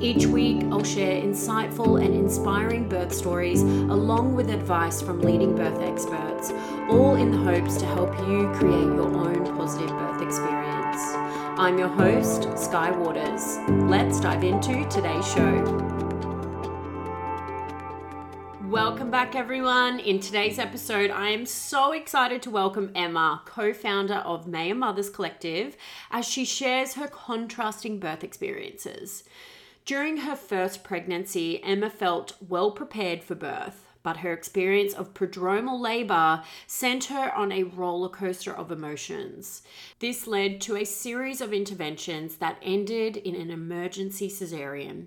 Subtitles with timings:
[0.00, 5.80] Each week, I'll share insightful and inspiring birth stories along with advice from leading birth
[5.80, 6.52] experts,
[6.88, 11.02] all in the hopes to help you create your own positive birth experience.
[11.58, 13.58] I'm your host, Sky Waters.
[13.90, 15.64] Let's dive into today's show.
[18.68, 19.98] Welcome back, everyone.
[19.98, 25.10] In today's episode, I am so excited to welcome Emma, co founder of Maia Mothers
[25.10, 25.76] Collective,
[26.12, 29.24] as she shares her contrasting birth experiences.
[29.88, 35.80] During her first pregnancy, Emma felt well prepared for birth, but her experience of prodromal
[35.80, 39.62] labor sent her on a roller coaster of emotions.
[39.98, 45.06] This led to a series of interventions that ended in an emergency cesarean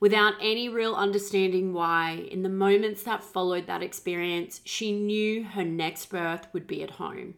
[0.00, 5.64] without any real understanding why, in the moments that followed that experience, she knew her
[5.64, 7.34] next birth would be at home.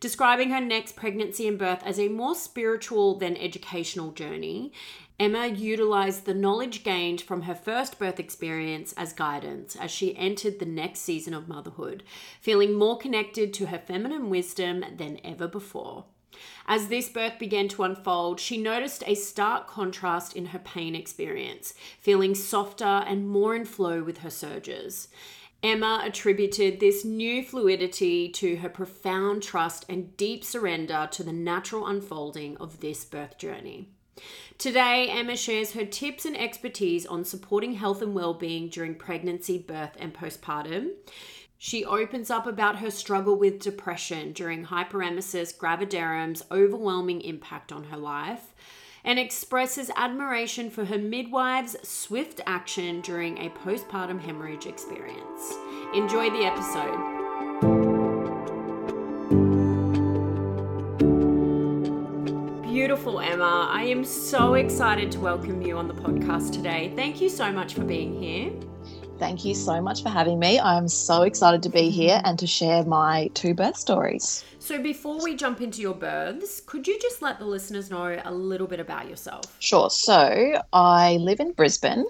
[0.00, 4.72] Describing her next pregnancy and birth as a more spiritual than educational journey,
[5.20, 10.60] Emma utilized the knowledge gained from her first birth experience as guidance as she entered
[10.60, 12.04] the next season of motherhood,
[12.40, 16.04] feeling more connected to her feminine wisdom than ever before.
[16.68, 21.74] As this birth began to unfold, she noticed a stark contrast in her pain experience,
[22.00, 25.08] feeling softer and more in flow with her surges.
[25.64, 31.88] Emma attributed this new fluidity to her profound trust and deep surrender to the natural
[31.88, 33.88] unfolding of this birth journey.
[34.58, 39.96] Today, Emma shares her tips and expertise on supporting health and well-being during pregnancy, birth,
[39.98, 40.90] and postpartum.
[41.58, 47.96] She opens up about her struggle with depression during hyperemesis gravidarum's overwhelming impact on her
[47.96, 48.54] life
[49.04, 55.54] and expresses admiration for her midwife's swift action during a postpartum hemorrhage experience.
[55.94, 57.27] Enjoy the episode.
[62.88, 63.68] Beautiful, Emma.
[63.70, 66.90] I am so excited to welcome you on the podcast today.
[66.96, 68.50] Thank you so much for being here.
[69.18, 70.58] Thank you so much for having me.
[70.58, 74.42] I'm so excited to be here and to share my two birth stories.
[74.58, 78.32] So, before we jump into your births, could you just let the listeners know a
[78.32, 79.44] little bit about yourself?
[79.58, 79.90] Sure.
[79.90, 82.06] So, I live in Brisbane,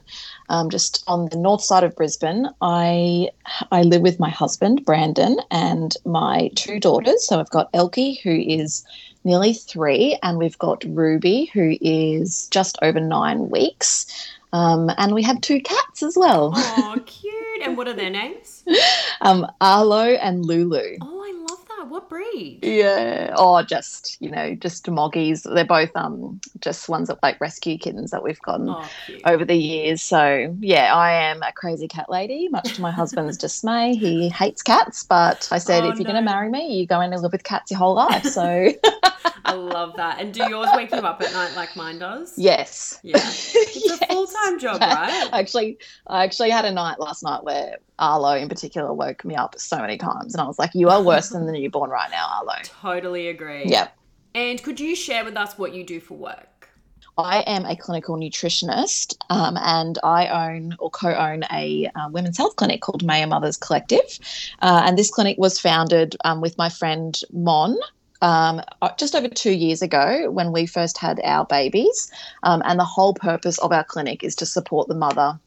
[0.48, 2.46] um, just on the north side of Brisbane.
[2.60, 3.30] I
[3.72, 7.26] I live with my husband Brandon and my two daughters.
[7.26, 8.84] So, I've got Elkie, who is
[9.24, 14.06] nearly three, and we've got Ruby, who is just over nine weeks.
[14.52, 16.52] Um, and we have two cats as well.
[16.54, 17.34] Oh, cute.
[17.62, 18.64] And what are their names?
[19.20, 20.96] um, Arlo and Lulu.
[21.02, 21.17] Oh, I love that.
[21.88, 22.60] What breed?
[22.62, 23.34] Yeah.
[23.36, 25.42] Oh, just, you know, just Moggies.
[25.42, 28.88] They're both um just ones that like rescue kittens that we've gotten Oh,
[29.24, 30.02] over the years.
[30.02, 33.94] So, yeah, I am a crazy cat lady, much to my husband's dismay.
[33.94, 36.12] He hates cats, but I said, Oh, if you're no.
[36.12, 38.24] going to marry me, you're going to live with cats your whole life.
[38.24, 38.72] So,
[39.44, 40.20] I love that.
[40.20, 42.34] And do yours wake you up at night like mine does?
[42.36, 43.00] yes.
[43.02, 43.18] Yeah.
[43.80, 45.28] It's a full time job, right?
[45.32, 49.58] Actually, I actually had a night last night where Arlo in particular woke me up
[49.58, 52.26] so many times, and I was like, "You are worse than the newborn right now,
[52.26, 53.64] Arlo." Totally agree.
[53.66, 53.88] Yeah,
[54.34, 56.58] And could you share with us what you do for work?
[57.18, 62.54] I am a clinical nutritionist, um, and I own or co-own a uh, women's health
[62.54, 64.18] clinic called Maia Mothers Collective,
[64.62, 67.76] uh, and this clinic was founded um, with my friend Mon.
[68.20, 72.10] Um, uh, just over two years ago, when we first had our babies,
[72.44, 75.38] um, and the whole purpose of our clinic is to support the mother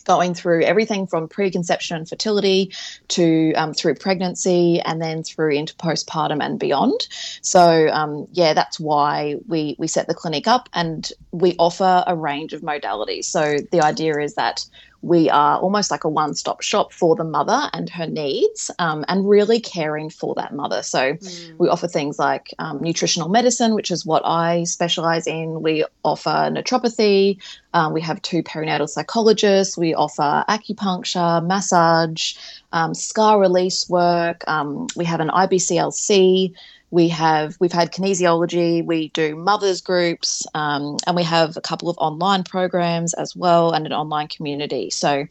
[0.00, 2.72] going through everything from preconception and fertility
[3.08, 7.06] to um, through pregnancy and then through into postpartum and beyond.
[7.42, 12.16] So um, yeah, that's why we we set the clinic up and we offer a
[12.16, 13.24] range of modalities.
[13.24, 14.64] So the idea is that
[15.02, 19.04] we are almost like a one stop shop for the mother and her needs um,
[19.08, 20.82] and really caring for that mother.
[20.82, 21.58] So mm.
[21.58, 25.60] we offer things like um, nutritional medicine, which is what I specialize in.
[25.60, 27.38] We offer naturopathy.
[27.74, 29.76] Um, we have two perinatal psychologists.
[29.76, 32.34] We offer acupuncture, massage,
[32.72, 34.44] um, scar release work.
[34.46, 36.54] Um, we have an IBCLC
[36.92, 41.88] we have we've had kinesiology we do mothers groups um, and we have a couple
[41.88, 44.90] of online programs as well and an online community.
[44.90, 45.26] So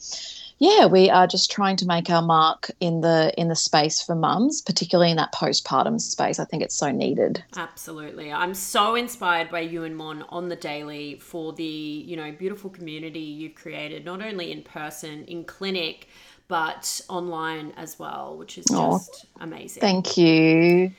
[0.58, 4.16] yeah we are just trying to make our mark in the in the space for
[4.16, 6.40] mums particularly in that postpartum space.
[6.40, 7.44] I think it's so needed.
[7.56, 8.34] Absolutely.
[8.34, 12.72] I'm so inspired by you and mon on the daily for the you know beautiful
[12.72, 16.08] community you've created not only in person in clinic
[16.48, 19.80] but online as well which is just oh, amazing.
[19.80, 20.92] Thank you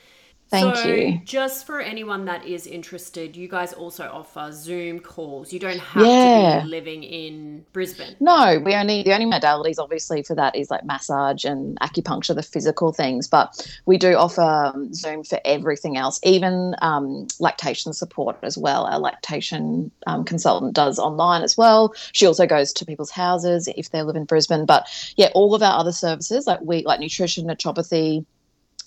[0.52, 1.18] Thank so, you.
[1.24, 5.50] Just for anyone that is interested, you guys also offer Zoom calls.
[5.50, 6.58] You don't have yeah.
[6.58, 8.16] to be living in Brisbane.
[8.20, 12.42] No, we only the only modalities obviously for that is like massage and acupuncture, the
[12.42, 13.28] physical things.
[13.28, 18.84] But we do offer um, Zoom for everything else, even um, lactation support as well.
[18.84, 21.94] Our lactation um, consultant does online as well.
[22.12, 24.66] She also goes to people's houses if they live in Brisbane.
[24.66, 28.26] But yeah, all of our other services like we like nutrition, naturopathy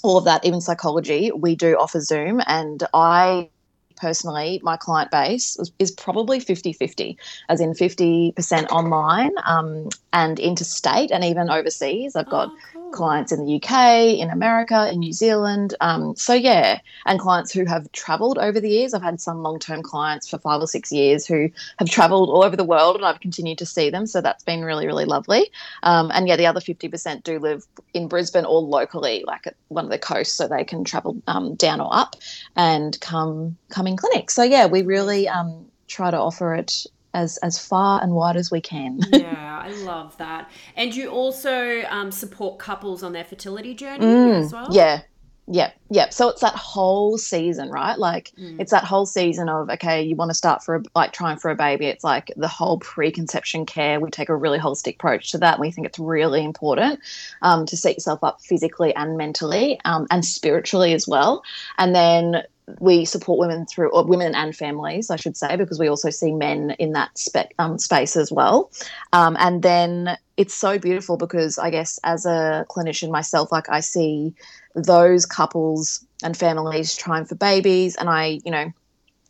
[0.05, 2.41] all of that, even psychology, we do offer Zoom.
[2.47, 3.49] And I
[3.97, 7.17] personally, my client base is probably 50 50,
[7.49, 12.15] as in 50% online um, and interstate and even overseas.
[12.15, 12.84] I've got oh, cool.
[12.95, 15.75] Clients in the UK, in America, in New Zealand.
[15.81, 18.93] Um, so, yeah, and clients who have traveled over the years.
[18.93, 22.43] I've had some long term clients for five or six years who have traveled all
[22.43, 24.07] over the world and I've continued to see them.
[24.07, 25.51] So, that's been really, really lovely.
[25.83, 29.85] Um, and yeah, the other 50% do live in Brisbane or locally, like at one
[29.85, 32.15] of the coasts, so they can travel um, down or up
[32.55, 34.31] and come come in clinic.
[34.31, 38.51] So, yeah, we really um, try to offer it as as far and wide as
[38.51, 38.99] we can.
[39.13, 40.51] yeah, I love that.
[40.75, 44.67] And you also um, support couples on their fertility journey mm, as well.
[44.71, 45.01] Yeah,
[45.47, 46.09] yeah, yeah.
[46.09, 47.97] So it's that whole season, right?
[47.99, 48.59] Like mm.
[48.59, 51.51] it's that whole season of okay, you want to start for a, like trying for
[51.51, 51.85] a baby.
[51.85, 53.99] It's like the whole preconception care.
[53.99, 55.59] We take a really holistic approach to that.
[55.59, 56.99] We think it's really important
[57.43, 61.43] um, to set yourself up physically and mentally um, and spiritually as well.
[61.77, 62.43] And then
[62.79, 66.33] we support women through, or women and families, I should say, because we also see
[66.33, 68.71] men in that spe- um, space as well.
[69.13, 73.79] Um, and then it's so beautiful because I guess as a clinician myself, like I
[73.81, 74.33] see
[74.73, 78.71] those couples and families trying for babies, and I, you know,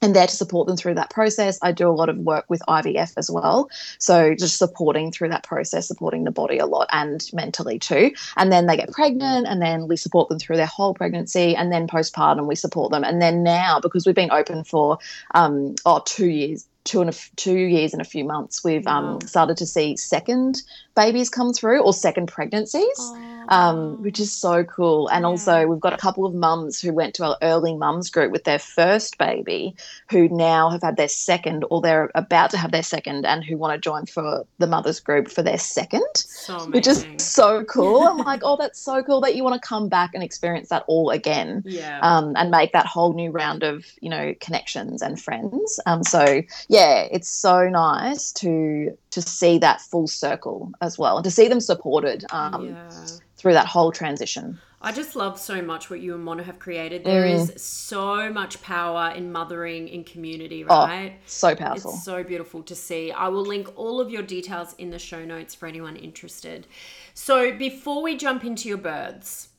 [0.05, 1.57] and there to support them through that process.
[1.63, 3.69] I do a lot of work with IVF as well.
[3.97, 8.11] So just supporting through that process, supporting the body a lot and mentally too.
[8.37, 11.71] And then they get pregnant and then we support them through their whole pregnancy and
[11.71, 13.03] then postpartum we support them.
[13.03, 14.99] And then now, because we've been open for
[15.33, 19.19] um, oh, two years, two and a, two years and a few months, we've um,
[19.21, 20.61] started to see second
[20.95, 23.11] babies come through or second pregnancies,
[23.49, 25.09] um, which is so cool.
[25.09, 25.27] And yeah.
[25.27, 28.45] also, we've got a couple of mums who went to our early mums group with
[28.45, 29.75] their first baby,
[30.09, 33.57] who now have had their second or they're about to have their second, and who
[33.57, 38.03] want to join for the mothers group for their second, so which is so cool.
[38.03, 40.85] I'm like, oh, that's so cool that you want to come back and experience that
[40.87, 45.21] all again, yeah, um, and make that whole new round of you know connections and
[45.21, 45.79] friends.
[45.85, 46.74] Um, so yeah,
[47.11, 51.59] it's so nice to to see that full circle as well and to see them
[51.59, 52.89] supported um, yeah.
[53.37, 54.59] through that whole transition.
[54.81, 57.03] I just love so much what you and Mona have created.
[57.03, 57.33] There mm.
[57.33, 61.13] is so much power in mothering in community, oh, right?
[61.15, 61.91] Oh, so powerful.
[61.91, 63.11] It's so beautiful to see.
[63.11, 66.67] I will link all of your details in the show notes for anyone interested.
[67.15, 69.49] So before we jump into your births,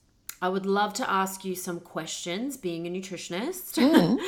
[0.40, 3.82] I would love to ask you some questions, being a nutritionist.
[3.82, 4.20] Mm.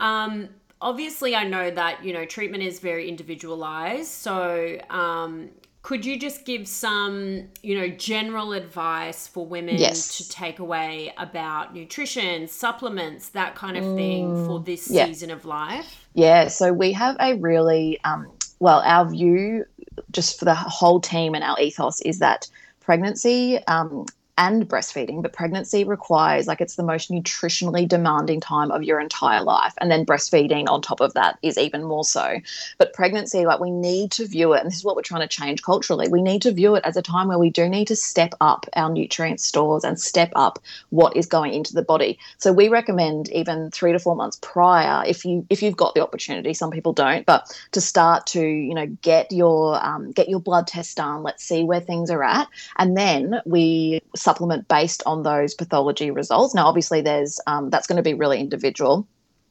[0.00, 0.48] um,
[0.82, 4.10] obviously I know that, you know, treatment is very individualized.
[4.10, 5.50] So, um,
[5.82, 10.16] could you just give some, you know, general advice for women yes.
[10.18, 15.06] to take away about nutrition, supplements, that kind of thing for mm, this yeah.
[15.06, 16.06] season of life?
[16.14, 19.64] Yeah, so we have a really, um, well, our view
[20.12, 22.48] just for the whole team and our ethos is that
[22.78, 24.06] pregnancy um,
[24.38, 29.42] and breastfeeding, but pregnancy requires like it's the most nutritionally demanding time of your entire
[29.42, 29.74] life.
[29.80, 32.38] And then breastfeeding on top of that is even more so.
[32.78, 35.28] But pregnancy, like we need to view it, and this is what we're trying to
[35.28, 36.08] change culturally.
[36.08, 38.66] We need to view it as a time where we do need to step up
[38.74, 40.58] our nutrient stores and step up
[40.90, 42.18] what is going into the body.
[42.38, 46.02] So we recommend even three to four months prior, if you if you've got the
[46.02, 46.54] opportunity.
[46.54, 50.66] Some people don't, but to start to you know get your um, get your blood
[50.66, 51.22] test done.
[51.22, 52.48] Let's see where things are at,
[52.78, 56.54] and then we supplement based on those pathology results.
[56.54, 59.06] Now, obviously, there's um, that's going to be really individual.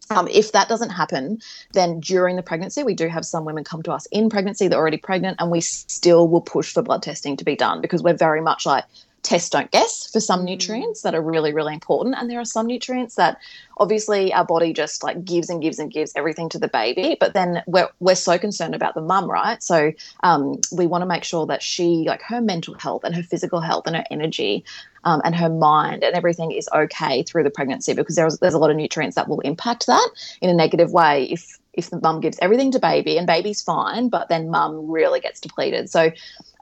[0.10, 1.40] Um, if that doesn't happen,
[1.74, 4.80] then during the pregnancy, we do have some women come to us in pregnancy, they're
[4.80, 8.18] already pregnant, and we still will push for blood testing to be done because we're
[8.18, 8.84] very much like,
[9.24, 10.46] test don't guess for some mm.
[10.46, 12.16] nutrients that are really really important.
[12.18, 13.38] And there are some nutrients that
[13.78, 17.34] obviously our body just like gives and gives and gives everything to the baby but
[17.34, 19.62] then we're, we're so concerned about the mum right?
[19.64, 19.92] So
[20.24, 23.60] um, we want to make sure that she like her mental health and her physical
[23.60, 24.64] health and her energy
[25.04, 28.60] um, and her mind and everything is okay through the pregnancy because there's, there's a
[28.60, 30.10] lot of nutrients that will impact that
[30.42, 34.10] in a negative way if if the mum gives everything to baby and baby's fine
[34.10, 35.90] but then mum really gets depleted.
[35.90, 36.12] So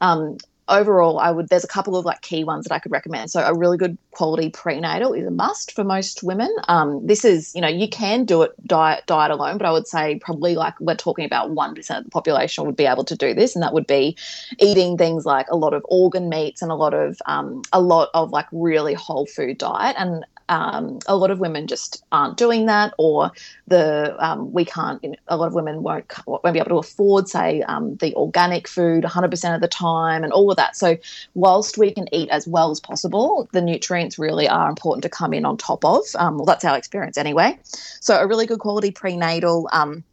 [0.02, 0.38] um,
[0.70, 3.32] overall, I would there's a couple of like key ones that I could recommend.
[3.32, 6.54] So a really good quality prenatal is a must for most women.
[6.68, 9.88] Um, this is you know you can do it diet diet alone, but I would
[9.88, 13.16] say probably like we're talking about one percent of the population would be able to
[13.16, 14.16] do this, and that would be
[14.60, 18.10] eating things like a lot of organ meats and a lot of um, a lot
[18.14, 19.96] of like really whole food diet.
[19.98, 23.32] And um, a lot of women just aren't doing that, or
[23.68, 25.02] the um, we can't.
[25.04, 28.14] You know, a lot of women won't won't be able to afford, say, um, the
[28.16, 30.76] organic food 100% of the time, and all of that.
[30.76, 30.98] So,
[31.36, 35.34] whilst we can eat as well as possible, the nutrients really are important to come
[35.34, 36.04] in on top of.
[36.16, 37.58] Um, well, that's our experience anyway.
[38.02, 40.04] So, a really good quality prenatal um,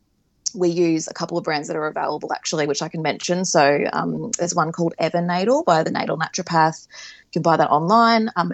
[0.57, 3.45] we use a couple of brands that are available actually, which I can mention.
[3.45, 6.87] So um, there's one called Evernatal by the Natal Naturopath
[7.37, 8.31] can buy that online.
[8.37, 8.53] Um,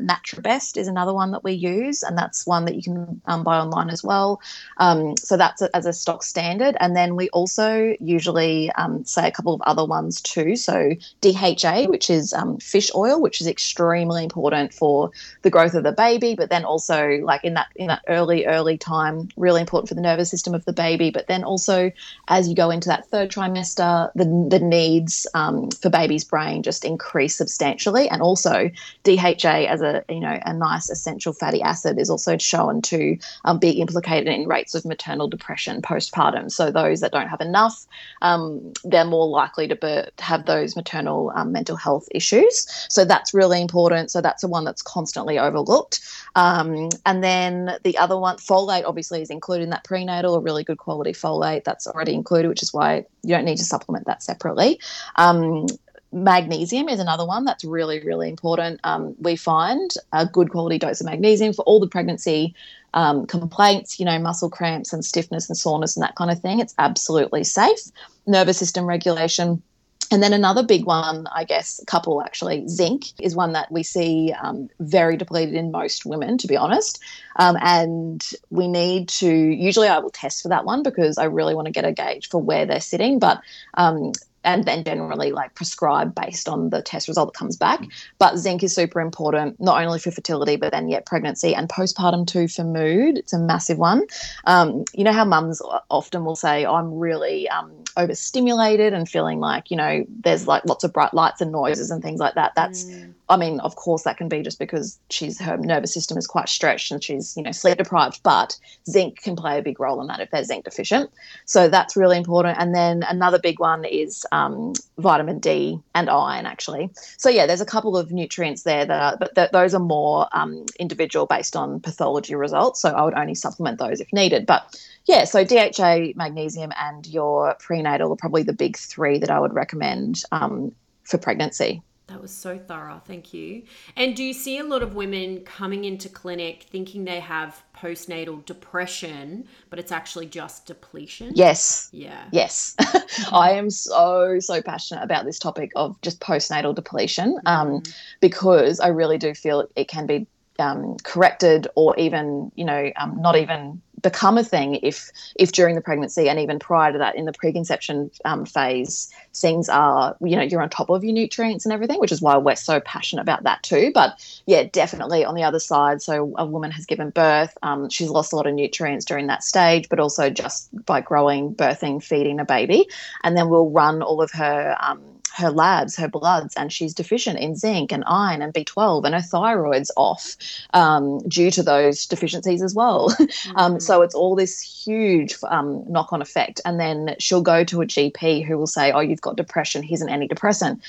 [0.76, 3.90] is another one that we use, and that's one that you can um, buy online
[3.90, 4.40] as well.
[4.78, 6.76] Um, so that's a, as a stock standard.
[6.80, 10.56] And then we also usually um, say a couple of other ones too.
[10.56, 15.10] So DHA, which is um, fish oil, which is extremely important for
[15.42, 18.78] the growth of the baby, but then also like in that in that early early
[18.78, 21.10] time, really important for the nervous system of the baby.
[21.10, 21.92] But then also
[22.28, 26.84] as you go into that third trimester, the the needs um, for baby's brain just
[26.84, 28.71] increase substantially, and also
[29.04, 33.58] DHA as a you know a nice essential fatty acid is also shown to um,
[33.58, 36.50] be implicated in rates of maternal depression postpartum.
[36.50, 37.86] So those that don't have enough,
[38.22, 42.66] um, they're more likely to have those maternal um, mental health issues.
[42.88, 44.10] So that's really important.
[44.10, 46.00] So that's the one that's constantly overlooked.
[46.34, 50.64] Um, and then the other one, folate, obviously is included in that prenatal, a really
[50.64, 54.22] good quality folate that's already included, which is why you don't need to supplement that
[54.22, 54.80] separately.
[55.16, 55.66] Um,
[56.12, 58.81] magnesium is another one that's really, really important.
[58.85, 62.54] Um, we find a good quality dose of magnesium for all the pregnancy
[62.95, 66.61] um, complaints, you know, muscle cramps and stiffness and soreness and that kind of thing.
[66.61, 67.81] It's absolutely safe.
[68.26, 69.62] Nervous system regulation.
[70.11, 73.83] And then another big one, I guess, a couple actually, zinc is one that we
[73.83, 77.02] see um, very depleted in most women, to be honest.
[77.37, 81.54] Um, and we need to, usually I will test for that one because I really
[81.54, 83.21] want to get a gauge for where they're sitting.
[83.21, 83.40] But
[83.73, 84.12] um,
[84.44, 87.80] and then generally like prescribe based on the test result that comes back.
[88.18, 92.26] But zinc is super important, not only for fertility, but then yet pregnancy and postpartum
[92.26, 93.18] too for mood.
[93.18, 94.06] It's a massive one.
[94.44, 99.70] Um, you know how mums often will say, I'm really um, overstimulated and feeling like,
[99.70, 102.54] you know, there's like lots of bright lights and noises and things like that.
[102.54, 103.12] That's, mm.
[103.32, 106.50] I mean, of course, that can be just because she's her nervous system is quite
[106.50, 110.06] stretched and she's, you know, sleep deprived, but zinc can play a big role in
[110.08, 111.10] that if they're zinc deficient.
[111.46, 112.58] So that's really important.
[112.60, 116.90] And then another big one is um, vitamin D and iron, actually.
[117.16, 120.28] So yeah, there's a couple of nutrients there that are, but th- those are more
[120.32, 122.82] um, individual based on pathology results.
[122.82, 124.44] So I would only supplement those if needed.
[124.44, 129.40] But yeah, so DHA, magnesium, and your prenatal are probably the big three that I
[129.40, 130.72] would recommend um,
[131.04, 131.80] for pregnancy.
[132.12, 133.00] That was so thorough.
[133.07, 133.62] Thank you.
[133.97, 138.45] And do you see a lot of women coming into clinic thinking they have postnatal
[138.45, 141.33] depression, but it's actually just depletion?
[141.35, 141.88] Yes.
[141.90, 142.23] Yeah.
[142.31, 142.76] Yes.
[143.33, 147.95] I am so, so passionate about this topic of just postnatal depletion um, mm.
[148.21, 150.26] because I really do feel it can be
[150.59, 155.75] um, corrected or even, you know, um, not even become a thing if if during
[155.75, 160.37] the pregnancy and even prior to that in the preconception um, phase things are you
[160.37, 163.23] know you're on top of your nutrients and everything which is why we're so passionate
[163.23, 163.90] about that too.
[163.94, 168.11] But yeah definitely on the other side so a woman has given birth um, she's
[168.11, 172.40] lost a lot of nutrients during that stage but also just by growing birthing feeding
[172.40, 172.88] a baby.
[173.23, 175.02] And then we'll run all of her um,
[175.34, 179.20] her labs, her bloods, and she's deficient in zinc and iron and B12, and her
[179.20, 180.36] thyroid's off
[180.74, 183.10] um, due to those deficiencies as well.
[183.10, 183.56] Mm-hmm.
[183.56, 186.60] um, so it's all this huge um, knock on effect.
[186.64, 190.02] And then she'll go to a GP who will say, Oh, you've got depression, here's
[190.02, 190.80] an antidepressant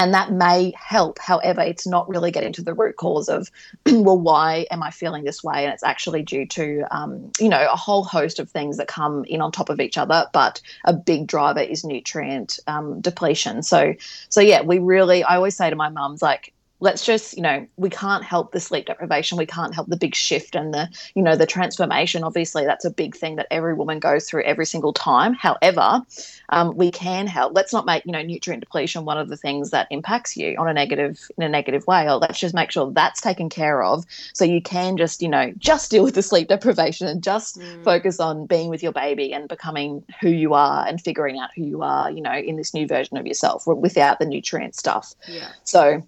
[0.00, 1.18] and that may help.
[1.18, 3.50] However, it's not really getting to the root cause of,
[3.86, 5.64] well, why am I feeling this way?
[5.64, 9.26] And it's actually due to, um, you know, a whole host of things that come
[9.26, 10.26] in on top of each other.
[10.32, 13.62] But a big driver is nutrient um, depletion.
[13.62, 13.92] So,
[14.30, 15.22] so yeah, we really.
[15.22, 18.60] I always say to my mums, like, let's just you know we can't help the
[18.60, 19.38] sleep deprivation.
[19.38, 22.24] We can't help the big shift and the you know the transformation.
[22.24, 25.34] Obviously that's a big thing that every woman goes through every single time.
[25.34, 26.02] However
[26.48, 27.54] um, we can help.
[27.54, 30.68] Let's not make you know nutrient depletion one of the things that impacts you on
[30.68, 32.08] a negative in a negative way.
[32.08, 34.04] Or let's just make sure that's taken care of.
[34.32, 37.84] So you can just you know just deal with the sleep deprivation and just mm.
[37.84, 41.64] focus on being with your baby and becoming who you are and figuring out who
[41.64, 45.14] you are you know in this new version of yourself without the nutrient stuff.
[45.28, 45.48] Yeah.
[45.64, 46.02] So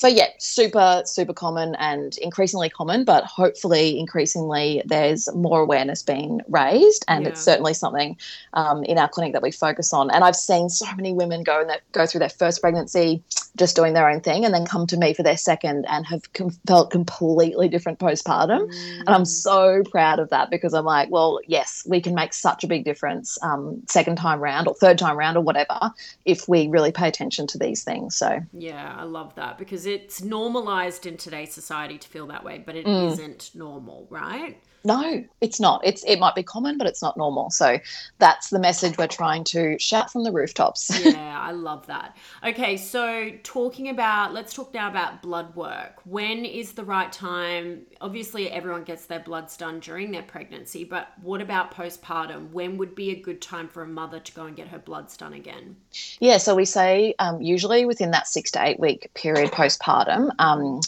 [0.00, 6.40] so yeah, super super common and increasingly common, but hopefully increasingly there's more awareness being
[6.48, 7.28] raised, and yeah.
[7.28, 8.16] it's certainly something
[8.54, 10.10] um, in our clinic that we focus on.
[10.10, 13.22] And I've seen so many women go and go through their first pregnancy
[13.56, 16.32] just doing their own thing, and then come to me for their second and have
[16.32, 18.68] com- felt completely different postpartum.
[18.68, 18.98] Mm.
[19.00, 22.64] And I'm so proud of that because I'm like, well, yes, we can make such
[22.64, 25.92] a big difference um, second time round or third time round or whatever
[26.24, 28.16] if we really pay attention to these things.
[28.16, 32.62] So yeah, I love that because it's normalized in today's society to feel that way,
[32.64, 33.18] but it mm.
[33.18, 34.58] not normal, right?
[34.82, 35.82] No, it's not.
[35.84, 37.50] It's it might be common, but it's not normal.
[37.50, 37.78] So
[38.18, 40.90] that's the message we're trying to shout from the rooftops.
[41.04, 42.16] yeah, I love that.
[42.44, 46.00] Okay, so talking about let's talk now about blood work.
[46.04, 47.82] When is the right time?
[48.00, 52.50] Obviously, everyone gets their bloods done during their pregnancy, but what about postpartum?
[52.50, 55.16] When would be a good time for a mother to go and get her bloods
[55.16, 55.76] done again?
[56.20, 60.30] Yeah, so we say um, usually within that six to eight week period postpartum.
[60.38, 60.80] Um,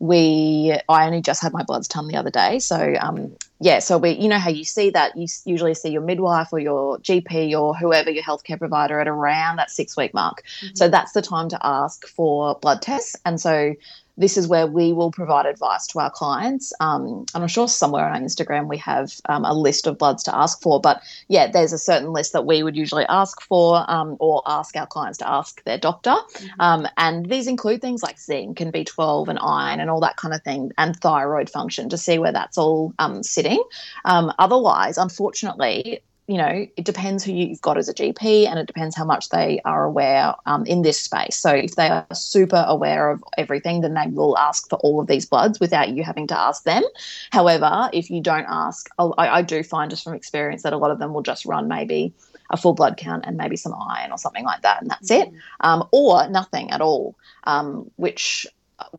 [0.00, 3.98] we I only just had my bloods done the other day, so um, yeah, so
[3.98, 7.56] we you know how you see that you usually see your midwife or your GP
[7.56, 10.42] or whoever your healthcare provider at around that six week mark.
[10.62, 10.74] Mm-hmm.
[10.74, 13.74] So that's the time to ask for blood tests, and so
[14.20, 16.72] this is where we will provide advice to our clients.
[16.78, 20.22] Um, and I'm sure somewhere on our Instagram we have um, a list of bloods
[20.24, 20.80] to ask for.
[20.80, 24.76] But yeah, there's a certain list that we would usually ask for um, or ask
[24.76, 26.10] our clients to ask their doctor.
[26.10, 26.60] Mm-hmm.
[26.60, 30.34] Um, and these include things like zinc and B12 and iron and all that kind
[30.34, 33.62] of thing, and thyroid function to see where that's all um, sitting.
[34.04, 38.68] Um, otherwise, unfortunately, you know, it depends who you've got as a GP and it
[38.68, 41.36] depends how much they are aware um, in this space.
[41.36, 45.08] So if they are super aware of everything, then they will ask for all of
[45.08, 46.84] these bloods without you having to ask them.
[47.32, 50.92] However, if you don't ask, I, I do find just from experience that a lot
[50.92, 52.12] of them will just run maybe
[52.50, 55.34] a full blood count and maybe some iron or something like that, and that's mm-hmm.
[55.34, 58.46] it, um, or nothing at all, um, which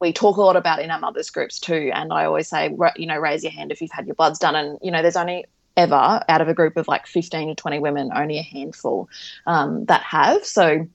[0.01, 1.91] we talk a lot about in our mothers groups too.
[1.93, 4.55] And I always say, you know, raise your hand if you've had your bloods done.
[4.55, 5.45] And, you know, there's only
[5.77, 9.09] ever out of a group of like 15 to 20 women, only a handful
[9.45, 10.45] um, that have.
[10.45, 10.87] So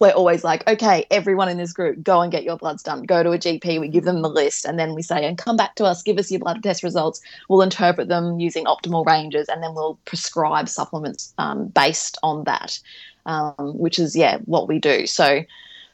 [0.00, 3.02] we're always like, okay, everyone in this group, go and get your bloods done.
[3.02, 3.78] Go to a GP.
[3.78, 6.18] We give them the list, and then we say, and come back to us, give
[6.18, 7.20] us your blood test results.
[7.48, 12.80] We'll interpret them using optimal ranges, and then we'll prescribe supplements um, based on that,
[13.26, 15.06] um, which is yeah what we do.
[15.06, 15.44] So,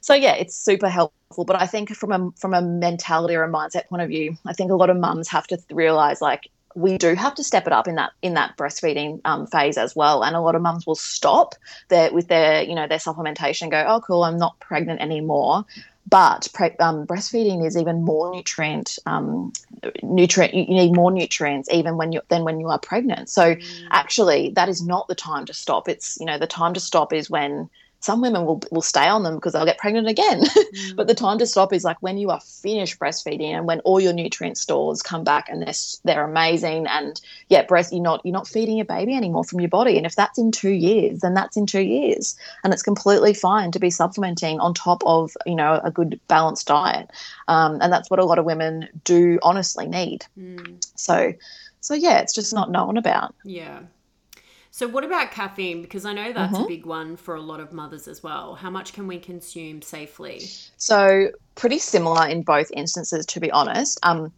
[0.01, 1.45] so yeah, it's super helpful.
[1.45, 4.53] But I think from a from a mentality or a mindset point of view, I
[4.53, 7.73] think a lot of mums have to realize like we do have to step it
[7.73, 10.23] up in that in that breastfeeding um, phase as well.
[10.23, 11.55] And a lot of mums will stop
[11.89, 15.65] their with their you know their supplementation and go, oh cool, I'm not pregnant anymore.
[16.09, 19.53] But pre- um, breastfeeding is even more nutrient um,
[20.03, 20.55] nutrient.
[20.55, 23.31] You need more nutrients even when you than when you are pregnant.
[23.31, 23.89] So mm.
[23.91, 25.89] actually, that is not the time to stop.
[25.89, 27.71] It's you know the time to stop is when
[28.07, 30.43] some women will, will stay on them because they'll get pregnant again.
[30.77, 30.97] Mm.
[30.97, 33.99] but the time to stop is like when you are finished breastfeeding and when all
[33.99, 36.87] your nutrient stores come back and they're, they're amazing.
[36.87, 39.97] And yeah, breast, you're not, you're not feeding your baby anymore from your body.
[39.97, 42.37] And if that's in two years, then that's in two years.
[42.63, 46.67] And it's completely fine to be supplementing on top of, you know, a good balanced
[46.67, 47.11] diet.
[47.49, 50.27] Um, and that's what a lot of women do honestly need.
[50.39, 50.85] Mm.
[50.97, 51.33] So,
[51.81, 53.35] so yeah, it's just not known about.
[53.45, 53.81] Yeah.
[54.77, 55.81] So, what about caffeine?
[55.81, 56.65] Because I know that's mm-hmm.
[56.65, 58.57] a big one for a lot of mothers as well.
[58.57, 60.41] How much can we consume safely?
[60.77, 63.99] So, pretty similar in both instances, to be honest.
[64.03, 64.35] Um,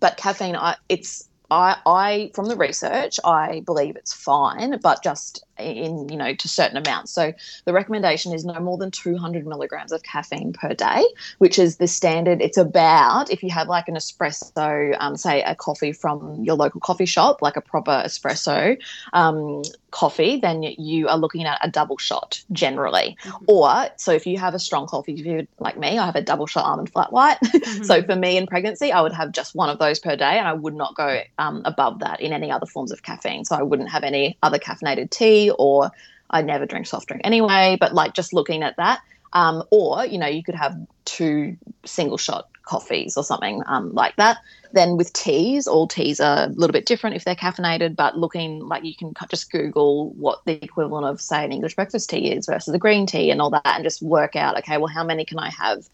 [0.00, 5.44] but caffeine, I, it's I, I, from the research, I believe it's fine, but just
[5.62, 7.12] in you know to certain amounts.
[7.12, 7.32] So
[7.64, 11.04] the recommendation is no more than 200 milligrams of caffeine per day,
[11.38, 12.40] which is the standard.
[12.40, 16.80] It's about if you have like an espresso, um, say a coffee from your local
[16.80, 18.78] coffee shop, like a proper espresso
[19.12, 23.16] um, coffee, then you are looking at a double shot generally.
[23.22, 23.44] Mm-hmm.
[23.46, 26.22] Or so if you have a strong coffee, if you like me, I have a
[26.22, 27.38] double shot almond flat white.
[27.62, 27.84] Mm-hmm.
[27.84, 30.48] so for me in pregnancy, I would have just one of those per day, and
[30.48, 33.44] I would not go um, above that in any other forms of caffeine.
[33.44, 35.90] So I wouldn't have any other caffeinated tea, or
[36.30, 37.76] I never drink soft drink anyway.
[37.78, 39.00] But like just looking at that,
[39.32, 44.16] um, or you know, you could have two single shot coffees or something um, like
[44.16, 44.38] that.
[44.72, 48.60] Then with teas, all teas are a little bit different if they're caffeinated, but looking
[48.60, 52.46] like you can just Google what the equivalent of, say, an English breakfast tea is
[52.46, 55.26] versus a green tea and all that, and just work out, okay, well, how many
[55.26, 55.86] can I have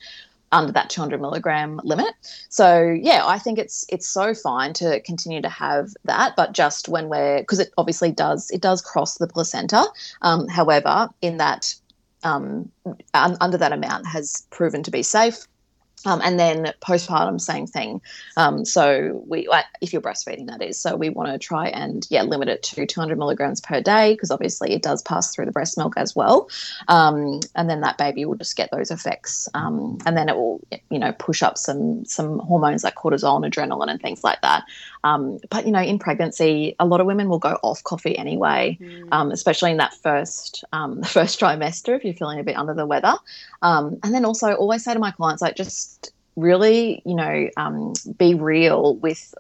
[0.53, 2.15] under that 200 milligram limit.
[2.49, 6.89] So yeah, I think it's it's so fine to continue to have that, but just
[6.89, 9.85] when we're because it obviously does it does cross the placenta.
[10.23, 11.75] Um, however, in that
[12.25, 12.71] um,
[13.15, 15.47] un, under that amount has proven to be safe.
[16.07, 18.01] Um, and then postpartum, same thing.
[18.37, 19.49] Um, so we,
[19.81, 20.79] if you're breastfeeding, that is.
[20.79, 24.31] So we want to try and yeah, limit it to 200 milligrams per day because
[24.31, 26.49] obviously it does pass through the breast milk as well.
[26.87, 30.61] Um, and then that baby will just get those effects, um, and then it will
[30.91, 34.65] you know push up some some hormones like cortisol and adrenaline and things like that.
[35.05, 38.79] Um, but you know, in pregnancy, a lot of women will go off coffee anyway,
[38.81, 39.33] mm.
[39.33, 43.15] especially in that first the first trimester if you're feeling a bit under the weather.
[43.63, 48.35] and then also always say to my clients like just really, you know, um, be
[48.35, 49.35] real with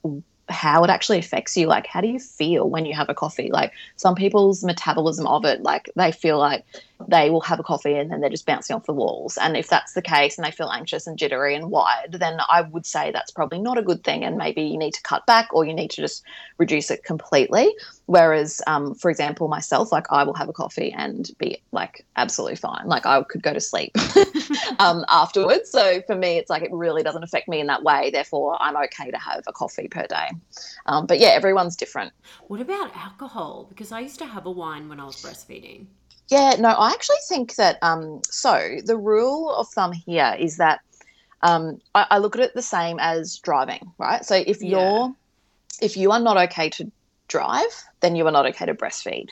[0.48, 1.66] how it actually affects you.
[1.66, 3.50] Like, how do you feel when you have a coffee?
[3.50, 6.64] Like, some people's metabolism of it, like, they feel like
[7.06, 9.36] they will have a coffee and then they're just bouncing off the walls.
[9.36, 12.62] And if that's the case and they feel anxious and jittery and wired, then I
[12.62, 14.24] would say that's probably not a good thing.
[14.24, 16.24] And maybe you need to cut back or you need to just
[16.58, 17.72] reduce it completely.
[18.06, 22.56] Whereas, um, for example, myself, like I will have a coffee and be like absolutely
[22.56, 22.86] fine.
[22.86, 23.92] Like I could go to sleep
[24.78, 25.70] um, afterwards.
[25.70, 28.10] So for me, it's like it really doesn't affect me in that way.
[28.10, 30.30] Therefore, I'm okay to have a coffee per day.
[30.86, 32.12] Um, but yeah, everyone's different.
[32.48, 33.66] What about alcohol?
[33.68, 35.86] Because I used to have a wine when I was breastfeeding.
[36.28, 37.78] Yeah, no, I actually think that.
[37.82, 40.80] Um, so the rule of thumb here is that
[41.42, 44.24] um, I, I, look at it the same as driving, right?
[44.24, 45.14] So if you're
[45.80, 46.90] if you are not okay to
[47.28, 49.28] drive, then you are not okay to breastfeed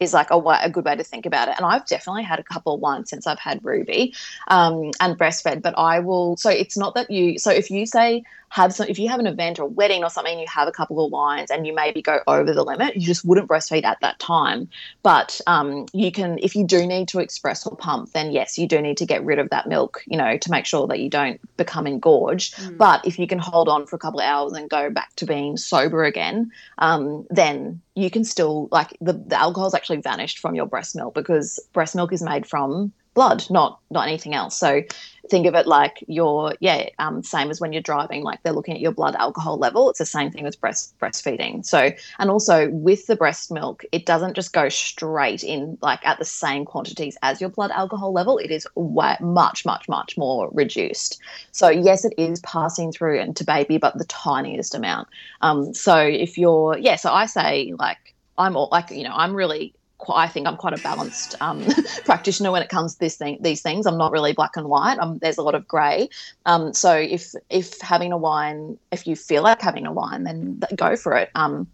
[0.00, 1.54] is like a, a good way to think about it.
[1.56, 4.14] And I've definitely had a couple of wines since I've had Ruby
[4.48, 6.36] um, and breastfed, but I will.
[6.36, 7.38] So it's not that you.
[7.38, 10.10] So if you say have some, if you have an event or a wedding or
[10.10, 13.02] something, you have a couple of wines and you maybe go over the limit, you
[13.02, 14.68] just wouldn't breastfeed at that time.
[15.02, 18.68] But um, you can, if you do need to express or pump, then yes, you
[18.68, 21.10] do need to get rid of that milk, you know, to make sure that you
[21.10, 22.56] don't become engorged.
[22.56, 22.78] Mm.
[22.78, 25.26] But if you can hold on for a couple of hours and go back to
[25.26, 30.54] being sober again, um, then you can still like the, the alcohol's actually vanished from
[30.54, 34.58] your breast milk because breast milk is made from blood, not not anything else.
[34.58, 34.82] So
[35.30, 38.22] think of it like you're yeah, um, same as when you're driving.
[38.22, 39.88] Like they're looking at your blood alcohol level.
[39.88, 41.64] It's the same thing with breast breastfeeding.
[41.64, 46.18] So and also with the breast milk, it doesn't just go straight in like at
[46.18, 48.38] the same quantities as your blood alcohol level.
[48.38, 51.20] It is way, much much much more reduced.
[51.52, 55.08] So yes, it is passing through into baby, but the tiniest amount.
[55.40, 59.34] Um, so if you're yeah, so I say like I'm all like you know I'm
[59.34, 59.74] really
[60.14, 61.64] I think I'm quite a balanced um,
[62.04, 63.86] practitioner when it comes to this thing, these things.
[63.86, 64.98] I'm not really black and white.
[64.98, 66.08] Um, there's a lot of grey.
[66.46, 70.60] Um, so if if having a wine, if you feel like having a wine, then
[70.76, 71.30] go for it.
[71.34, 71.68] Um,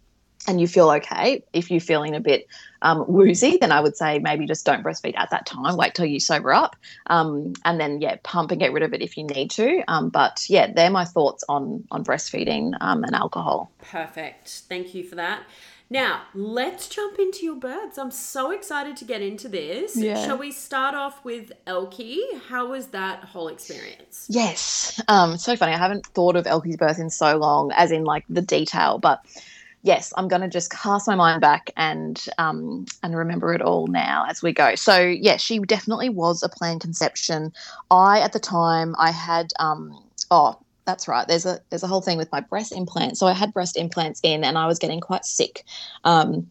[0.48, 1.42] and you feel okay.
[1.52, 2.46] If you're feeling a bit
[2.80, 5.76] um, woozy, then I would say maybe just don't breastfeed at that time.
[5.76, 6.76] Wait till you sober up,
[7.08, 9.82] um, and then yeah, pump and get rid of it if you need to.
[10.12, 13.70] But yeah, they're my thoughts on on breastfeeding and alcohol.
[13.82, 14.48] Perfect.
[14.68, 15.42] Thank you for that.
[15.92, 17.98] Now, let's jump into your birds.
[17.98, 19.96] I'm so excited to get into this.
[19.96, 20.24] Yeah.
[20.24, 22.20] Shall we start off with Elkie?
[22.48, 24.26] How was that whole experience?
[24.28, 25.02] Yes.
[25.08, 25.72] Um, so funny.
[25.72, 29.20] I haven't thought of Elkie's birth in so long, as in like the detail, but
[29.82, 33.88] yes, I'm going to just cast my mind back and um, and remember it all
[33.88, 34.76] now as we go.
[34.76, 37.52] So yeah, she definitely was a planned conception.
[37.90, 39.98] I at the time I had um,
[40.30, 40.56] oh
[40.90, 41.26] that's right.
[41.26, 43.20] There's a there's a whole thing with my breast implants.
[43.20, 45.64] So I had breast implants in, and I was getting quite sick.
[46.04, 46.50] Um,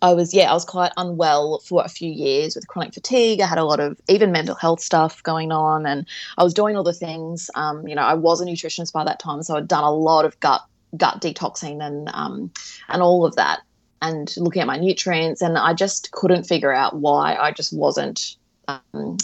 [0.00, 3.40] I was yeah, I was quite unwell for a few years with chronic fatigue.
[3.40, 6.06] I had a lot of even mental health stuff going on, and
[6.38, 7.50] I was doing all the things.
[7.56, 10.24] Um, you know, I was a nutritionist by that time, so I'd done a lot
[10.24, 10.62] of gut
[10.96, 12.52] gut detoxing and um,
[12.88, 13.60] and all of that,
[14.02, 18.36] and looking at my nutrients, and I just couldn't figure out why I just wasn't
[18.68, 19.16] um,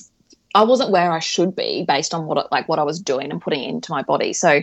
[0.54, 3.40] I wasn't where I should be based on what like what I was doing and
[3.40, 4.32] putting into my body.
[4.32, 4.60] So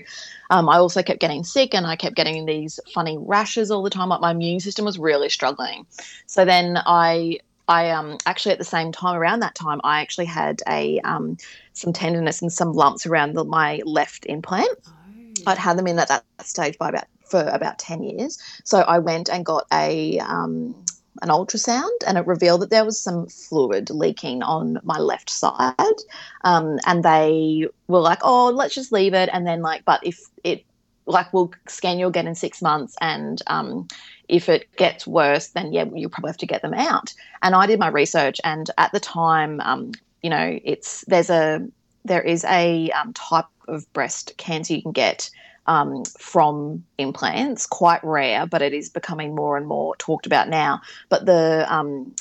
[0.49, 3.89] um, I also kept getting sick and I kept getting these funny rashes all the
[3.89, 4.09] time.
[4.09, 5.85] Like my immune system was really struggling.
[6.25, 10.25] So then I I um, actually at the same time around that time I actually
[10.25, 11.37] had a um,
[11.73, 14.77] some tenderness and some lumps around the, my left implant.
[14.87, 14.91] Oh.
[15.47, 18.37] I'd had them in at that stage by about for about 10 years.
[18.63, 20.75] So I went and got a um,
[21.21, 25.75] an ultrasound and it revealed that there was some fluid leaking on my left side.
[26.43, 29.29] Um, and they were like, oh, let's just leave it.
[29.31, 30.63] And then, like, but if it,
[31.05, 32.95] like, we'll scan you again in six months.
[33.01, 33.87] And um,
[34.27, 37.13] if it gets worse, then yeah, you probably have to get them out.
[37.41, 38.39] And I did my research.
[38.43, 41.65] And at the time, um, you know, it's, there's a,
[42.05, 45.29] there is a um, type of breast cancer you can get
[45.67, 50.81] um, from implants, quite rare, but it is becoming more and more talked about now.
[51.09, 52.15] But the um,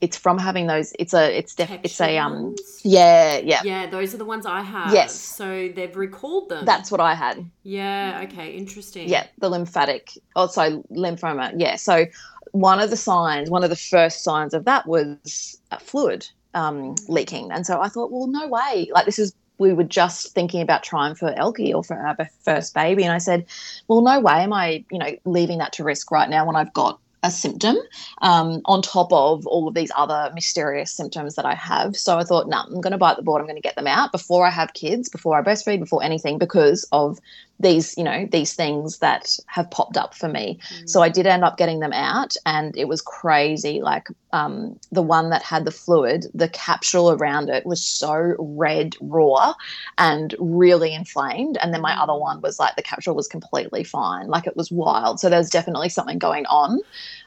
[0.00, 0.92] it's from having those.
[0.98, 1.36] It's a.
[1.36, 2.18] It's def, It's a.
[2.18, 2.54] Um.
[2.82, 3.38] Yeah.
[3.38, 3.60] Yeah.
[3.64, 3.86] Yeah.
[3.86, 4.92] Those are the ones I have.
[4.92, 5.14] Yes.
[5.14, 6.64] So they've recalled them.
[6.64, 7.44] That's what I had.
[7.62, 8.22] Yeah.
[8.24, 8.52] Okay.
[8.52, 9.08] Interesting.
[9.08, 9.26] Yeah.
[9.38, 10.12] The lymphatic.
[10.34, 11.52] Also lymphoma.
[11.56, 11.76] Yeah.
[11.76, 12.06] So
[12.52, 17.52] one of the signs, one of the first signs of that was fluid um, leaking,
[17.52, 18.90] and so I thought, well, no way.
[18.92, 22.74] Like this is we were just thinking about trying for Elkie or for our first
[22.74, 23.04] baby.
[23.04, 23.44] And I said,
[23.86, 26.72] well, no way am I, you know, leaving that to risk right now when I've
[26.72, 27.76] got a symptom
[28.22, 31.94] um, on top of all of these other mysterious symptoms that I have.
[31.94, 33.40] So I thought, no, nah, I'm going to bite the bullet.
[33.40, 36.38] I'm going to get them out before I have kids, before I breastfeed, before anything,
[36.38, 37.18] because of
[37.60, 40.58] these, you know, these things that have popped up for me.
[40.72, 40.88] Mm.
[40.88, 43.80] So I did end up getting them out, and it was crazy.
[43.82, 48.96] Like um, the one that had the fluid, the capsule around it was so red
[49.00, 49.54] raw
[49.98, 54.28] and really inflamed, and then my other one was like the capsule was completely fine.
[54.28, 55.20] Like it was wild.
[55.20, 56.80] So there's definitely something going on.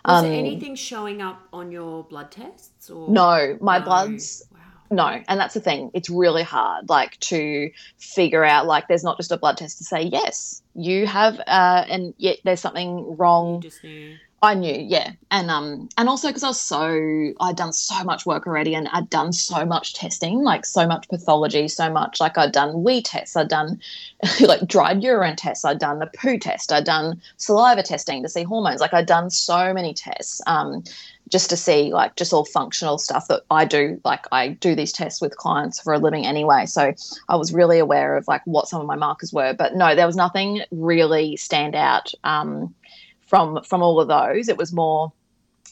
[0.06, 2.90] Was um, there anything showing up on your blood tests?
[2.90, 3.86] Or no, my no.
[3.86, 4.44] bloods
[4.92, 5.92] no and that's the thing.
[5.94, 9.84] It's really hard like to figure out like there's not just a blood test to
[9.84, 13.62] say yes you have uh and yet there's something wrong.
[14.44, 18.26] I knew, yeah, and um, and also because I was so I'd done so much
[18.26, 22.38] work already, and I'd done so much testing, like so much pathology, so much like
[22.38, 23.80] I'd done wee tests, I'd done
[24.42, 28.44] like dried urine tests, I'd done the poo test, I'd done saliva testing to see
[28.44, 30.84] hormones, like I'd done so many tests, um,
[31.30, 34.00] just to see like just all functional stuff that I do.
[34.04, 36.94] Like I do these tests with clients for a living anyway, so
[37.30, 40.08] I was really aware of like what some of my markers were, but no, there
[40.08, 42.12] was nothing really stand out.
[42.24, 42.74] Um,
[43.34, 44.48] from from all of those.
[44.48, 45.12] It was more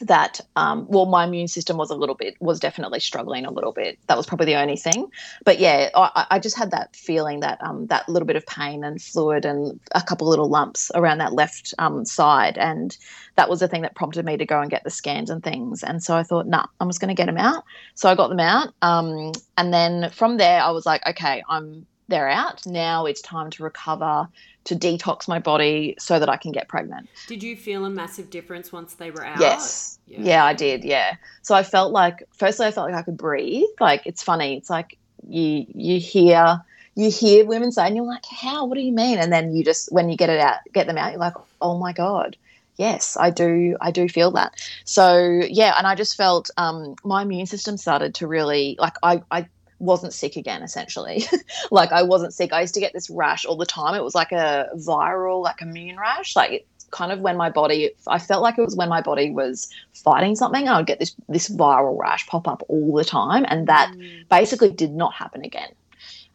[0.08, 3.72] that um, well my immune system was a little bit was definitely struggling a little
[3.72, 3.98] bit.
[4.08, 5.10] That was probably the only thing.
[5.46, 8.84] But yeah i, I just had that feeling that um, that little bit of pain
[8.84, 12.58] and fluid and a couple little lumps around that left um, side.
[12.58, 12.96] And
[13.36, 15.84] that was the thing that prompted me to go and get the scans and things.
[15.84, 17.64] And so i thought nah i'm just going to get them out.
[17.96, 21.86] So i got them out um, and then from there i was like okay i'm
[22.12, 24.28] they're out now it's time to recover
[24.64, 27.10] to detox my body so that I can get pregnant.
[27.28, 29.40] Did you feel a massive difference once they were out?
[29.40, 29.98] Yes.
[30.08, 30.20] Yeah.
[30.22, 30.84] yeah, I did.
[30.84, 31.16] Yeah.
[31.42, 33.66] So I felt like firstly I felt like I could breathe.
[33.80, 34.58] Like it's funny.
[34.58, 34.98] It's like
[35.28, 36.62] you you hear
[36.96, 38.66] you hear women say and you're like, "How?
[38.66, 40.98] What do you mean?" And then you just when you get it out, get them
[40.98, 42.38] out, you're like, "Oh my god."
[42.78, 43.78] Yes, I do.
[43.80, 44.56] I do feel that.
[44.86, 48.96] So yeah, and I just felt um, my immune system started to really like.
[49.04, 49.48] I, I
[49.82, 51.24] wasn't sick again essentially.
[51.72, 52.54] Like i wasn't sick.
[52.54, 53.96] I used to get this rash all the time.
[53.96, 56.36] It was like a viral like immune rash.
[56.36, 59.32] Like it, kind of when my body i felt like it was when my body
[59.32, 63.46] was fighting something and i'd get this this viral rash pop up all the time.
[63.48, 64.28] And that mm.
[64.30, 65.72] basically did not happen again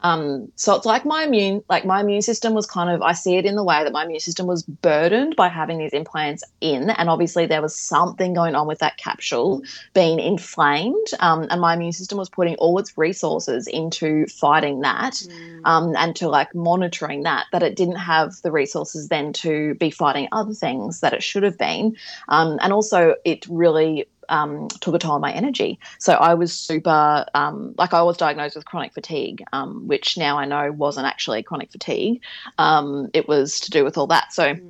[0.00, 3.36] um, so it's like my immune, like my immune system was kind of, I see
[3.36, 6.90] it in the way that my immune system was burdened by having these implants in,
[6.90, 9.62] and obviously there was something going on with that capsule
[9.94, 15.14] being inflamed, um, and my immune system was putting all its resources into fighting that,
[15.14, 15.60] mm.
[15.64, 17.46] um, and to like monitoring that.
[17.52, 21.42] That it didn't have the resources then to be fighting other things that it should
[21.42, 21.96] have been,
[22.28, 25.78] um, and also it really um, took a toll on my energy.
[25.98, 30.38] So I was super, um, like I was diagnosed with chronic fatigue, um, which now
[30.38, 32.22] I know wasn't actually chronic fatigue.
[32.58, 34.32] Um, it was to do with all that.
[34.32, 34.54] So.
[34.54, 34.62] Mm.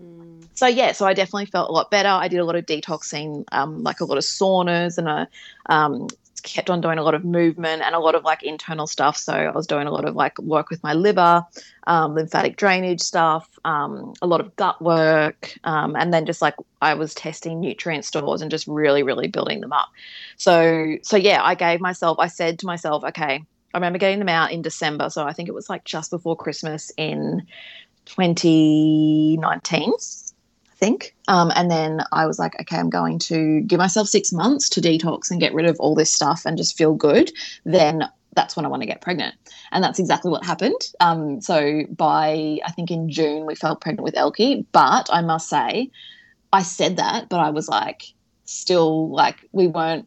[0.55, 2.09] So yeah, so I definitely felt a lot better.
[2.09, 5.29] I did a lot of detoxing, um, like a lot of saunas, and a
[5.67, 6.09] um,
[6.47, 9.17] kept on doing a lot of movement and a lot of like internal stuff.
[9.17, 11.45] So I was doing a lot of like work with my liver,
[11.87, 16.55] um, lymphatic drainage stuff, um, a lot of gut work, um, and then just like
[16.81, 19.89] I was testing nutrient stores and just really, really building them up.
[20.37, 23.43] So, so yeah, I gave myself, I said to myself, okay,
[23.75, 25.11] I remember getting them out in December.
[25.11, 27.47] So I think it was like just before Christmas in
[28.07, 29.93] 2019
[30.79, 31.15] think.
[31.29, 34.81] Um, and then I was like, okay, I'm going to give myself six months to
[34.81, 37.33] detox and get rid of all this stuff and just feel good.
[37.65, 39.35] Then that's when I want to get pregnant.
[39.73, 40.81] And that's exactly what happened.
[41.01, 44.65] Um, so by, I think in June, we fell pregnant with Elkie.
[44.73, 45.91] But I must say,
[46.53, 48.05] I said that, but I was like,
[48.45, 50.07] still like, we weren't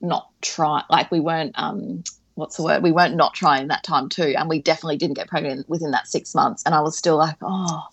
[0.00, 2.04] not trying, like, we weren't, um,
[2.34, 2.82] what's the word?
[2.82, 4.34] We weren't not trying that time too.
[4.36, 6.62] And we definitely didn't get pregnant within that six months.
[6.64, 7.86] And I was still like, oh,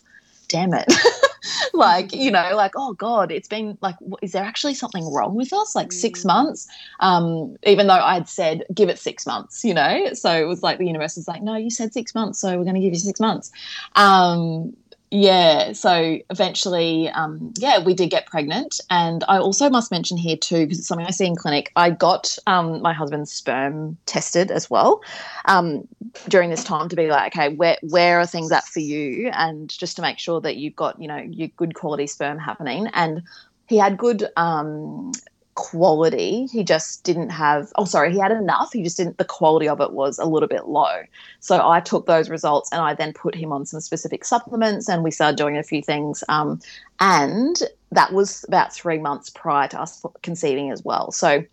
[0.47, 0.93] damn it.
[1.73, 5.53] like you know like oh god it's been like is there actually something wrong with
[5.53, 5.75] us?
[5.75, 6.27] Like six mm.
[6.27, 6.67] months?
[6.99, 10.13] Um even though i'd said give it six months you know?
[10.13, 12.63] So it was like the universe was like no you said six months so we're
[12.63, 13.51] going to give you six months.
[13.95, 14.75] Um
[15.09, 18.79] yeah so eventually um, yeah we did get pregnant.
[18.89, 21.89] And i also must mention here too because it's something i see in clinic i
[21.89, 25.01] got um, my husband's sperm tested as well
[25.45, 25.87] um,
[26.27, 29.29] during this time to be like okay where where are things at for you?
[29.33, 32.87] And just to make sure that you've got you know your good quality sperm happening.
[32.93, 33.23] And
[33.67, 35.11] he had good um,
[35.57, 36.45] quality.
[36.45, 38.71] He just didn't have, oh, sorry, he had enough.
[38.71, 41.01] He just didn't, the quality of it was a little bit low.
[41.39, 45.03] So I took those results and I then put him on some specific supplements and
[45.03, 46.23] we started doing a few things.
[46.29, 46.61] Um,
[46.99, 51.11] and that was about three months prior to us conceiving as well.
[51.11, 51.43] So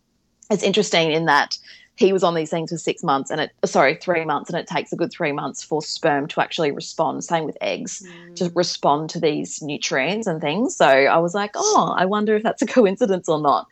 [0.50, 1.58] it's interesting in that
[1.96, 4.66] he was on these things for six months and it sorry three months and it
[4.66, 8.36] takes a good three months for sperm to actually respond same with eggs mm.
[8.36, 12.42] to respond to these nutrients and things so i was like oh i wonder if
[12.42, 13.66] that's a coincidence or not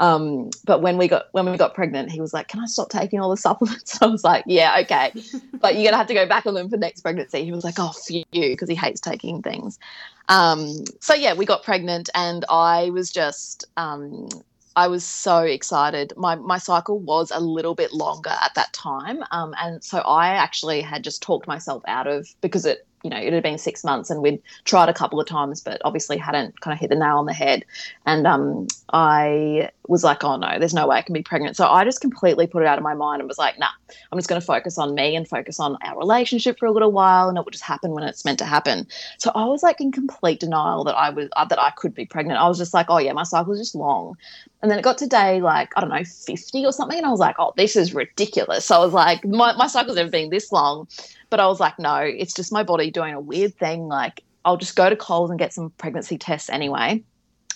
[0.00, 2.88] um, but when we got when we got pregnant, he was like, "Can I stop
[2.88, 5.12] taking all the supplements?" I was like, "Yeah, okay,
[5.60, 7.74] but you're gonna have to go back on them for next pregnancy." He was like,
[7.78, 9.78] "Oh, for you," because he hates taking things.
[10.28, 14.28] Um, so yeah, we got pregnant, and I was just um,
[14.76, 16.12] I was so excited.
[16.16, 20.28] My my cycle was a little bit longer at that time, um, and so I
[20.30, 23.84] actually had just talked myself out of because it you know, it had been six
[23.84, 26.96] months and we'd tried a couple of times, but obviously hadn't kind of hit the
[26.96, 27.64] nail on the head.
[28.06, 31.56] And um, I was like, oh no, there's no way I can be pregnant.
[31.56, 33.68] So I just completely put it out of my mind and was like, nah,
[34.10, 36.92] I'm just going to focus on me and focus on our relationship for a little
[36.92, 38.86] while, and it will just happen when it's meant to happen.
[39.18, 42.06] So I was like in complete denial that I was uh, that I could be
[42.06, 42.40] pregnant.
[42.40, 44.16] I was just like, oh yeah, my cycle is just long.
[44.60, 47.10] And then it got to day like I don't know 50 or something, and I
[47.10, 48.64] was like, oh, this is ridiculous.
[48.64, 50.88] So I was like, my my cycle's never been this long.
[51.30, 53.88] But I was like, no, it's just my body doing a weird thing.
[53.88, 57.02] Like, I'll just go to Coles and get some pregnancy tests anyway.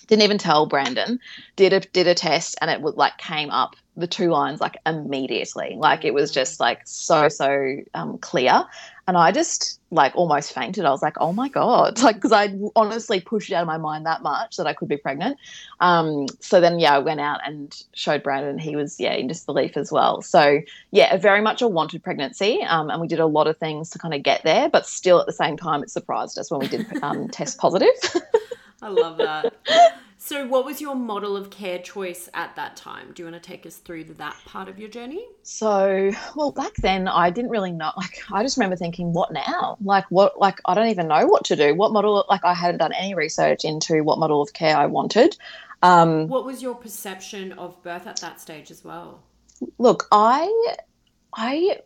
[0.07, 1.19] Didn't even tell Brandon.
[1.55, 4.77] Did a did a test and it would like came up the two lines like
[4.85, 5.75] immediately.
[5.77, 8.65] Like it was just like so so um, clear,
[9.07, 10.85] and I just like almost fainted.
[10.85, 13.77] I was like, oh my god, like because I honestly pushed it out of my
[13.77, 15.37] mind that much that I could be pregnant.
[15.79, 18.57] Um, so then yeah, I went out and showed Brandon.
[18.57, 20.21] He was yeah in disbelief as well.
[20.21, 23.89] So yeah, very much a wanted pregnancy, um, and we did a lot of things
[23.91, 26.59] to kind of get there, but still at the same time, it surprised us when
[26.59, 27.87] we did um, test positive.
[28.81, 29.53] I love that.
[30.25, 33.11] So, what was your model of care choice at that time?
[33.13, 35.27] Do you want to take us through that part of your journey?
[35.41, 37.91] So, well, back then I didn't really know.
[37.97, 39.77] Like, I just remember thinking, what now?
[39.83, 40.39] Like, what?
[40.39, 41.75] Like, I don't even know what to do.
[41.75, 42.23] What model?
[42.29, 45.35] Like, I hadn't done any research into what model of care I wanted.
[45.81, 49.21] Um, what was your perception of birth at that stage as well?
[49.77, 50.73] Look, I,
[51.35, 51.79] I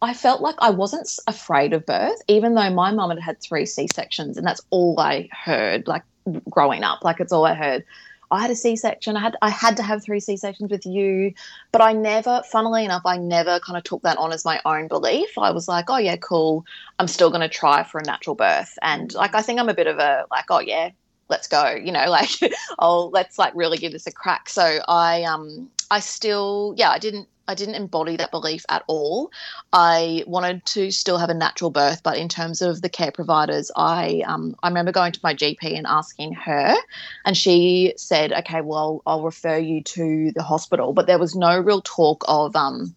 [0.00, 3.66] I felt like I wasn't afraid of birth, even though my mum had had three
[3.66, 5.86] C sections, and that's all I heard.
[5.86, 6.04] Like
[6.50, 7.04] growing up.
[7.04, 7.84] Like it's all I heard.
[8.30, 9.14] I had a C-section.
[9.14, 11.34] I had I had to have three C-sections with you,
[11.70, 14.88] but I never, funnily enough, I never kind of took that on as my own
[14.88, 15.36] belief.
[15.36, 16.64] I was like, oh yeah, cool.
[16.98, 19.74] I'm still going to try for a natural birth, and like I think I'm a
[19.74, 20.90] bit of a like, oh yeah,
[21.28, 21.76] let's go.
[21.84, 22.30] You know, like
[22.78, 24.48] oh let's like really give this a crack.
[24.48, 29.30] So I um I still yeah I didn't I didn't embody that belief at all.
[29.72, 33.70] I wanted to still have a natural birth, but in terms of the care providers,
[33.76, 36.74] I um, I remember going to my GP and asking her,
[37.24, 41.58] and she said, "Okay, well, I'll refer you to the hospital." But there was no
[41.58, 42.94] real talk of um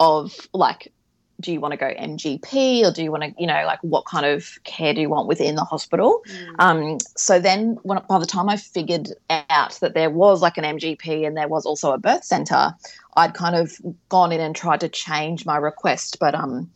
[0.00, 0.92] of like
[1.40, 4.04] do you want to go MGP or do you want to, you know, like what
[4.06, 6.22] kind of care do you want within the hospital?
[6.28, 6.54] Mm.
[6.58, 10.64] Um, so then, when, by the time I figured out that there was like an
[10.64, 12.74] MGP and there was also a birth center,
[13.16, 13.72] I'd kind of
[14.08, 16.70] gone in and tried to change my request, but um,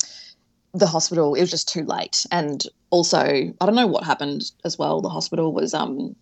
[0.73, 2.25] the hospital it was just too late.
[2.31, 5.01] And also, I don't know what happened as well.
[5.01, 6.15] The hospital was um,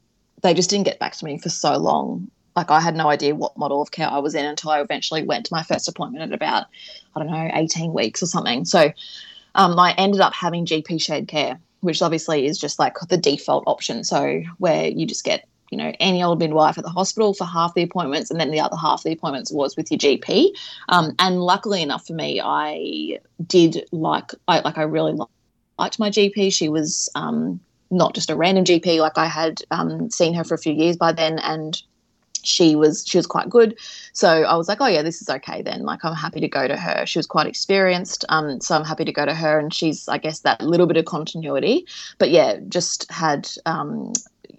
[0.42, 3.34] they just didn't get back to me for so long like I had no idea
[3.34, 6.24] what model of care I was in until I eventually went to my first appointment
[6.24, 6.66] at about
[7.14, 8.64] I don't know 18 weeks or something.
[8.64, 8.92] So
[9.54, 13.64] um, I ended up having GP shared care, which obviously is just like the default
[13.66, 14.04] option.
[14.04, 17.74] So where you just get you know any old midwife at the hospital for half
[17.74, 20.50] the appointments, and then the other half of the appointments was with your GP.
[20.88, 25.18] Um, and luckily enough for me, I did like I like I really
[25.78, 26.52] liked my GP.
[26.52, 27.60] She was um,
[27.90, 28.98] not just a random GP.
[28.98, 31.80] Like I had um, seen her for a few years by then, and
[32.42, 33.78] she was she was quite good.
[34.12, 35.82] So i was like oh yeah this is okay then.
[35.82, 37.06] Like i'm happy to go to her.
[37.06, 39.58] She was quite experienced um so i'm happy to go to her.
[39.58, 41.86] And she's i guess that little bit of continuity.
[42.18, 44.12] But yeah just had um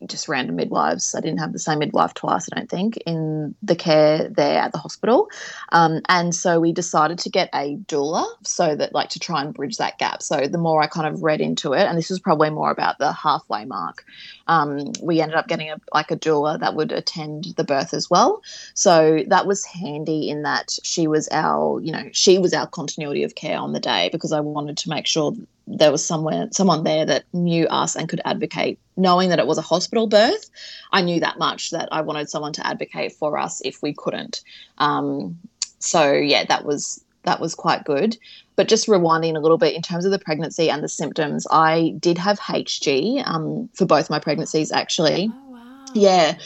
[0.07, 1.13] just random midwives.
[1.15, 4.71] I didn't have the same midwife twice, I don't think, in the care there at
[4.71, 5.29] the hospital.
[5.71, 9.53] Um, and so we decided to get a doula so that, like, to try and
[9.53, 10.21] bridge that gap.
[10.21, 12.97] So the more I kind of read into it, and this was probably more about
[12.99, 14.05] the halfway mark,
[14.47, 18.09] um, we ended up getting a, like a doula that would attend the birth as
[18.09, 18.41] well.
[18.73, 23.23] So that was handy in that she was our, you know, she was our continuity
[23.23, 25.33] of care on the day because I wanted to make sure
[25.67, 29.57] there was somewhere someone there that knew us and could advocate knowing that it was
[29.57, 30.49] a hospital birth
[30.91, 34.41] i knew that much that i wanted someone to advocate for us if we couldn't.
[34.77, 35.37] Um,
[35.79, 38.17] so yeah that was that was quite good.
[38.55, 41.93] But just rewinding a little bit in terms of the pregnancy and the symptoms i
[41.99, 45.31] did have hg um, for both my pregnancies actually.
[45.31, 45.85] Oh, wow.
[45.93, 46.37] yeah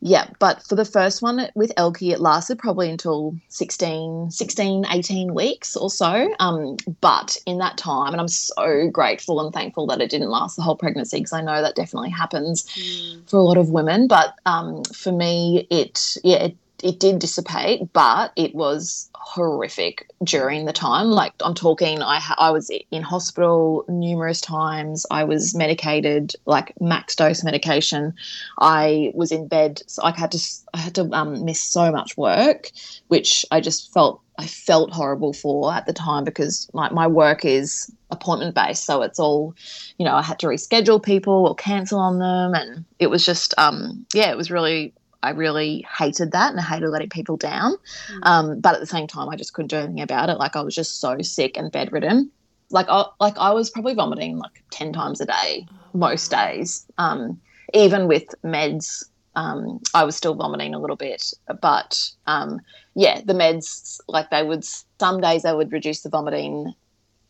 [0.00, 5.34] yeah, but for the first one with Elkie, it lasted probably until 16, 16 18
[5.34, 6.32] weeks or so.
[6.38, 10.54] Um, but in that time, and I'm so grateful and thankful that it didn't last
[10.56, 13.28] the whole pregnancy because I know that definitely happens Mm.
[13.28, 14.06] for a lot of women.
[14.06, 20.64] But um, for me, it, yeah, it, it did dissipate, but it was horrific during
[20.64, 21.06] the time.
[21.06, 25.04] Like I'm talking, I I was in hospital numerous times.
[25.10, 28.14] I was medicated, like max dose medication.
[28.58, 30.38] I was in bed, so I had to
[30.74, 32.70] I had to um, miss so much work,
[33.08, 37.44] which I just felt I felt horrible for at the time because my my work
[37.44, 39.54] is appointment based, so it's all,
[39.98, 43.52] you know, I had to reschedule people or cancel on them, and it was just
[43.58, 47.74] um yeah, it was really I really hated that and I hated letting people down.
[48.10, 48.20] Mm.
[48.22, 50.38] Um, but at the same time, I just couldn't do anything about it.
[50.38, 52.30] Like I was just so sick and bedridden.
[52.70, 56.86] Like I, like I was probably vomiting like ten times a day most days.
[56.98, 57.40] Um,
[57.74, 59.04] even with meds,
[59.34, 61.32] um, I was still vomiting a little bit.
[61.60, 62.60] But um,
[62.94, 64.64] yeah, the meds like they would
[65.00, 66.72] some days they would reduce the vomiting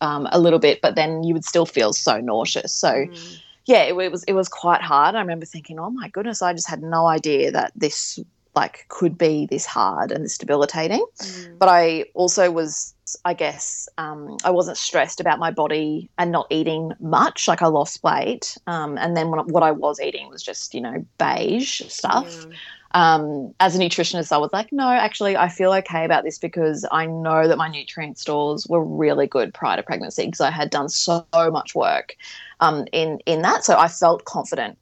[0.01, 2.73] um, a little bit, but then you would still feel so nauseous.
[2.73, 3.41] So Mm.
[3.69, 5.13] Yeah, it, it was it was quite hard.
[5.13, 8.19] I remember thinking, oh my goodness, I just had no idea that this
[8.55, 11.05] like could be this hard and this debilitating.
[11.21, 11.59] Mm.
[11.59, 12.95] But I also was,
[13.25, 17.47] I guess, um, I wasn't stressed about my body and not eating much.
[17.47, 20.81] Like I lost weight, um, and then when, what I was eating was just you
[20.81, 22.55] know beige stuff Yeah.
[22.91, 26.85] Um, as a nutritionist, I was like, no, actually, I feel okay about this because
[26.91, 30.69] I know that my nutrient stores were really good prior to pregnancy because I had
[30.69, 32.15] done so much work
[32.59, 34.77] um, in in that, so I felt confident.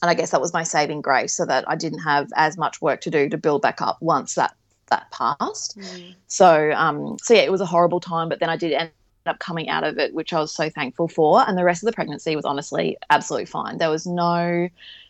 [0.00, 2.82] And I guess that was my saving grace, so that I didn't have as much
[2.82, 4.54] work to do to build back up once that
[4.90, 5.78] that passed.
[5.78, 6.14] Mm.
[6.26, 8.90] So, um, so yeah, it was a horrible time, but then I did end
[9.26, 11.46] up coming out of it, which I was so thankful for.
[11.46, 13.78] And the rest of the pregnancy was honestly absolutely fine.
[13.78, 14.68] There was no,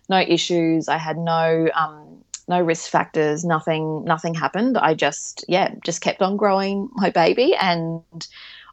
[0.08, 0.88] no issues.
[0.88, 3.44] I had no, um, no risk factors.
[3.44, 4.78] Nothing, nothing happened.
[4.78, 8.02] I just, yeah, just kept on growing my baby, and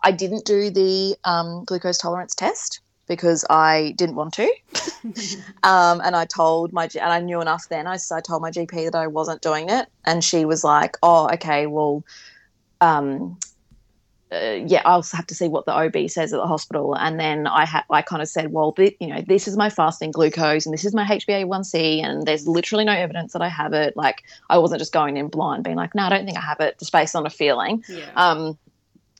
[0.03, 4.53] I didn't do the um, glucose tolerance test because I didn't want to.
[5.63, 7.85] Um, and I told my, and I knew enough then.
[7.85, 11.29] I, I told my GP that I wasn't doing it, and she was like, "Oh,
[11.33, 12.03] okay, well,
[12.81, 13.37] um,
[14.31, 17.47] uh, yeah, I'll have to see what the OB says at the hospital." And then
[17.47, 20.65] I had, I kind of said, "Well, thi- you know, this is my fasting glucose,
[20.65, 23.97] and this is my HbA1c, and there's literally no evidence that I have it.
[23.97, 26.59] Like, I wasn't just going in blind, being like, no, I don't think I have
[26.59, 28.05] it, just based on a feeling." Yeah.
[28.15, 28.57] Um,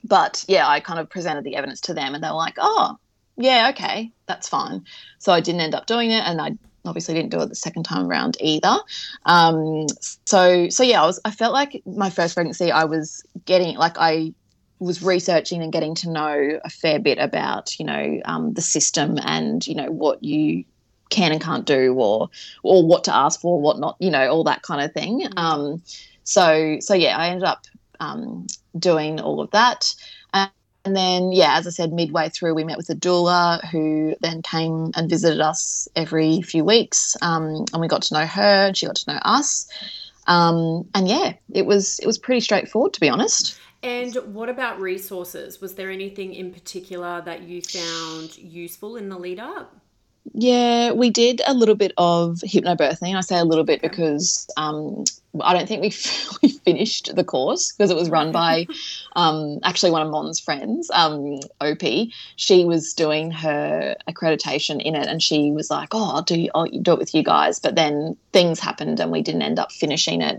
[0.03, 2.97] but yeah, I kind of presented the evidence to them, and they were like, "Oh,
[3.38, 4.86] yeah, okay, that's fine."
[5.18, 6.51] So I didn't end up doing it, and I
[6.86, 8.78] obviously didn't do it the second time around either.
[9.26, 9.88] Um,
[10.26, 13.97] so so yeah, I was I felt like my first pregnancy, I was getting like
[13.97, 14.34] I
[14.80, 19.17] was researching and getting to know a fair bit about you know um, the system
[19.23, 20.63] and you know what you
[21.09, 22.30] can and can't do or
[22.63, 25.21] or what to ask for what not you know all that kind of thing.
[25.21, 25.38] Mm.
[25.38, 25.82] um,
[26.23, 27.65] so so yeah i ended up
[27.99, 29.93] um, doing all of that.
[30.34, 30.49] And,
[30.86, 34.41] and then yeah as i said midway through we met with a doula who then
[34.41, 38.77] came and visited us every few weeks um, and we got to know her and
[38.77, 39.67] she got to know us.
[40.27, 44.80] Um, and yeah it was it was pretty straightforward to be honest And what about
[44.82, 45.61] resources?
[45.61, 49.75] Was there anything in particular that you found useful in the lead up?
[50.34, 53.15] Yeah, we did a little bit of hypnobirthing.
[53.15, 55.05] I say a little bit because um,
[55.41, 55.93] I don't think we
[56.43, 58.67] we finished the course because it was run by
[59.15, 61.82] um, actually one of Mon's friends, um, OP.
[62.36, 66.65] She was doing her accreditation in it, and she was like, "Oh, I'll do I'll
[66.65, 70.21] do it with you guys." But then things happened, and we didn't end up finishing
[70.21, 70.38] it.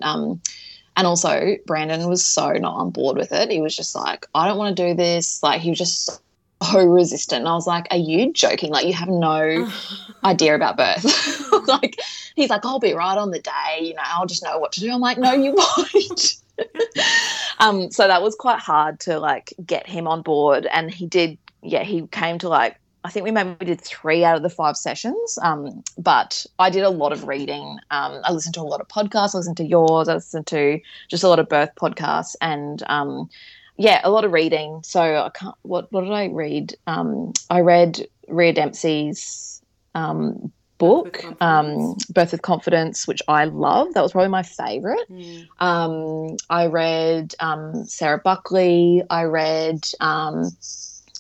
[1.01, 3.51] And also, Brandon was so not on board with it.
[3.51, 6.20] He was just like, "I don't want to do this." Like he was just
[6.62, 7.38] so resistant.
[7.38, 8.70] And I was like, Are you joking?
[8.70, 9.66] Like, you have no
[10.24, 11.07] idea about birth.
[11.68, 11.98] like,
[12.34, 13.78] he's like, I'll be right on the day.
[13.80, 14.92] You know, I'll just know what to do.
[14.92, 16.36] I'm like, No, you won't.
[17.61, 20.66] um, so that was quite hard to like get him on board.
[20.70, 24.36] And he did, yeah, he came to like I think we maybe did three out
[24.36, 25.38] of the five sessions.
[25.42, 27.78] Um, but I did a lot of reading.
[27.90, 29.34] Um, I listened to a lot of podcasts.
[29.34, 30.09] I listened to yours.
[30.09, 33.30] I listened to just a lot of birth podcasts and um,
[33.76, 34.80] yeah, a lot of reading.
[34.84, 35.55] So I can't.
[35.62, 36.74] What what did I read?
[36.86, 39.62] Um, I read Rhea Dempsey's
[39.94, 43.94] um, book, Birth with, um, Birth with Confidence, which I love.
[43.94, 45.09] That was probably my favorite.
[45.11, 45.48] Mm.
[45.61, 49.03] Um, I read um, Sarah Buckley.
[49.09, 49.88] I read.
[50.01, 50.51] Um,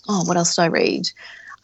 [0.08, 1.08] oh, what else did I read?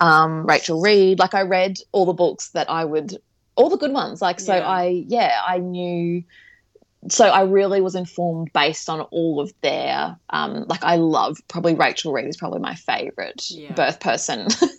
[0.01, 1.18] Um, Rachel Reed.
[1.18, 3.16] Like I read all the books that I would,
[3.55, 4.22] all the good ones.
[4.22, 4.68] Like so, yeah.
[4.68, 6.22] I yeah, I knew.
[7.09, 11.74] So I really was informed based on all of their, um, like I love probably
[11.74, 13.72] Rachel Reed is probably my favorite yeah.
[13.74, 14.49] birth person.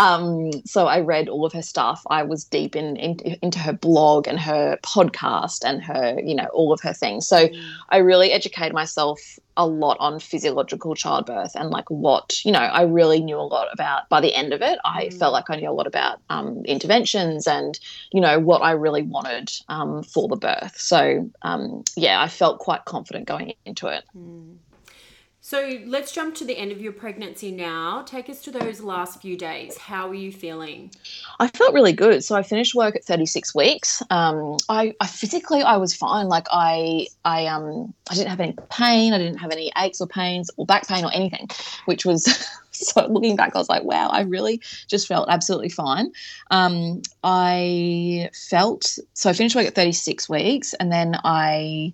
[0.00, 2.02] um, so I read all of her stuff.
[2.08, 6.46] I was deep in, in, into her blog and her podcast and her, you know,
[6.54, 7.26] all of her things.
[7.26, 7.62] So mm.
[7.90, 9.20] I really educated myself
[9.58, 13.66] a lot on physiological childbirth and like what you know i really knew a lot
[13.72, 15.18] about by the end of it i mm.
[15.18, 17.78] felt like i knew a lot about um, interventions and
[18.12, 22.58] you know what i really wanted um, for the birth so um, yeah i felt
[22.60, 24.56] quite confident going into it mm.
[25.50, 28.02] So let's jump to the end of your pregnancy now.
[28.02, 29.76] Take us to those last few days.
[29.76, 30.92] How were you feeling?
[31.40, 32.22] I felt really good.
[32.22, 34.00] So I finished work at 36 weeks.
[34.10, 36.28] Um, I, I, physically I was fine.
[36.28, 39.12] Like I I um I didn't have any pain.
[39.12, 41.48] I didn't have any aches or pains or back pain or anything,
[41.86, 42.26] which was
[42.70, 46.12] so looking back, I was like, wow, I really just felt absolutely fine.
[46.52, 51.92] Um, I felt so I finished work at 36 weeks, and then I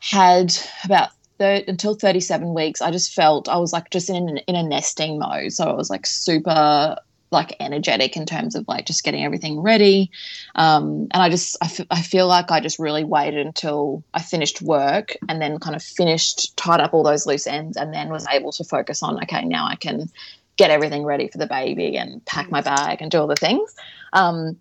[0.00, 0.54] had
[0.84, 1.08] about
[1.40, 5.18] thir- until 37 weeks, I just felt I was like just in in a nesting
[5.18, 5.52] mode.
[5.52, 6.96] So I was like super
[7.32, 10.10] like energetic in terms of like just getting everything ready.
[10.56, 14.20] Um, and I just, I, f- I feel like I just really waited until I
[14.20, 18.08] finished work and then kind of finished, tied up all those loose ends and then
[18.08, 20.10] was able to focus on, okay, now I can
[20.56, 23.74] get everything ready for the baby and pack my bag and do all the things.
[24.12, 24.56] Um,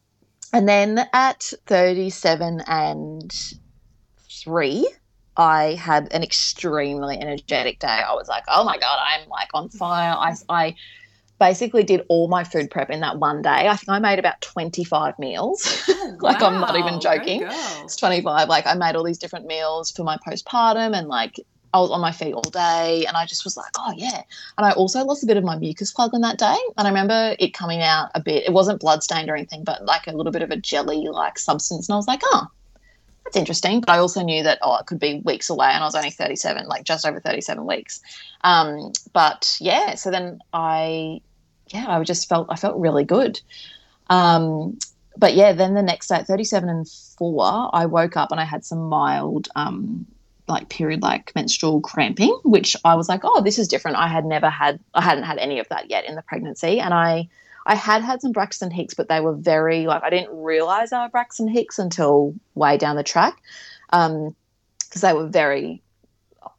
[0.53, 3.55] and then at 37 and
[4.30, 4.88] three,
[5.40, 7.88] I had an extremely energetic day.
[7.88, 10.14] I was like, oh my God, I'm like on fire.
[10.14, 10.76] I, I
[11.40, 13.70] basically did all my food prep in that one day.
[13.70, 15.86] I think I made about 25 meals.
[15.88, 16.48] Oh, like, wow.
[16.48, 17.44] I'm not even joking.
[17.46, 18.50] It's 25.
[18.50, 21.40] Like, I made all these different meals for my postpartum and like,
[21.74, 24.24] I was on my feet all day and I just was like, oh yeah.
[24.58, 26.58] And I also lost a bit of my mucus plug on that day.
[26.78, 28.44] And I remember it coming out a bit.
[28.46, 31.40] It wasn't blood stained or anything, but like a little bit of a jelly like
[31.40, 31.88] substance.
[31.88, 32.48] And I was like, oh,
[33.30, 33.82] that's interesting.
[33.82, 36.09] But I also knew that, oh, it could be weeks away and I was only
[36.09, 38.01] 37, like just over 37 weeks.
[38.41, 41.21] Um, but yeah, so then I,
[41.67, 43.39] yeah, I just felt, I felt really good.
[44.09, 44.80] Um,
[45.17, 48.65] but yeah, then the next day 37 and four, I woke up and I had
[48.65, 50.07] some mild, um,
[50.47, 53.97] like period like menstrual cramping, which I was like, oh, this is different.
[53.97, 56.80] I had never had, I hadn't had any of that yet in the pregnancy.
[56.80, 57.30] And I,
[57.70, 60.97] I had had some Braxton Hicks, but they were very like I didn't realize they
[60.97, 63.39] were Braxton Hicks until way down the track,
[63.91, 64.36] because um,
[65.01, 65.84] they were very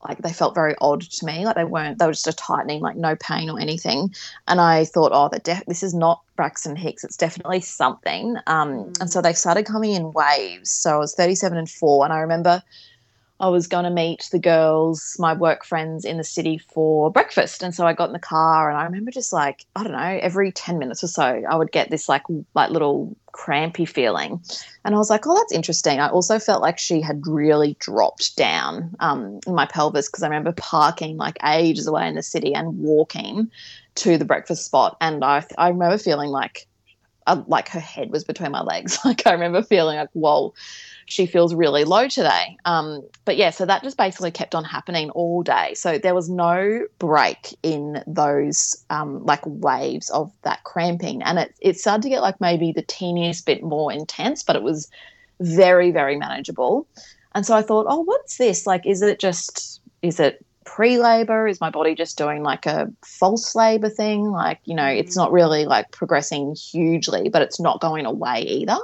[0.07, 1.45] like they felt very odd to me.
[1.45, 4.15] Like they weren't they were just a tightening, like no pain or anything.
[4.47, 7.03] And I thought, oh, that def- this is not Braxton Hicks.
[7.03, 8.37] It's definitely something.
[8.47, 9.01] Um, mm.
[9.01, 10.71] And so they started coming in waves.
[10.71, 12.63] So I was 37 and four, and I remember
[13.41, 17.63] I was going to meet the girls, my work friends in the city for breakfast.
[17.63, 20.19] And so I got in the car and I remember just like, I don't know,
[20.23, 22.23] every 10 minutes or so, I would get this like,
[22.55, 24.43] like little crampy feeling.
[24.85, 26.01] And I was like, oh, that's interesting.
[26.01, 30.29] I also felt like she had really dropped down um, in my pelvis because I
[30.29, 33.51] remember parking like ages away in the city and walking
[33.97, 34.99] to the breakfast spot.
[35.01, 36.67] And I, I remember feeling like,
[37.27, 38.99] uh, like her head was between my legs.
[39.05, 40.53] Like I remember feeling like, whoa
[41.11, 42.57] she feels really low today.
[42.65, 45.75] Um, but yeah, so that just basically kept on happening all day.
[45.75, 51.21] So there was no break in those um, like waves of that cramping.
[51.25, 54.63] And it, it started to get like maybe the teeniest bit more intense, but it
[54.63, 54.89] was
[55.41, 56.87] very, very manageable.
[57.35, 58.65] And so I thought, oh, what's this?
[58.65, 61.49] Like, is it just, is it pre labor?
[61.49, 64.31] Is my body just doing like a false labor thing?
[64.31, 68.79] Like, you know, it's not really like progressing hugely, but it's not going away either.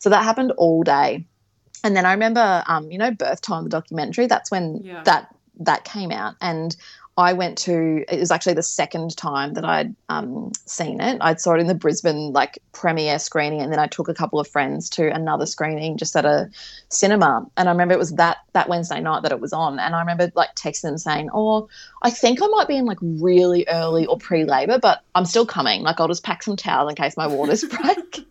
[0.00, 1.24] So that happened all day
[1.84, 4.26] and then I remember, um, you know, Birth Time, the documentary.
[4.26, 5.02] That's when yeah.
[5.04, 6.74] that that came out and
[7.18, 11.18] I went to it was actually the second time that I'd um, seen it.
[11.20, 14.40] I'd saw it in the Brisbane like premiere screening, and then I took a couple
[14.40, 16.48] of friends to another screening just at a
[16.88, 17.46] cinema.
[17.58, 20.00] And I remember it was that that Wednesday night that it was on, and I
[20.00, 21.68] remember like texting them saying, "Oh,
[22.00, 25.82] I think I might be in like really early or pre-labor, but I'm still coming.
[25.82, 28.26] Like I'll just pack some towels in case my waters break."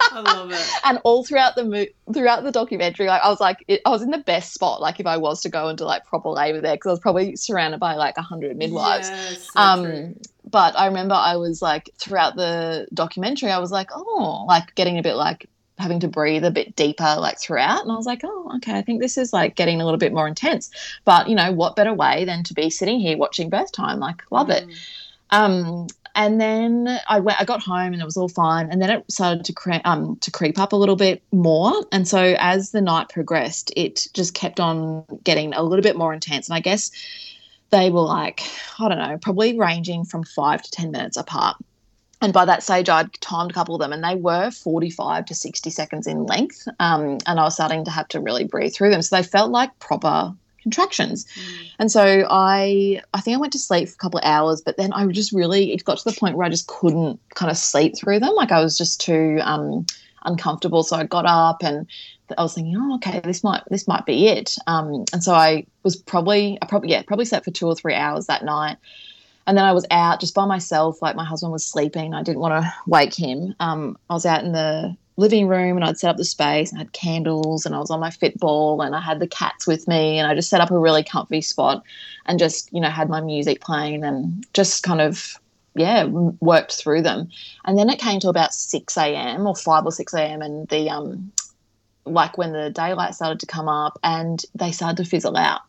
[0.00, 0.66] I love it.
[0.84, 4.02] and all throughout the mo- throughout the documentary, like I was like, it, I was
[4.02, 4.80] in the best spot.
[4.80, 7.36] Like if I was to go into like proper labor there, because I was probably
[7.36, 9.08] surrounded by like a hundred midwives.
[9.08, 10.14] Yes, so um, true.
[10.50, 14.98] but I remember I was like throughout the documentary, I was like, oh, like getting
[14.98, 15.48] a bit like
[15.78, 18.82] having to breathe a bit deeper like throughout and I was like oh okay I
[18.82, 20.70] think this is like getting a little bit more intense
[21.04, 24.22] but you know what better way than to be sitting here watching birth time like
[24.30, 24.76] love it Mm.
[25.30, 28.68] um, and then I went, I got home and it was all fine.
[28.70, 31.72] And then it started to cre- um, to creep up a little bit more.
[31.90, 36.12] And so as the night progressed, it just kept on getting a little bit more
[36.12, 36.48] intense.
[36.48, 36.90] And I guess
[37.70, 38.42] they were like,
[38.78, 41.56] I don't know, probably ranging from five to 10 minutes apart.
[42.20, 45.34] And by that stage, I'd timed a couple of them, and they were 45 to
[45.34, 46.68] 60 seconds in length.
[46.78, 49.02] Um, and I was starting to have to really breathe through them.
[49.02, 50.32] So they felt like proper
[50.62, 51.24] contractions.
[51.24, 51.70] Mm.
[51.78, 54.76] And so I I think I went to sleep for a couple of hours, but
[54.76, 57.56] then I just really it got to the point where I just couldn't kind of
[57.56, 58.34] sleep through them.
[58.34, 59.86] Like I was just too um,
[60.24, 60.82] uncomfortable.
[60.82, 61.86] So I got up and
[62.36, 64.56] I was thinking, oh, okay, this might this might be it.
[64.66, 67.94] Um, and so I was probably I probably yeah probably slept for two or three
[67.94, 68.78] hours that night.
[69.46, 71.02] And then I was out just by myself.
[71.02, 72.14] Like my husband was sleeping.
[72.14, 73.54] I didn't want to wake him.
[73.58, 76.78] Um, I was out in the living room and I'd set up the space and
[76.78, 79.86] I had candles and I was on my fitball and I had the cats with
[79.86, 81.84] me and I just set up a really comfy spot
[82.26, 85.38] and just, you know, had my music playing and just kind of,
[85.74, 87.28] yeah, worked through them.
[87.64, 89.46] And then it came to about 6 a.m.
[89.46, 90.42] or 5 or 6 a.m.
[90.42, 91.32] and the, um,
[92.04, 95.60] like when the daylight started to come up and they started to fizzle out.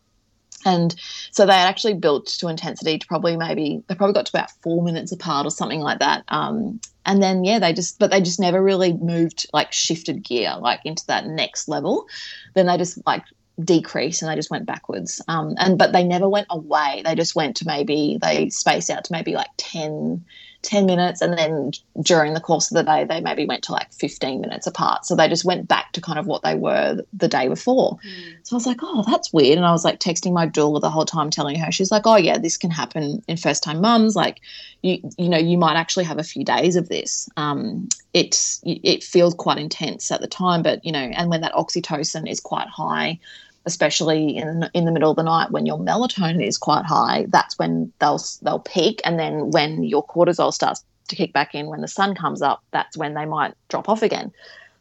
[0.65, 0.95] And
[1.31, 4.51] so they had actually built to intensity to probably maybe they probably got to about
[4.61, 6.23] four minutes apart or something like that.
[6.27, 10.55] Um, and then yeah, they just but they just never really moved like shifted gear
[10.59, 12.07] like into that next level.
[12.53, 13.23] Then they just like
[13.63, 15.21] decreased and they just went backwards.
[15.27, 17.01] Um, and but they never went away.
[17.05, 20.23] They just went to maybe they spaced out to maybe like 10,
[20.63, 23.91] 10 minutes, and then during the course of the day they maybe went to like
[23.93, 25.05] fifteen minutes apart.
[25.05, 27.97] So they just went back to kind of what they were the day before.
[27.97, 28.35] Mm.
[28.43, 29.57] So I was like, oh, that's weird.
[29.57, 32.17] And I was like texting my doula the whole time, telling her, she's like, oh,
[32.17, 34.15] yeah, this can happen in first time mums.
[34.15, 34.41] Like,
[34.81, 37.29] you, you know, you might actually have a few days of this.
[37.37, 41.53] Um, it's, it feels quite intense at the time, but, you know, and when that
[41.53, 43.19] oxytocin is quite high,
[43.65, 47.57] especially in, in the middle of the night when your melatonin is quite high, that's
[47.57, 49.01] when they'll, they'll peak.
[49.05, 52.63] And then when your cortisol starts to kick back in, when the sun comes up,
[52.71, 54.31] that's when they might drop off again.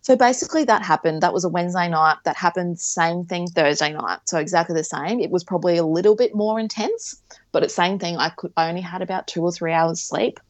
[0.01, 1.23] So basically, that happened.
[1.23, 2.17] That was a Wednesday night.
[2.25, 4.19] That happened, same thing Thursday night.
[4.25, 5.21] So exactly the same.
[5.21, 7.23] It was probably a little bit more intense,
[7.53, 8.17] but it's same thing.
[8.17, 10.41] I could I only had about two or three hours sleep.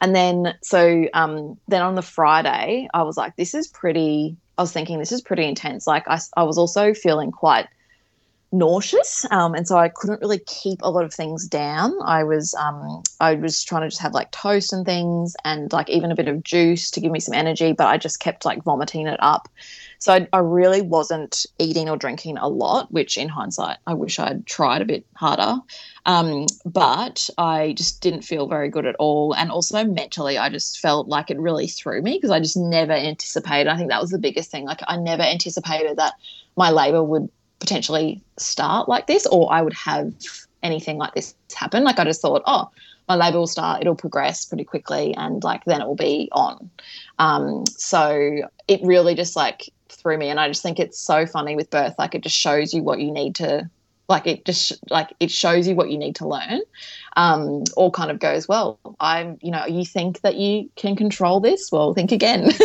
[0.00, 4.62] And then, so um, then on the Friday, I was like, this is pretty, I
[4.62, 5.86] was thinking, this is pretty intense.
[5.86, 7.68] Like, I, I was also feeling quite
[8.52, 12.54] nauseous um, and so i couldn't really keep a lot of things down i was
[12.54, 16.14] um, i was trying to just have like toast and things and like even a
[16.14, 19.18] bit of juice to give me some energy but i just kept like vomiting it
[19.22, 19.48] up
[20.02, 24.18] so i, I really wasn't eating or drinking a lot which in hindsight i wish
[24.18, 25.56] i'd tried a bit harder
[26.04, 30.80] um, but i just didn't feel very good at all and also mentally i just
[30.80, 34.10] felt like it really threw me because i just never anticipated i think that was
[34.10, 36.14] the biggest thing like i never anticipated that
[36.56, 37.30] my labor would
[37.62, 40.12] potentially start like this or I would have
[40.64, 41.84] anything like this happen.
[41.84, 42.70] Like I just thought, oh,
[43.08, 46.70] my labor will start, it'll progress pretty quickly and like then it will be on.
[47.20, 50.28] Um, so it really just like threw me.
[50.28, 51.94] And I just think it's so funny with birth.
[51.98, 53.70] Like it just shows you what you need to
[54.08, 56.60] like it just like it shows you what you need to learn
[57.16, 61.40] um, all kind of goes well i'm you know you think that you can control
[61.40, 61.70] this?
[61.72, 62.50] Well think again.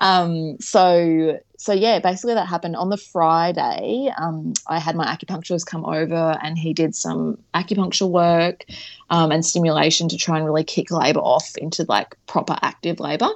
[0.00, 4.08] Um, so so yeah basically that happened on the friday.
[4.16, 8.64] Um, i had my acupuncturist come over and he did some acupuncture work
[9.10, 13.30] um, and stimulation to try and really kick labor off into like proper active labor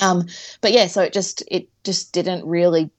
[0.00, 0.26] um,
[0.60, 2.90] but yeah so it just it just didn't really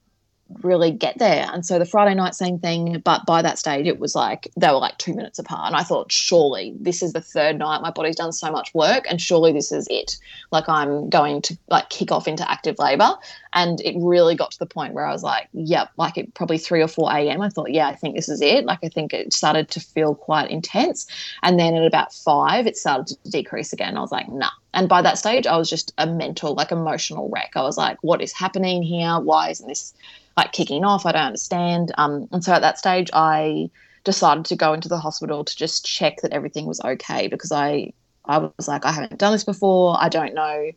[0.62, 1.48] really get there.
[1.52, 3.00] And so the Friday night, same thing.
[3.04, 5.68] But by that stage, it was like they were like two minutes apart.
[5.68, 7.82] And I thought, surely this is the third night.
[7.82, 10.16] My body's done so much work, and surely this is it.
[10.50, 13.14] Like I'm going to like kick off into active labor.
[13.52, 16.58] And it really got to the point where I was like, yep, like it probably
[16.58, 17.40] 3 or 4 a.m.
[17.40, 18.64] I thought, yeah, I think this is it.
[18.64, 21.06] Like I think it started to feel quite intense.
[21.42, 23.96] And then at about five, it started to decrease again.
[23.96, 24.50] I was like, nah.
[24.72, 27.52] And by that stage, I was just a mental, like emotional wreck.
[27.56, 29.18] I was like, what is happening here?
[29.18, 29.94] Why isn't this
[30.36, 31.06] like kicking off?
[31.06, 31.92] I don't understand.
[31.98, 33.70] Um, and so at that stage, I
[34.04, 37.92] decided to go into the hospital to just check that everything was okay because I
[38.24, 39.96] I was like I haven't done this before.
[39.98, 40.70] I don't know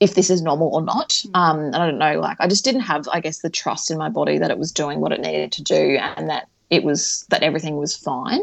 [0.00, 1.10] if this is normal or not.
[1.10, 1.30] Mm.
[1.34, 3.98] Um, and I don't know, like I just didn't have, I guess, the trust in
[3.98, 7.24] my body that it was doing what it needed to do and that it was
[7.30, 8.42] that everything was fine.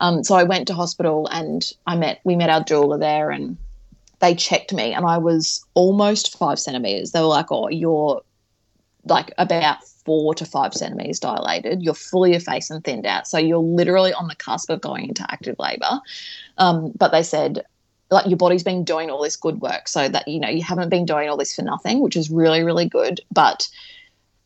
[0.00, 3.56] Um, so I went to hospital and I met we met our doula there and
[4.20, 7.10] they checked me and I was almost five centimeters.
[7.10, 8.22] They were like, "Oh, you're
[9.04, 11.82] like about four to five centimeters dilated.
[11.82, 13.26] You're fully effaced and thinned out.
[13.26, 16.00] So you're literally on the cusp of going into active labor."
[16.58, 17.64] Um, but they said,
[18.12, 20.90] like your body's been doing all this good work so that you know you haven't
[20.90, 23.68] been doing all this for nothing which is really really good but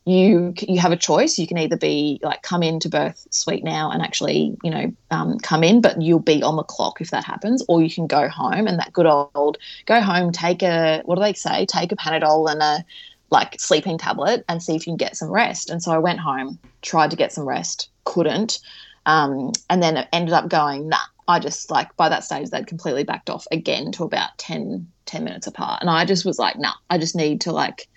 [0.07, 3.91] you you have a choice you can either be like come into birth suite now
[3.91, 7.25] and actually you know um, come in but you'll be on the clock if that
[7.25, 11.17] happens or you can go home and that good old go home take a what
[11.17, 12.85] do they say take a panadol and a
[13.31, 16.21] like sleeping tablet and see if you can get some rest and so i went
[16.21, 18.61] home tried to get some rest couldn't
[19.07, 20.99] um, and then ended up going nah
[21.29, 25.25] I just like by that stage they'd completely backed off again to about 10, 10
[25.25, 25.81] minutes apart.
[25.81, 27.89] And I just was like, nah, I just need to like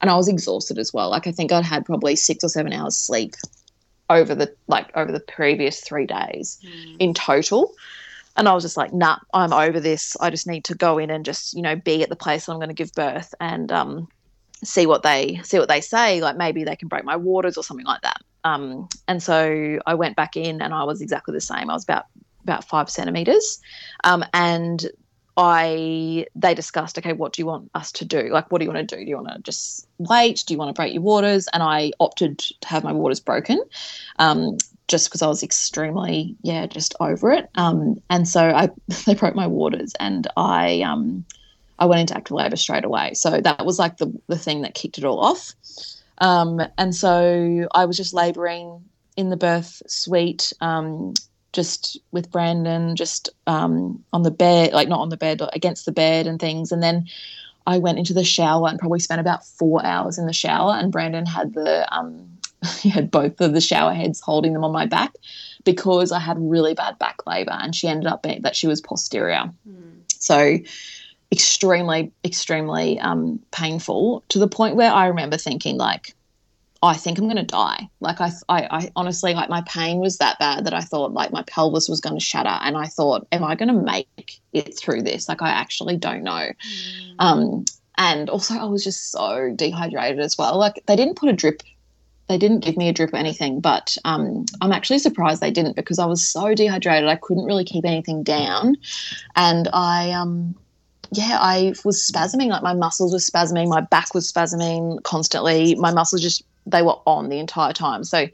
[0.00, 1.10] and I was exhausted as well.
[1.10, 3.34] Like I think I'd had probably six or seven hours sleep
[4.08, 6.96] over the like over the previous three days mm.
[6.98, 7.74] in total.
[8.36, 10.16] And I was just like, nah, I'm over this.
[10.20, 12.52] I just need to go in and just, you know, be at the place that
[12.52, 14.08] I'm going to give birth and um,
[14.64, 16.20] see what they see what they say.
[16.20, 18.20] Like maybe they can break my waters or something like that.
[18.44, 21.70] Um, and so I went back in and I was exactly the same.
[21.70, 22.06] I was about
[22.42, 23.60] about five centimeters.
[24.04, 24.86] Um, and
[25.36, 28.28] I they discussed, okay, what do you want us to do?
[28.30, 29.04] Like, what do you want to do?
[29.04, 30.42] Do you want to just wait?
[30.46, 31.46] Do you want to break your waters?
[31.52, 33.62] And I opted to have my waters broken,
[34.18, 34.56] um,
[34.88, 37.48] just because I was extremely, yeah, just over it.
[37.54, 38.70] Um, and so I
[39.06, 41.24] they broke my waters, and I um,
[41.78, 43.14] I went into active labour straight away.
[43.14, 45.52] So that was like the the thing that kicked it all off.
[46.18, 48.84] Um, and so I was just labouring
[49.16, 50.52] in the birth suite.
[50.60, 51.14] Um,
[51.52, 55.92] just with Brandon, just um, on the bed, like not on the bed, against the
[55.92, 56.70] bed and things.
[56.70, 57.06] And then
[57.66, 60.74] I went into the shower and probably spent about four hours in the shower.
[60.74, 62.28] And Brandon had the um,
[62.80, 65.12] he had both of the shower heads holding them on my back
[65.64, 68.80] because I had really bad back labor, and she ended up being that she was
[68.80, 69.50] posterior.
[69.68, 70.00] Mm.
[70.18, 70.58] So
[71.30, 76.14] extremely, extremely um, painful to the point where I remember thinking like
[76.82, 77.88] I think I'm going to die.
[78.00, 81.32] Like I, I, I, honestly, like my pain was that bad that I thought like
[81.32, 84.78] my pelvis was going to shatter, and I thought, am I going to make it
[84.78, 85.28] through this?
[85.28, 86.32] Like I actually don't know.
[86.32, 87.14] Mm.
[87.18, 87.64] Um,
[87.96, 90.56] and also, I was just so dehydrated as well.
[90.56, 91.62] Like they didn't put a drip,
[92.28, 95.74] they didn't give me a drip or anything, but um, I'm actually surprised they didn't
[95.74, 97.08] because I was so dehydrated.
[97.08, 98.76] I couldn't really keep anything down,
[99.34, 100.54] and I um
[101.12, 105.74] yeah, I was spasming, like my muscles were spasming, my back was spasming constantly.
[105.74, 108.04] My muscles just they were on the entire time.
[108.04, 108.26] So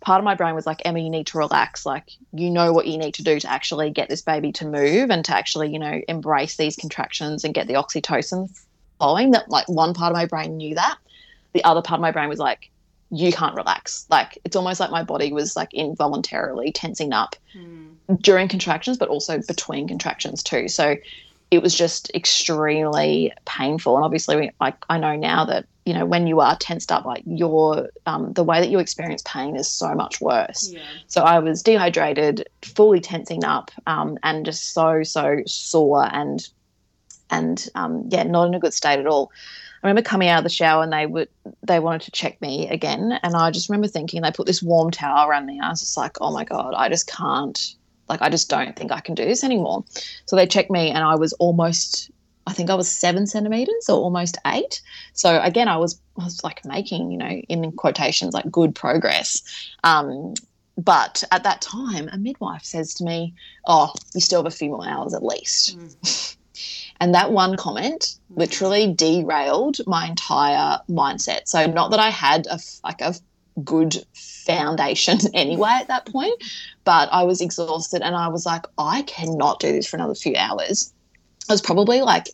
[0.00, 1.84] part of my brain was like, Emma, you need to relax.
[1.84, 5.10] Like, you know what you need to do to actually get this baby to move
[5.10, 8.48] and to actually, you know, embrace these contractions and get the oxytocin
[8.98, 9.32] flowing.
[9.32, 10.98] That, like, one part of my brain knew that.
[11.52, 12.70] The other part of my brain was like,
[13.10, 14.06] you can't relax.
[14.08, 17.96] Like, it's almost like my body was like involuntarily tensing up mm.
[18.22, 20.68] during contractions, but also between contractions too.
[20.68, 20.96] So
[21.50, 23.96] it was just extremely painful.
[23.96, 27.22] And obviously, like, I know now that you know when you are tensed up like
[27.26, 30.80] your um, the way that you experience pain is so much worse yeah.
[31.06, 36.48] so i was dehydrated fully tensing up um, and just so so sore and
[37.30, 39.32] and um, yeah not in a good state at all
[39.82, 41.28] i remember coming out of the shower and they would
[41.62, 44.90] they wanted to check me again and i just remember thinking they put this warm
[44.90, 47.74] towel around me i was just like oh my god i just can't
[48.10, 49.84] like i just don't think i can do this anymore
[50.26, 52.10] so they checked me and i was almost
[52.46, 54.80] I think I was seven centimeters or almost eight.
[55.12, 59.42] So again, I was I was like making, you know, in quotations, like good progress.
[59.84, 60.34] Um,
[60.76, 63.34] but at that time, a midwife says to me,
[63.66, 66.36] "Oh, you still have a few more hours at least." Mm.
[67.00, 71.42] and that one comment literally derailed my entire mindset.
[71.46, 73.14] So not that I had a like a
[73.64, 76.42] good foundation anyway at that point,
[76.84, 80.34] but I was exhausted and I was like, I cannot do this for another few
[80.36, 80.92] hours.
[81.48, 82.28] I was probably like,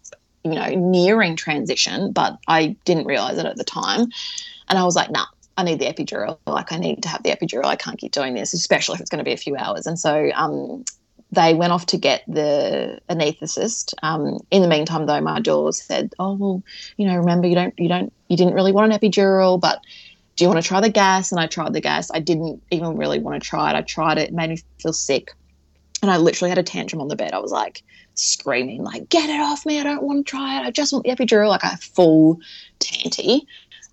[0.44, 4.08] you know, nearing transition, but I didn't realize it at the time.
[4.68, 6.38] And I was like, nah, I need the epidural.
[6.46, 7.64] Like, I need to have the epidural.
[7.64, 9.86] I can't keep doing this, especially if it's going to be a few hours.
[9.86, 10.84] And so um,
[11.32, 13.94] they went off to get the anaesthetist.
[14.02, 16.62] Um, in the meantime, though, my doula said, "Oh well,
[16.96, 19.80] you know, remember you don't, you don't, you didn't really want an epidural, but
[20.37, 22.11] do you want to try the gas?" And I tried the gas.
[22.12, 23.76] I didn't even really want to try it.
[23.76, 24.28] I tried it.
[24.28, 25.34] It made me feel sick,
[26.03, 27.32] and I literally had a tantrum on the bed.
[27.32, 27.82] I was like,
[28.14, 29.80] screaming like, "Get it off me!
[29.80, 30.66] I don't want to try it.
[30.66, 32.39] I just want the epidural!" Like a full
[32.78, 33.47] tanty.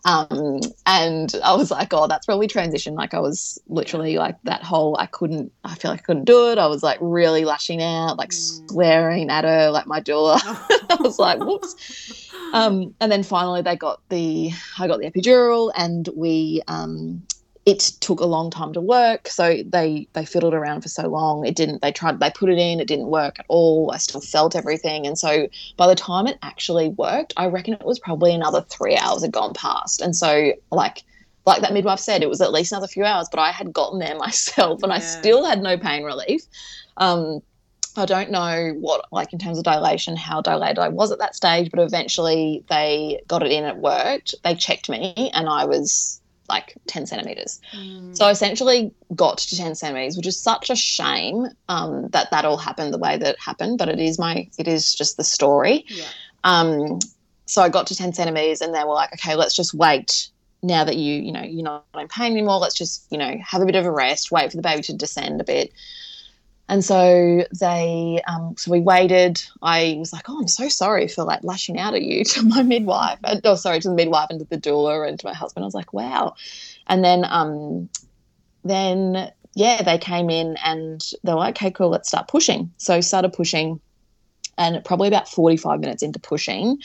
[0.05, 2.95] Um, and I was like, oh, that's probably transition.
[2.95, 6.51] Like I was literally like that whole, I couldn't, I feel like I couldn't do
[6.51, 6.57] it.
[6.57, 8.69] I was like really lashing out, like mm.
[8.69, 10.39] swearing at her, like my doula.
[10.89, 12.31] I was like, whoops.
[12.53, 17.23] Um, and then finally they got the, I got the epidural and we, um,
[17.65, 21.45] it took a long time to work so they they fiddled around for so long
[21.45, 24.19] it didn't they tried they put it in it didn't work at all i still
[24.19, 25.47] felt everything and so
[25.77, 29.31] by the time it actually worked i reckon it was probably another three hours had
[29.31, 31.03] gone past and so like
[31.45, 33.99] like that midwife said it was at least another few hours but i had gotten
[33.99, 34.97] there myself and yeah.
[34.97, 36.43] i still had no pain relief
[36.97, 37.41] um,
[37.95, 41.35] I don't know what, like in terms of dilation, how dilated I was at that
[41.35, 44.33] stage, but eventually they got it in, it worked.
[44.43, 46.19] They checked me, and I was
[46.49, 47.59] like 10 centimeters.
[47.75, 48.15] Mm.
[48.15, 52.45] So I essentially got to 10 centimeters, which is such a shame um, that that
[52.45, 55.23] all happened the way that it happened, but it is my, it is just the
[55.23, 55.85] story.
[55.87, 56.05] Yeah.
[56.43, 56.99] Um,
[57.45, 60.29] so I got to 10 centimeters and they were like, okay, let's just wait
[60.61, 62.57] now that you, you know, you're not in pain anymore.
[62.57, 64.93] Let's just, you know, have a bit of a rest, wait for the baby to
[64.93, 65.71] descend a bit.
[66.73, 69.43] And so they, um, so we waited.
[69.61, 72.63] I was like, oh, I'm so sorry for like lashing out at you to my
[72.63, 73.19] midwife.
[73.23, 75.63] And, oh, sorry, to the midwife and to the doula and to my husband.
[75.63, 76.33] I was like, wow.
[76.87, 77.89] And then, um,
[78.63, 82.73] then yeah, they came in and they were like, okay, cool, let's start pushing.
[82.77, 83.79] So started pushing
[84.57, 86.77] and probably about 45 minutes into pushing,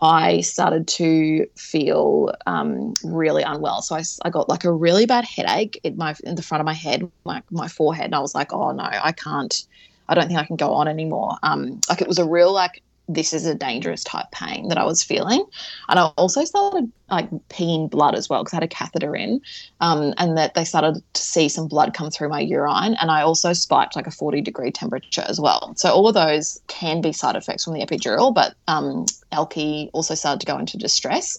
[0.00, 3.82] I started to feel um, really unwell.
[3.82, 6.66] So I, I, got like a really bad headache in my in the front of
[6.66, 9.66] my head, my, my forehead, and I was like, oh no, I can't.
[10.08, 11.36] I don't think I can go on anymore.
[11.42, 14.84] Um, like it was a real like this is a dangerous type pain that I
[14.84, 15.44] was feeling.
[15.88, 19.40] And I also started like peeing blood as well because I had a catheter in,
[19.80, 22.96] um, and that they started to see some blood come through my urine.
[23.00, 25.74] And I also spiked like a 40 degree temperature as well.
[25.76, 30.14] So all of those can be side effects from the epidural, but um, Elkie also
[30.14, 31.38] started to go into distress.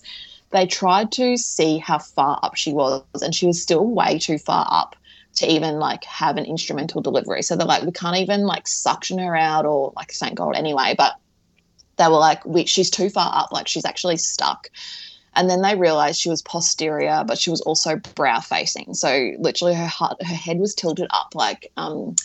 [0.52, 4.38] They tried to see how far up she was, and she was still way too
[4.38, 4.96] far up
[5.36, 7.42] to even like have an instrumental delivery.
[7.42, 10.96] So they're like, we can't even like suction her out or like thank God anyway,
[10.98, 11.16] but
[11.98, 14.70] they were like, she's too far up, like she's actually stuck.
[15.36, 18.94] And then they realized she was posterior, but she was also brow facing.
[18.94, 22.16] So literally her heart, her head was tilted up, like, um,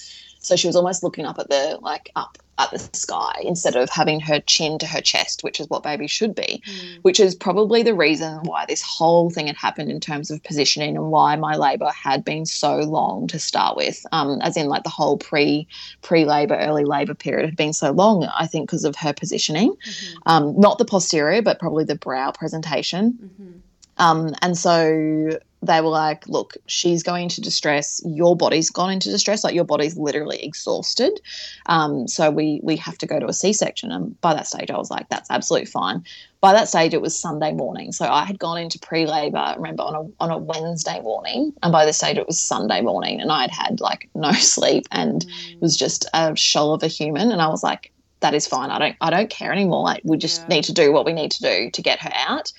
[0.40, 3.88] so she was almost looking up at the, like, up at the sky instead of
[3.88, 6.98] having her chin to her chest, which is what babies should be, mm.
[7.02, 10.96] which is probably the reason why this whole thing had happened in terms of positioning
[10.96, 14.04] and why my labor had been so long to start with.
[14.12, 15.66] Um, as in, like the whole pre
[16.02, 18.24] pre labor, early labor period had been so long.
[18.24, 20.16] I think because of her positioning, mm-hmm.
[20.26, 23.12] um, not the posterior, but probably the brow presentation.
[23.12, 23.58] Mm-hmm.
[23.96, 28.00] Um, and so they were like, look, she's going into distress.
[28.04, 29.44] Your body's gone into distress.
[29.44, 31.20] Like your body's literally exhausted.
[31.66, 33.92] Um, so we we have to go to a C-section.
[33.92, 36.04] And by that stage, I was like, that's absolutely fine.
[36.40, 37.92] By that stage, it was Sunday morning.
[37.92, 41.52] So I had gone into pre-labor, remember, on a on a Wednesday morning.
[41.62, 44.86] And by this stage, it was Sunday morning, and I had had like no sleep
[44.90, 45.60] and mm.
[45.60, 47.30] was just a shell of a human.
[47.30, 48.70] And I was like, that is fine.
[48.70, 49.82] I don't I don't care anymore.
[49.82, 50.48] Like we just yeah.
[50.48, 52.50] need to do what we need to do to get her out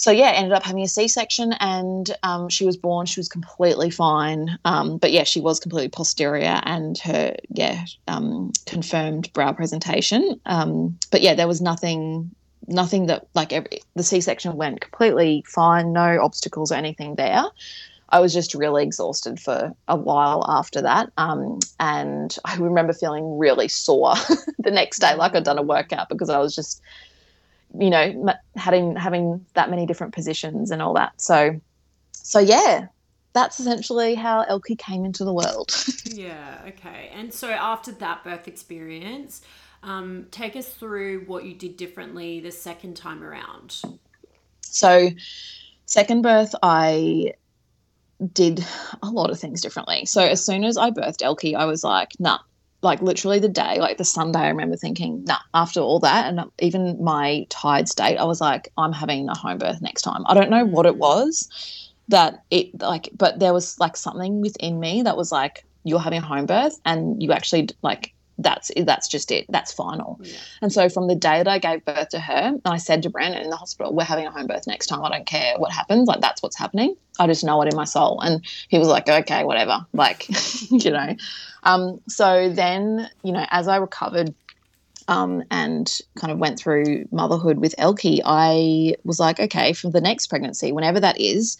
[0.00, 3.04] so yeah, ended up having a C-section, and um, she was born.
[3.04, 8.50] She was completely fine, um, but yeah, she was completely posterior, and her yeah um,
[8.64, 10.40] confirmed brow presentation.
[10.46, 12.30] Um, but yeah, there was nothing,
[12.66, 17.44] nothing that like every, the C-section went completely fine, no obstacles or anything there.
[18.08, 21.12] I was just really exhausted for a while after that.
[21.18, 24.14] Um, and I remember feeling really sore
[24.58, 26.80] the next day, like I'd done a workout because I was just
[27.78, 31.20] you know having having that many different positions and all that.
[31.20, 31.60] So
[32.12, 32.86] so yeah
[33.32, 35.74] that's essentially how elkie came into the world.
[36.12, 37.10] Yeah okay.
[37.14, 39.42] And so after that birth experience
[39.82, 43.80] um, take us through what you did differently the second time around.
[44.62, 45.10] So
[45.86, 47.32] second birth i
[48.32, 48.64] did
[49.02, 50.04] a lot of things differently.
[50.04, 52.38] So as soon as i birthed elkie i was like nah
[52.82, 56.50] like literally the day, like the Sunday, I remember thinking, nah, after all that, and
[56.58, 60.22] even my tired state, I was like, I'm having a home birth next time.
[60.26, 61.48] I don't know what it was
[62.08, 66.18] that it like, but there was like something within me that was like, you're having
[66.22, 68.12] a home birth and you actually like
[68.42, 69.46] that's that's just it.
[69.48, 70.18] That's final.
[70.22, 70.36] Yeah.
[70.62, 73.42] And so from the day that I gave birth to her, I said to Brandon
[73.42, 75.04] in the hospital, "We're having a home birth next time.
[75.04, 76.08] I don't care what happens.
[76.08, 76.96] Like that's what's happening.
[77.18, 80.26] I just know it in my soul." And he was like, "Okay, whatever." Like,
[80.70, 81.14] you know.
[81.62, 84.34] Um, so then, you know, as I recovered
[85.08, 90.00] um, and kind of went through motherhood with Elkie, I was like, okay, for the
[90.00, 91.56] next pregnancy, whenever that is,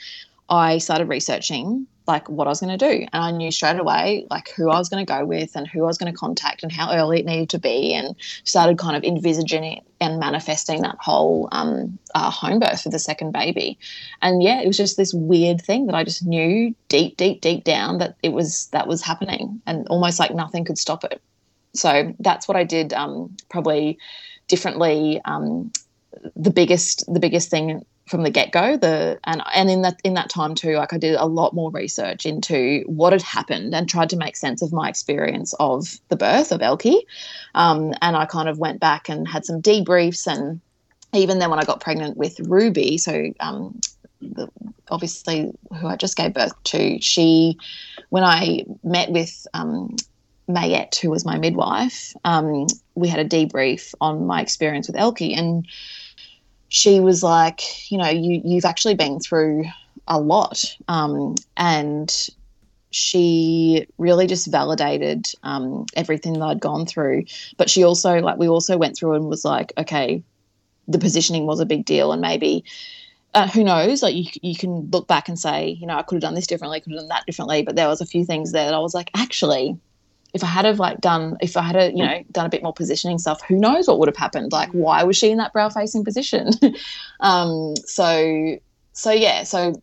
[0.49, 3.07] I started researching like what I was going to do.
[3.13, 5.85] And I knew straight away like who I was going to go with and who
[5.85, 8.97] I was going to contact and how early it needed to be and started kind
[8.97, 13.79] of envisaging it and manifesting that whole um, uh, home birth for the second baby.
[14.23, 17.65] And yeah, it was just this weird thing that I just knew deep, deep, deep
[17.65, 21.23] down that it was that was happening and almost like nothing could stop it.
[21.75, 23.99] So that's what I did um, probably
[24.49, 25.21] differently.
[25.25, 25.71] Um,
[26.35, 28.77] the biggest the biggest thing from the get go.
[28.77, 31.71] The and and in that in that time too, like I did a lot more
[31.71, 36.17] research into what had happened and tried to make sense of my experience of the
[36.17, 37.03] birth of Elkie.
[37.55, 40.61] Um, and I kind of went back and had some debriefs, and
[41.13, 43.81] even then when I got pregnant with Ruby, so um,
[44.21, 44.49] the,
[44.89, 47.59] obviously who I just gave birth to, she
[48.09, 49.95] when I met with um,
[50.49, 55.39] Mayette, who was my midwife, um, we had a debrief on my experience with Elkie,
[55.39, 55.67] and
[56.71, 59.65] she was like, you know, you you've actually been through
[60.07, 62.29] a lot, um, and
[62.93, 67.25] she really just validated um, everything that I'd gone through.
[67.59, 70.23] But she also like we also went through and was like, okay,
[70.87, 72.65] the positioning was a big deal, and maybe.
[73.33, 74.03] Uh, who knows?
[74.03, 76.49] Like you, you can look back and say, you know, I could have done this
[76.49, 77.63] differently, could have done that differently.
[77.63, 79.79] But there was a few things there that I was like, actually,
[80.33, 82.63] if I had have like done, if I had a, you know, done a bit
[82.63, 84.53] more positioning stuff, who knows what would have happened?
[84.53, 86.51] Like, why was she in that brow facing position?
[87.21, 88.59] um, so,
[88.93, 89.81] so yeah, so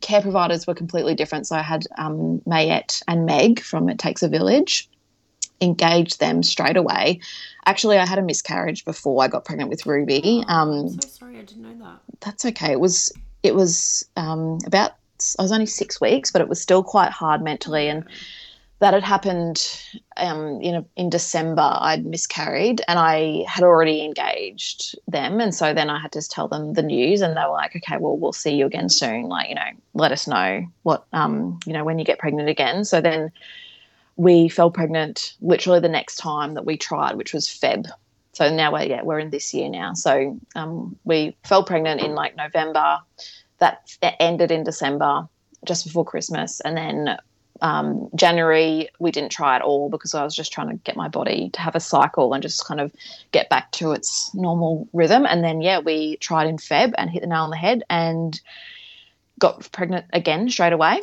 [0.00, 1.46] care providers were completely different.
[1.46, 4.88] So I had um, Mayette and Meg from It Takes a Village,
[5.60, 7.20] engaged them straight away.
[7.64, 10.44] Actually, I had a miscarriage before I got pregnant with Ruby.
[10.48, 12.00] Oh, um, I'm so sorry, I didn't know that.
[12.20, 12.72] That's okay.
[12.72, 14.92] It was, it was um, about,
[15.38, 18.04] I was only six weeks, but it was still quite hard mentally and
[18.78, 19.80] that had happened
[20.18, 21.62] um, in, a, in December.
[21.62, 25.40] I'd miscarried and I had already engaged them.
[25.40, 27.96] And so then I had to tell them the news and they were like, okay,
[27.96, 29.28] well, we'll see you again soon.
[29.28, 32.84] Like, you know, let us know what, um, you know, when you get pregnant again.
[32.84, 33.32] So then
[34.16, 37.90] we fell pregnant literally the next time that we tried, which was Feb.
[38.32, 39.94] So now we're, yeah, we're in this year now.
[39.94, 42.98] So um, we fell pregnant in like November.
[43.58, 45.26] That ended in December,
[45.64, 46.60] just before Christmas.
[46.60, 47.16] And then
[47.62, 51.08] um, January, we didn't try at all because I was just trying to get my
[51.08, 52.92] body to have a cycle and just kind of
[53.32, 55.26] get back to its normal rhythm.
[55.26, 58.40] And then, yeah, we tried in Feb and hit the nail on the head and
[59.38, 61.00] got pregnant again straight away.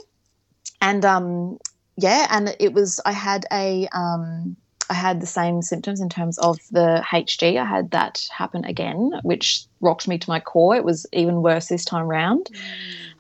[0.81, 1.59] And um,
[1.97, 4.55] yeah, and it was, I had a, um,
[4.89, 7.57] I had the same symptoms in terms of the HG.
[7.57, 10.75] I had that happen again, which rocked me to my core.
[10.75, 12.49] It was even worse this time round.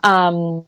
[0.03, 0.09] Mm.
[0.09, 0.65] Um,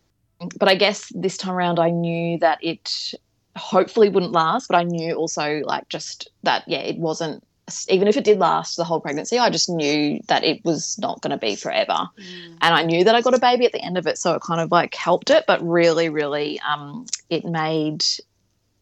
[0.57, 3.13] but I guess this time around I knew that it
[3.55, 7.43] hopefully wouldn't last, but I knew also like just that yeah, it wasn't
[7.89, 11.21] even if it did last the whole pregnancy, I just knew that it was not
[11.21, 11.93] going to be forever.
[12.19, 12.57] Mm.
[12.61, 14.41] And I knew that I got a baby at the end of it, so it
[14.41, 18.05] kind of like helped it, but really, really, um, it made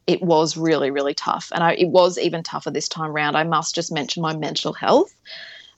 [0.06, 1.50] it was really, really tough.
[1.54, 3.38] And I, it was even tougher this time around.
[3.38, 5.16] I must just mention my mental health.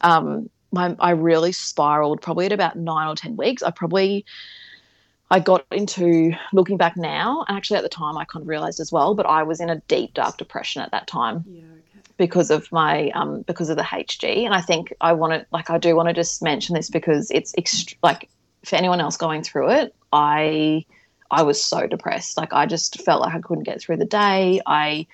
[0.01, 3.61] Um, my, I really spiraled probably at about nine or 10 weeks.
[3.61, 4.25] I probably
[5.31, 8.79] I got into looking back now, and actually at the time I kind of realized
[8.79, 11.43] as well, but I was in a deep dark depression at that time.
[11.47, 12.01] Yeah, okay.
[12.17, 15.69] Because of my um, because of the HG, and I think I want to like
[15.69, 18.29] I do want to just mention this because it's ext- like
[18.63, 20.85] for anyone else going through it, I
[21.31, 22.37] I was so depressed.
[22.37, 24.61] Like I just felt like I couldn't get through the day.
[24.65, 25.07] I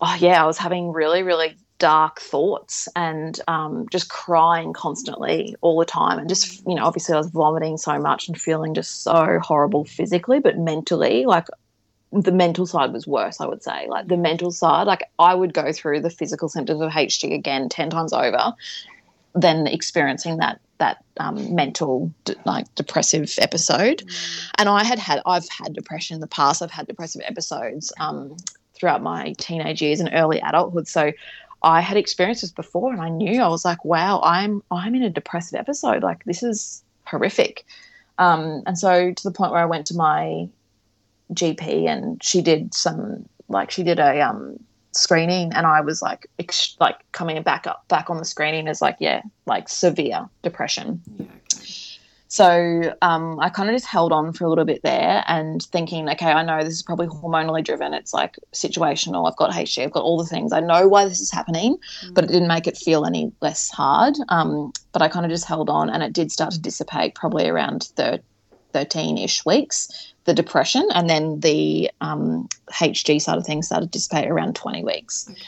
[0.00, 5.80] oh yeah, I was having really really dark thoughts and um, just crying constantly all
[5.80, 6.16] the time.
[6.16, 9.84] And just, you know, obviously I was vomiting so much and feeling just so horrible
[9.84, 11.48] physically, but mentally, like
[12.12, 13.88] the mental side was worse, I would say.
[13.88, 17.68] Like the mental side, like I would go through the physical symptoms of HG again
[17.68, 18.54] 10 times over
[19.34, 22.12] than experiencing that that um, mental
[22.44, 24.50] like depressive episode mm.
[24.58, 28.36] and i had had i've had depression in the past i've had depressive episodes um,
[28.74, 31.12] throughout my teenage years and early adulthood so
[31.62, 35.02] I had experienced this before and I knew I was like, wow, I'm I'm in
[35.02, 36.02] a depressive episode.
[36.02, 37.64] Like this is horrific.
[38.18, 40.48] Um, and so to the point where I went to my
[41.32, 44.58] GP and she did some like she did a um,
[44.92, 48.82] screening and I was like ex- like coming back up back on the screening as
[48.82, 51.00] like yeah like severe depression.
[51.18, 51.26] Yeah,
[52.32, 56.08] so um, I kind of just held on for a little bit there and thinking,
[56.08, 57.92] okay, I know this is probably hormonally driven.
[57.92, 59.28] It's like situational.
[59.28, 59.84] I've got HG.
[59.84, 60.50] I've got all the things.
[60.50, 62.14] I know why this is happening, mm.
[62.14, 64.14] but it didn't make it feel any less hard.
[64.30, 67.46] Um, but I kind of just held on and it did start to dissipate probably
[67.50, 67.92] around
[68.72, 70.88] 13 ish weeks, the depression.
[70.94, 75.28] And then the um, HG side of things started to dissipate around 20 weeks.
[75.30, 75.38] Okay.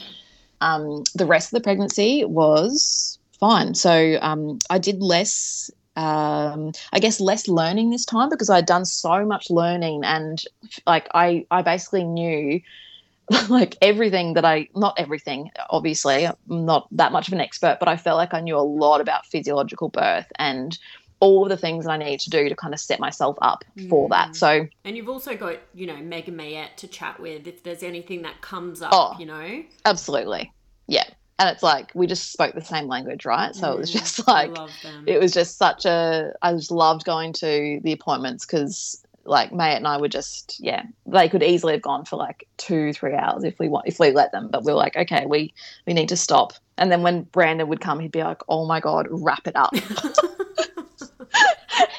[0.61, 3.75] Um, the rest of the pregnancy was fine.
[3.75, 8.85] So um, I did less um, I guess less learning this time because I'd done
[8.85, 10.43] so much learning and
[10.87, 12.61] like I I basically knew
[13.49, 17.89] like everything that I not everything obviously I'm not that much of an expert but
[17.89, 20.77] I felt like I knew a lot about physiological birth and
[21.21, 23.65] all of the things that I need to do to kind of set myself up
[23.89, 24.31] for that.
[24.31, 24.37] Mm.
[24.37, 28.23] So And you've also got, you know, Megan Mayette to chat with if there's anything
[28.23, 29.17] that comes up, Oh.
[29.19, 29.63] you know.
[29.87, 30.53] absolutely.
[30.87, 31.05] Yeah.
[31.39, 33.55] And it's like we just spoke the same language, right?
[33.55, 35.05] So it was just like I love them.
[35.07, 39.75] it was just such a I just loved going to the appointments because like May
[39.75, 43.43] and I were just yeah they could easily have gone for like two three hours
[43.43, 45.53] if we want if we let them but we were like okay we
[45.87, 48.81] we need to stop and then when Brandon would come he'd be like oh my
[48.81, 49.73] god wrap it up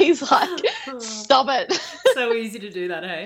[0.05, 0.49] he's like
[0.99, 1.71] stop it
[2.13, 3.25] so easy to do that, hey?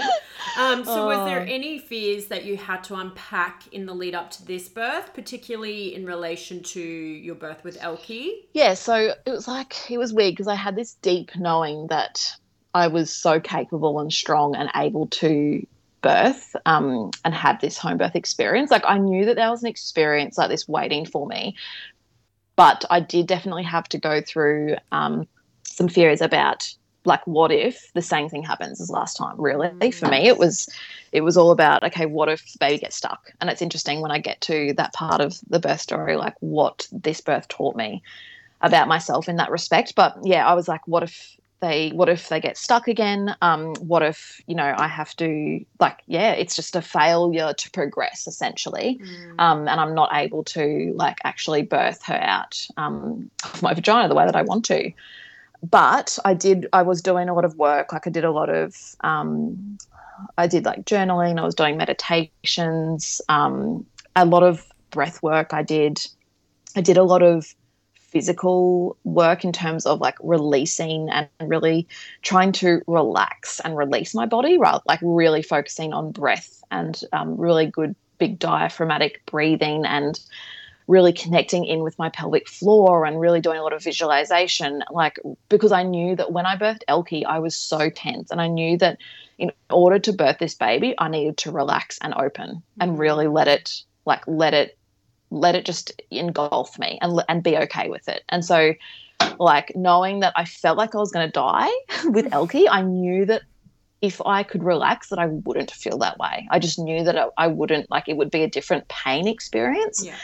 [0.57, 1.45] Um, so, was there Oh.
[1.47, 5.93] any fears that you had to unpack in the lead up to this birth, particularly
[5.93, 8.31] in relation to your birth with Elkie?
[8.53, 12.25] yeah so it was like it was weird because I had this deep knowing that
[12.73, 15.65] I was so capable and strong and able to
[16.01, 18.71] birth um, and have this home birth experience.
[18.71, 21.55] Like I knew that there was an experience like this waiting for me,
[22.55, 25.27] but I did definitely have to go through um,
[25.79, 26.69] some fears about
[27.05, 29.91] like what if the same thing happens as last time really?
[29.91, 30.67] For me it was
[31.13, 33.31] it was all about okay what if the baby gets stuck?
[33.39, 36.85] And it's interesting when i get to that part of the birth story like what
[36.91, 38.03] this birth taught me
[38.61, 39.95] about myself in that respect.
[39.95, 43.33] But yeah i was like what if they what if they get stuck again?
[43.41, 47.71] Um what if you know i have to like yeah it's just a failure to
[47.71, 48.99] progress essentially.
[49.39, 54.09] Um and i'm not able to like actually birth her out um of my vagina
[54.09, 54.91] the way that i want to
[55.63, 57.91] but i did i was doing a lot of work.
[57.93, 59.77] Like i did a lot of um
[60.37, 61.39] i did like journaling.
[61.39, 63.21] I was doing meditations.
[63.29, 63.85] Um
[64.15, 65.99] a lot of breath work i did.
[66.75, 67.53] I did a lot of
[68.09, 71.87] physical work in terms of like releasing and really
[72.23, 77.37] trying to relax and release my body rather like really focusing on breath and um,
[77.37, 80.19] really good big diaphragmatic breathing and
[80.89, 85.19] really connecting in with my pelvic floor and really doing a lot of visualization like
[85.47, 88.75] because i knew that when i birthed elkie i was so tense and i knew
[88.77, 88.97] that
[89.37, 93.01] in order to birth this baby i needed to relax and open and mm-hmm.
[93.01, 94.79] really let it like let it
[95.31, 98.23] let it just engulf me and and be okay with it.
[98.29, 98.73] And so
[99.37, 101.69] like knowing that i felt like i was going to die
[102.05, 103.41] with elkie i knew that
[104.01, 106.47] if I could relax, that I wouldn't feel that way.
[106.51, 110.03] I just knew that I, I wouldn't like it would be a different pain experience.
[110.05, 110.15] Yeah.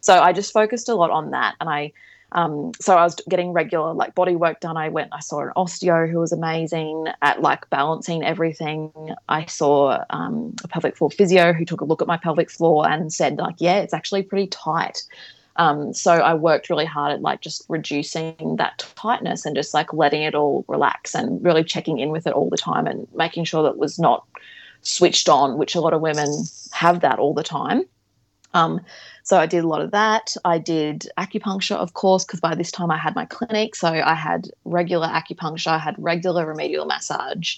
[0.00, 1.92] So I just focused a lot on that, and I,
[2.32, 4.76] um, so I was getting regular like body work done.
[4.76, 8.92] I went, I saw an osteo who was amazing at like balancing everything.
[9.28, 12.88] I saw um, a pelvic floor physio who took a look at my pelvic floor
[12.88, 15.04] and said like, yeah, it's actually pretty tight.
[15.56, 19.92] Um, so I worked really hard at like just reducing that tightness and just like
[19.92, 23.44] letting it all relax and really checking in with it all the time and making
[23.44, 24.26] sure that it was not
[24.82, 26.28] switched on, which a lot of women
[26.72, 27.84] have that all the time.
[28.52, 28.80] Um,
[29.24, 30.36] so I did a lot of that.
[30.44, 33.74] I did acupuncture, of course, because by this time I had my clinic.
[33.74, 37.56] So I had regular acupuncture, I had regular remedial massage.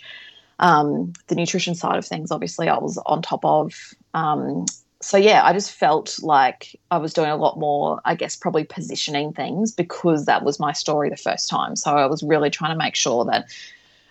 [0.59, 3.95] Um, the nutrition side of things, obviously, I was on top of.
[4.15, 4.65] Um,
[5.03, 8.65] so yeah, I just felt like I was doing a lot more, I guess, probably
[8.65, 11.77] positioning things because that was my story the first time.
[11.77, 13.47] So I was really trying to make sure that,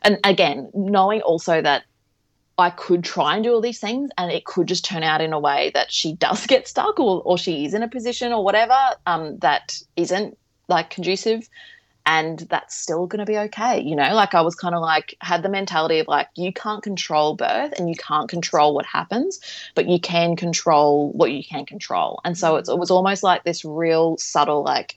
[0.04, 1.84] and again, knowing also that
[2.58, 5.34] I could try and do all these things and it could just turn out in
[5.34, 8.44] a way that she does get stuck or, or she is in a position or
[8.44, 8.78] whatever
[9.08, 11.48] um, that isn't like conducive
[12.06, 14.14] and that's still going to be okay you know?
[14.14, 17.74] Like i was kind of like had the mentality of like you can't control birth
[17.78, 19.40] and you can't control what happens
[19.76, 22.20] but you can control what you can control.
[22.24, 24.96] And so it's, it was almost like this real subtle like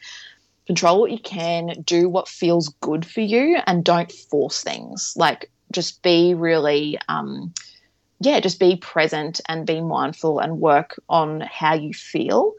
[0.67, 5.15] control what you can do what feels good for you and don't force things.
[5.17, 7.53] Like just be really um
[8.21, 12.55] yeah just be present and be mindful and work on how you feel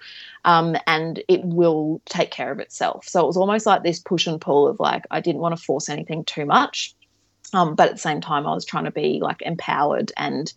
[0.45, 3.07] um, and it will take care of itself.
[3.07, 5.63] So it was almost like this push and pull of like I didn't want to
[5.63, 6.95] force anything too much,
[7.53, 10.51] um, but at the same time I was trying to be like empowered and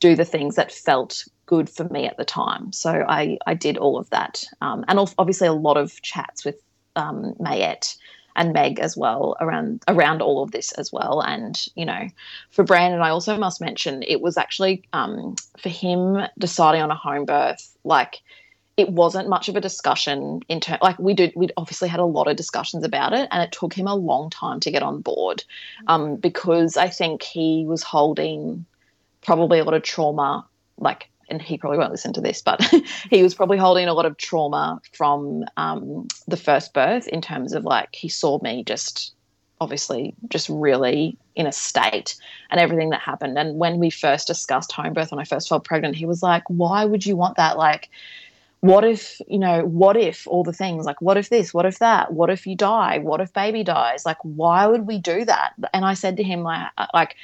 [0.00, 2.72] do the things that felt good for me at the time.
[2.72, 6.60] So I I did all of that, um, and obviously a lot of chats with
[6.96, 7.96] um, Mayette
[8.36, 11.20] and Meg as well around around all of this as well.
[11.20, 12.08] And you know,
[12.50, 16.94] for Brandon, I also must mention it was actually um, for him deciding on a
[16.96, 18.20] home birth like
[18.76, 22.04] it wasn't much of a discussion in terms like we did we obviously had a
[22.04, 25.00] lot of discussions about it and it took him a long time to get on
[25.00, 25.44] board
[25.86, 28.64] um, because i think he was holding
[29.22, 30.46] probably a lot of trauma
[30.78, 32.62] like and he probably won't listen to this but
[33.10, 37.52] he was probably holding a lot of trauma from um, the first birth in terms
[37.52, 39.12] of like he saw me just
[39.60, 42.16] obviously just really in a state
[42.50, 43.38] and everything that happened.
[43.38, 46.42] And when we first discussed home birth, when I first felt pregnant, he was like,
[46.48, 47.58] Why would you want that?
[47.58, 47.90] Like,
[48.60, 51.78] what if, you know, what if all the things like, what if this, what if
[51.78, 54.04] that, what if you die, what if baby dies?
[54.04, 55.54] Like, why would we do that?
[55.72, 57.16] And I said to him, like, like,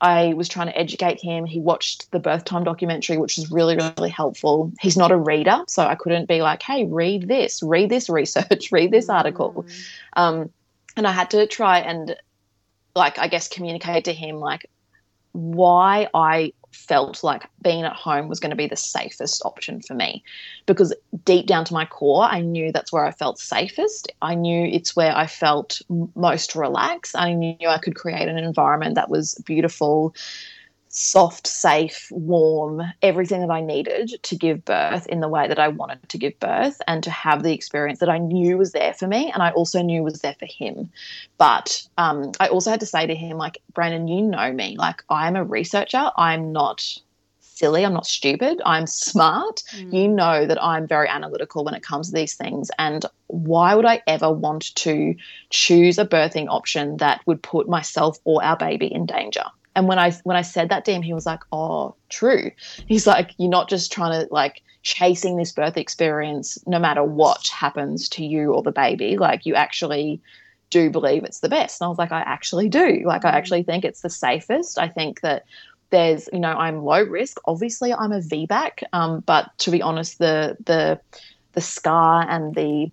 [0.00, 1.44] I was trying to educate him.
[1.44, 4.72] He watched the birth time documentary, which was really, really helpful.
[4.80, 8.70] He's not a reader, so I couldn't be like, hey, read this, read this research,
[8.72, 9.64] read this article.
[9.66, 9.82] Mm.
[10.14, 10.50] Um,
[10.96, 12.16] and I had to try and
[12.94, 14.68] like I guess communicate to him like
[15.32, 19.94] why I felt like being at home was going to be the safest option for
[19.94, 20.22] me.
[20.66, 20.94] Because
[21.24, 24.12] deep down to my core I knew that's where I felt safest.
[24.22, 25.82] I knew it's where I felt
[26.14, 27.16] most relaxed.
[27.16, 30.14] I knew I could create an environment that was beautiful
[30.92, 35.68] soft, safe, warm, everything that I needed to give birth in the way that I
[35.68, 39.06] wanted to give birth and to have the experience that I knew was there for
[39.06, 40.90] me and I also knew was there for him.
[41.38, 44.76] But um, I also had to say to him, like, Brandon, you know me.
[44.76, 46.10] Like, I'm a researcher.
[46.16, 46.84] I'm not
[47.38, 47.86] silly.
[47.86, 48.60] I'm not stupid.
[48.66, 49.62] I'm smart.
[49.76, 49.92] Mm.
[49.92, 52.68] You know that I'm very analytical when it comes to these things.
[52.80, 55.14] And why would I ever want to
[55.50, 59.44] choose a birthing option that would put myself or our baby in danger?
[59.76, 62.50] And when I when I said that to him, he was like, "Oh, true."
[62.86, 67.46] He's like, "You're not just trying to like chasing this birth experience, no matter what
[67.48, 69.16] happens to you or the baby.
[69.16, 70.20] Like you actually
[70.70, 73.02] do believe it's the best." And I was like, "I actually do.
[73.04, 73.34] Like I mm.
[73.34, 74.78] actually think it's the safest.
[74.78, 75.44] I think that."
[75.90, 77.40] There's, you know, I'm low risk.
[77.46, 81.00] Obviously, I'm a VBAC, um, but to be honest, the the
[81.54, 82.92] the scar and the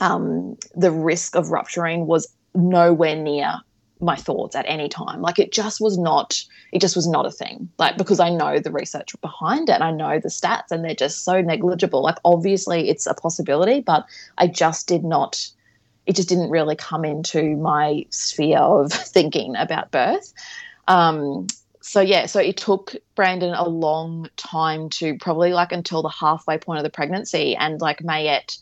[0.00, 3.60] um, the risk of rupturing was nowhere near
[4.02, 5.22] my thoughts at any time.
[5.22, 7.68] Like it just was not, it just was not a thing.
[7.78, 11.24] Like because I know the research behind it, I know the stats, and they're just
[11.24, 12.02] so negligible.
[12.02, 14.04] Like obviously it's a possibility, but
[14.38, 15.48] I just did not.
[16.04, 20.32] It just didn't really come into my sphere of thinking about birth.
[20.88, 21.46] Um,
[21.80, 26.58] so yeah, so it took Brandon a long time to probably like until the halfway
[26.58, 28.58] point of the pregnancy, and like Mayette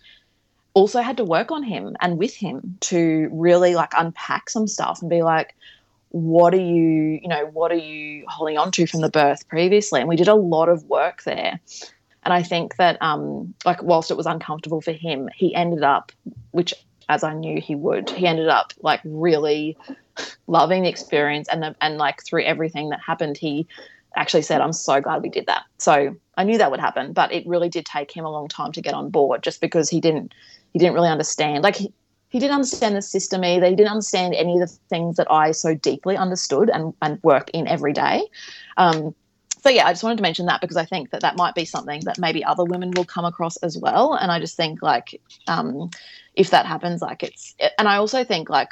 [0.80, 5.02] also had to work on him and with him to really like unpack some stuff
[5.02, 5.54] and be like
[6.08, 10.00] what are you you know what are you holding on to from the birth previously?
[10.00, 11.60] And we did a lot of work there.
[12.22, 16.12] And i think that um like whilst it was uncomfortable for him he ended up
[16.50, 16.74] which
[17.08, 19.76] as i knew he would he ended up like really
[20.46, 23.66] loving the experience and the, and like through everything that happened he
[24.16, 25.62] actually said i'm so glad we did that.
[25.78, 28.72] So i knew that would happen but it really did take him a long time
[28.72, 30.34] to get on board just because he didn't
[30.72, 31.62] he didn't really understand.
[31.62, 31.92] Like he,
[32.28, 33.66] he didn't understand the system either.
[33.66, 37.50] He didn't understand any of the things that I so deeply understood and, and work
[37.50, 38.22] in every day.
[38.76, 39.14] Um,
[39.62, 41.64] so yeah, I just wanted to mention that because I think that that might be
[41.64, 44.14] something that maybe other women will come across as well.
[44.14, 45.90] And I just think like um,
[46.34, 48.70] if that happens, like it's, and I also think like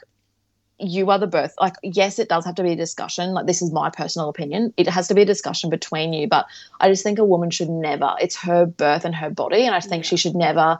[0.81, 3.63] you are the birth like yes it does have to be a discussion like this
[3.63, 6.47] is my personal opinion it has to be a discussion between you but
[6.81, 9.81] i just think a woman should never it's her birth and her body and i
[9.81, 10.79] think she should never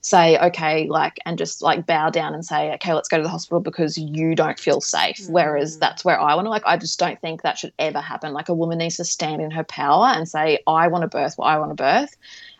[0.00, 3.28] say okay like and just like bow down and say okay let's go to the
[3.28, 5.30] hospital because you don't feel safe mm.
[5.30, 8.32] whereas that's where i want to like i just don't think that should ever happen
[8.32, 11.34] like a woman needs to stand in her power and say i want to birth
[11.36, 12.16] what i want to birth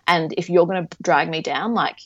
[0.09, 1.99] and if you're going to drag me down like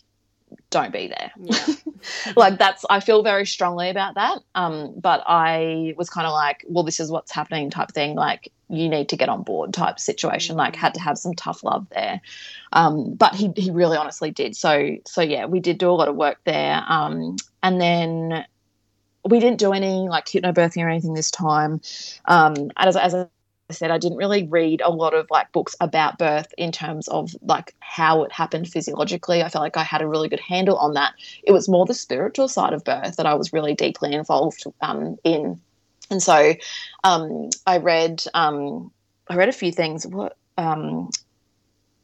[0.71, 1.33] don't be there.
[1.39, 1.75] Yeah.
[2.37, 4.39] like that's I feel very strongly about that.
[4.55, 8.17] Um, but I was kind of like, well, this is what's happening type thing.
[8.17, 10.57] Like you need to get on board type situation.
[10.57, 12.21] Like had to have some tough love there.
[12.73, 14.57] Um, but he he really honestly did.
[14.57, 16.83] So so yeah, we did do a lot of work there.
[16.89, 18.45] Um, and then
[19.25, 21.81] we didn't do any like hypnobirthing or anything this time.
[22.25, 23.27] Um, as as I
[23.71, 27.35] said, I didn't really read a lot of like books about birth in terms of
[27.43, 29.43] like how it happened physiologically.
[29.43, 31.15] I felt like I had a really good handle on that.
[31.43, 35.17] It was more the spiritual side of birth that I was really deeply involved um,
[35.25, 35.61] in,
[36.13, 36.55] and so
[37.05, 38.93] um, I read um,
[39.29, 40.07] I read a few things.
[40.07, 41.11] What um,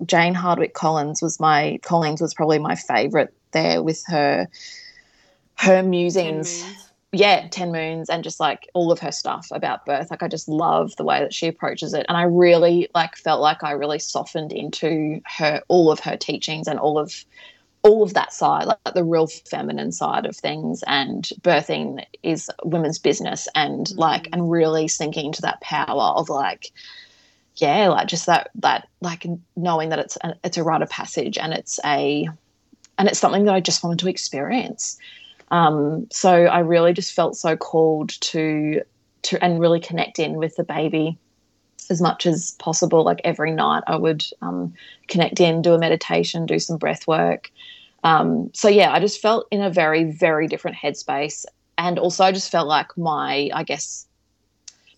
[0.05, 4.49] Jane Hardwicke Collins was my Collins was probably my favorite there with her
[5.57, 6.65] her musings
[7.13, 10.11] yeah, 10 Moons and just like all of her stuff about birth.
[10.11, 12.05] Like I just love the way that she approaches it.
[12.09, 16.69] And I really like felt like I really softened into her all of her teachings
[16.69, 17.25] and all of
[17.83, 22.99] all of that side, like the real feminine side of things and birthing is women's
[22.99, 23.99] business and mm-hmm.
[23.99, 26.73] like and really sinking into that power of like
[27.57, 29.27] yeah, like just that that like
[29.57, 32.29] knowing that it's a, it's a rite of passage and it's a
[32.99, 34.99] and it's something that I just wanted to experience.
[35.51, 38.83] Um, so I really just felt so called to
[39.23, 41.19] to and really connect in with the baby
[41.91, 43.03] as much as possible.
[43.03, 44.75] Like every night, I would um,
[45.09, 47.51] connect in, do a meditation, do some breath work.
[48.09, 51.45] Um, so yeah, I just felt in a very very different headspace
[51.79, 54.07] and also I just felt like my, I guess,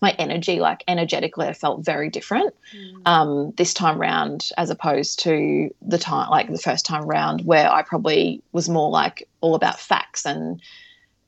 [0.01, 3.01] my energy, like energetically, I felt very different mm.
[3.05, 7.71] um, this time round as opposed to the time, like the first time round, where
[7.71, 10.59] I probably was more like all about facts and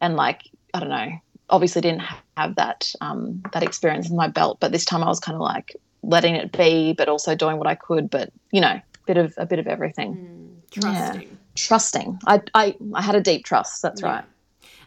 [0.02, 1.12] and like I don't know.
[1.52, 2.02] Obviously, didn't
[2.36, 5.42] have that um, that experience in my belt, but this time I was kind of
[5.42, 8.10] like letting it be, but also doing what I could.
[8.10, 10.16] But you know, bit of a bit of everything.
[10.16, 11.22] Mm, trusting.
[11.22, 11.28] Yeah.
[11.56, 12.20] Trusting.
[12.26, 13.82] I, I I had a deep trust.
[13.82, 14.08] That's yeah.
[14.08, 14.26] right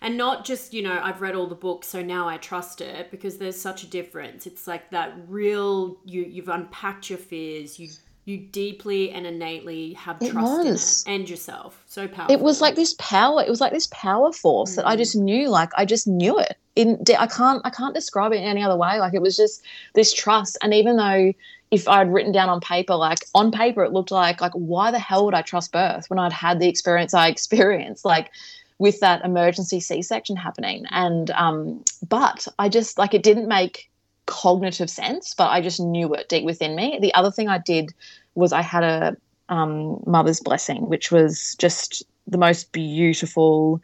[0.01, 3.11] and not just you know i've read all the books so now i trust it
[3.11, 7.89] because there's such a difference it's like that real you you've unpacked your fears you
[8.25, 12.75] you deeply and innately have trust in it and yourself so powerful it was like
[12.75, 14.77] this power it was like this power force mm.
[14.77, 15.23] that i just mm.
[15.23, 18.63] knew like i just knew it in i can't i can't describe it in any
[18.63, 19.63] other way like it was just
[19.95, 21.33] this trust and even though
[21.71, 24.99] if I'd written down on paper, like on paper, it looked like like why the
[24.99, 28.05] hell would I trust birth when I'd had the experience I experienced?
[28.05, 28.31] Like
[28.79, 30.85] with that emergency C-section happening.
[30.91, 33.91] And um, but I just like it didn't make
[34.27, 36.99] cognitive sense, but I just knew it deep within me.
[37.01, 37.95] The other thing I did
[38.35, 39.17] was I had a
[39.49, 43.81] um, mother's blessing, which was just the most beautiful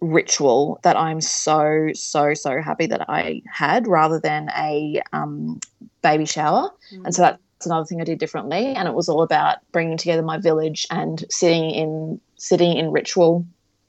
[0.00, 5.60] ritual that I'm so so so happy that I had, rather than a um,
[6.02, 6.70] baby shower.
[6.92, 7.04] Mm.
[7.06, 8.66] And so that's another thing I did differently.
[8.66, 13.46] And it was all about bringing together my village and sitting in sitting in ritual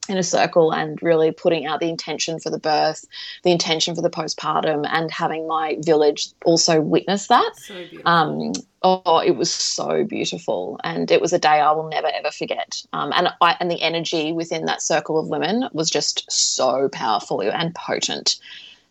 [0.09, 3.05] in a circle and really putting out the intention for the birth,
[3.43, 7.51] the intention for the postpartum, and having my village also witness that.
[7.55, 12.07] So um, oh, it was so beautiful, and it was a day I will never
[12.07, 12.83] ever forget.
[12.93, 17.41] Um, and I, and the energy within that circle of women was just so powerful
[17.41, 18.37] and potent.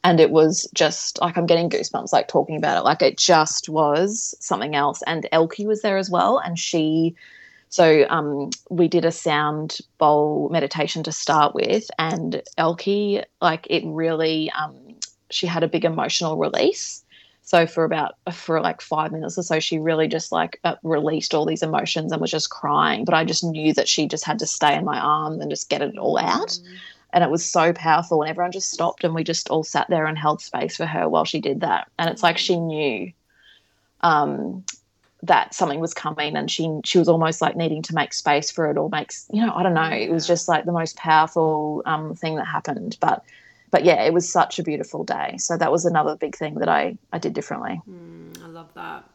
[0.04, 2.84] And it was just like I'm getting goosebumps like talking about it.
[2.84, 5.02] Like it just was something else.
[5.06, 7.14] And Elkie was there as well, and she
[7.70, 13.82] so um, we did a sound bowl meditation to start with, and Elkie, like it
[13.86, 14.74] really, um,
[15.30, 17.04] she had a big emotional release.
[17.42, 21.34] So for about for like five minutes or so, she really just like uh, released
[21.34, 23.04] all these emotions and was just crying.
[23.04, 25.70] But I just knew that she just had to stay in my arms and just
[25.70, 26.48] get it all out.
[26.48, 26.76] Mm.
[27.14, 30.04] And it was so powerful, and everyone just stopped, and we just all sat there
[30.04, 31.90] and held space for her while she did that.
[31.98, 33.12] And it's like she knew
[34.02, 34.64] um,
[35.22, 38.70] that something was coming and she she was almost like needing to make space for
[38.70, 39.90] it or makes you know I don't know.
[39.90, 42.96] It was just like the most powerful um, thing that happened.
[43.00, 43.24] But
[43.70, 45.36] but yeah it was such a beautiful day.
[45.38, 47.80] So that was another big thing that I I did differently.
[47.88, 49.10] Mm, I love that.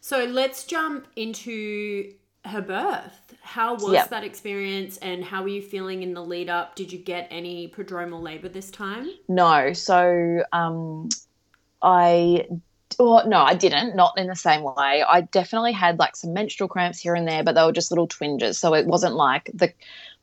[0.00, 2.12] So let's jump into
[2.44, 3.34] her birth.
[3.40, 4.10] How was yep.
[4.10, 6.74] that experience and how were you feeling in the lead up?
[6.74, 9.08] Did you get any prodromal labor this time?
[9.28, 9.72] No.
[9.72, 11.08] So um
[11.80, 12.48] I
[12.98, 13.96] well, no, I didn't.
[13.96, 15.02] Not in the same way.
[15.06, 18.06] I definitely had like some menstrual cramps here and there, but they were just little
[18.06, 18.58] twinges.
[18.58, 19.72] So it wasn't like the,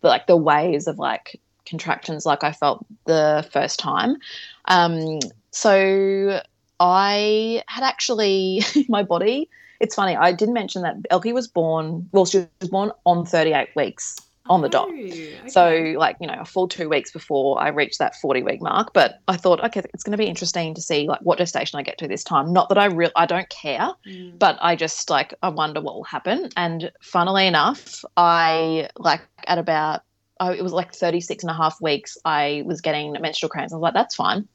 [0.02, 4.18] like the waves of like contractions like I felt the first time.
[4.66, 5.20] Um,
[5.52, 6.42] so
[6.80, 9.50] I had actually my body.
[9.80, 10.16] It's funny.
[10.16, 12.08] I didn't mention that Elkie was born.
[12.12, 14.16] Well, she was born on 38 weeks
[14.50, 14.90] on the dot.
[14.90, 15.38] Oh, okay.
[15.48, 18.92] So, like, you know, a full two weeks before I reached that 40 week mark.
[18.94, 21.84] But I thought, okay, it's going to be interesting to see, like, what gestation I
[21.84, 22.52] get to this time.
[22.52, 24.38] Not that I real, I don't care, mm.
[24.38, 26.50] but I just, like, I wonder what will happen.
[26.58, 30.02] And funnily enough, I, like, at about,
[30.40, 33.74] oh, it was like 36 and a half weeks, I was getting menstrual cramps.
[33.74, 34.48] I was like, that's fine.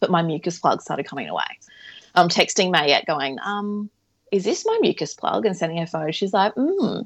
[0.00, 1.44] But my mucus plug started coming away.
[2.14, 3.90] I'm texting Mayette going, um,
[4.32, 5.46] is this my mucus plug?
[5.46, 6.10] And sending her photo.
[6.10, 7.02] She's like, hmm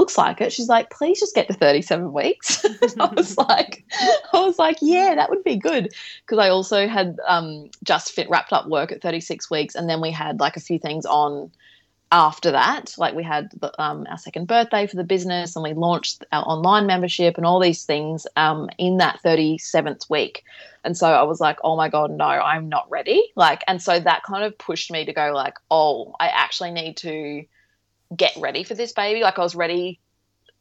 [0.00, 0.50] looks like it.
[0.50, 2.64] She's like, please just get to 37 weeks.
[2.98, 3.84] I was like,
[4.32, 5.92] I was like, yeah, that would be good.
[6.22, 9.74] Because I also had um, just fit wrapped up work at 36 weeks.
[9.74, 11.52] And then we had like a few things on
[12.10, 12.94] after that.
[12.96, 16.44] Like we had the, um, our second birthday for the business and we launched our
[16.44, 20.44] online membership and all these things um, in that 37th week.
[20.82, 23.22] And so I was like, oh my God, no, I'm not ready.
[23.36, 26.96] Like, and so that kind of pushed me to go like, oh, I actually need
[26.98, 27.44] to–
[28.14, 29.22] get ready for this baby.
[29.22, 30.00] Like I was ready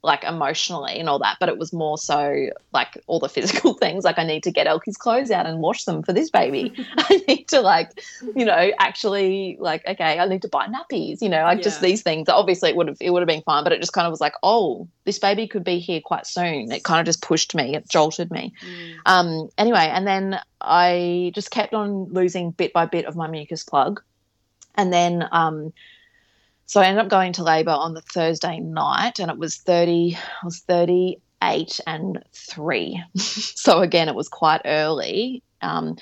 [0.02, 4.06] like emotionally and all that, but it was more so like all the physical things.
[4.06, 6.74] Like I need to get Elkie's clothes out and wash them for this baby.
[6.98, 8.02] I need to like,
[8.36, 11.64] you know, actually like, okay, I need to buy nappies, you know, like yeah.
[11.64, 12.30] just these things.
[12.30, 14.22] Obviously it would have it would have been fine, but it just kind of was
[14.22, 16.72] like, oh, this baby could be here quite soon.
[16.72, 18.54] It kind of just pushed me, it jolted me.
[18.66, 18.94] Mm.
[19.06, 23.64] Um anyway, and then I just kept on losing bit by bit of my mucus
[23.66, 24.02] plug.
[24.76, 25.74] And then um
[26.70, 30.16] so I ended up going to labour on the Thursday night, and it was thirty.
[30.16, 33.04] I was thirty eight and three.
[33.16, 35.42] so again, it was quite early.
[35.64, 35.98] Um,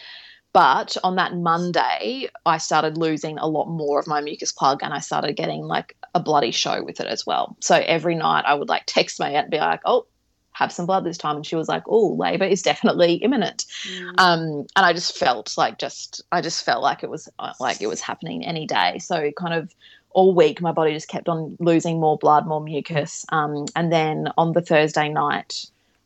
[0.52, 4.94] but on that Monday, I started losing a lot more of my mucus plug, and
[4.94, 7.56] I started getting like a bloody show with it as well.
[7.62, 10.06] So every night, I would like text my aunt and be like, "Oh,
[10.52, 14.14] have some blood this time and she was like oh labor is definitely imminent mm.
[14.18, 17.80] um, and i just felt like just i just felt like it was uh, like
[17.80, 19.72] it was happening any day so kind of
[20.12, 23.26] all week my body just kept on losing more blood more mucus.
[23.30, 25.66] Um, and then on the thursday night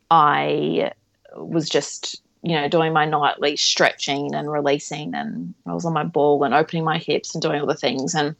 [0.09, 0.91] i
[1.35, 6.03] was just you know doing my nightly stretching and releasing and i was on my
[6.03, 8.35] ball and opening my hips and doing all the things and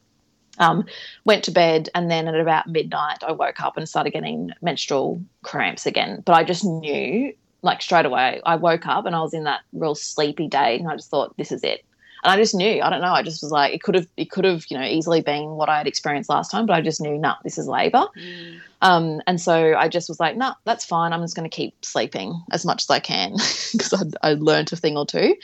[0.57, 0.85] um,
[1.25, 5.21] went to bed, and then at about midnight, I woke up and started getting menstrual
[5.43, 6.21] cramps again.
[6.25, 9.61] But I just knew, like straight away, I woke up and I was in that
[9.73, 11.83] real sleepy day, and I just thought, this is it
[12.23, 12.81] and I just knew.
[12.81, 13.14] I don't know.
[13.14, 15.69] I just was like, it could have, it could have, you know, easily been what
[15.69, 18.06] I had experienced last time, but I just knew, nah, this is labour.
[18.18, 18.60] Mm.
[18.81, 21.14] Um, and so I just was like, nah, that's fine.
[21.14, 23.31] I'm just going to keep sleeping as much as I can
[23.72, 25.35] because I, I learned a thing or two.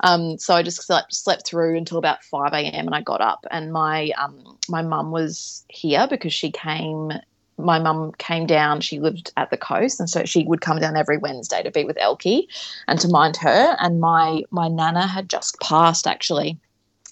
[0.00, 2.86] Um, so I just slept, slept through until about 5 a.m.
[2.86, 7.12] and I got up and my, um, my mum was here because she came
[7.58, 8.80] my mum came down.
[8.80, 11.84] She lived at the coast, and so she would come down every Wednesday to be
[11.84, 12.46] with Elkie
[12.88, 13.76] and to mind her.
[13.80, 16.58] And my my nana had just passed actually,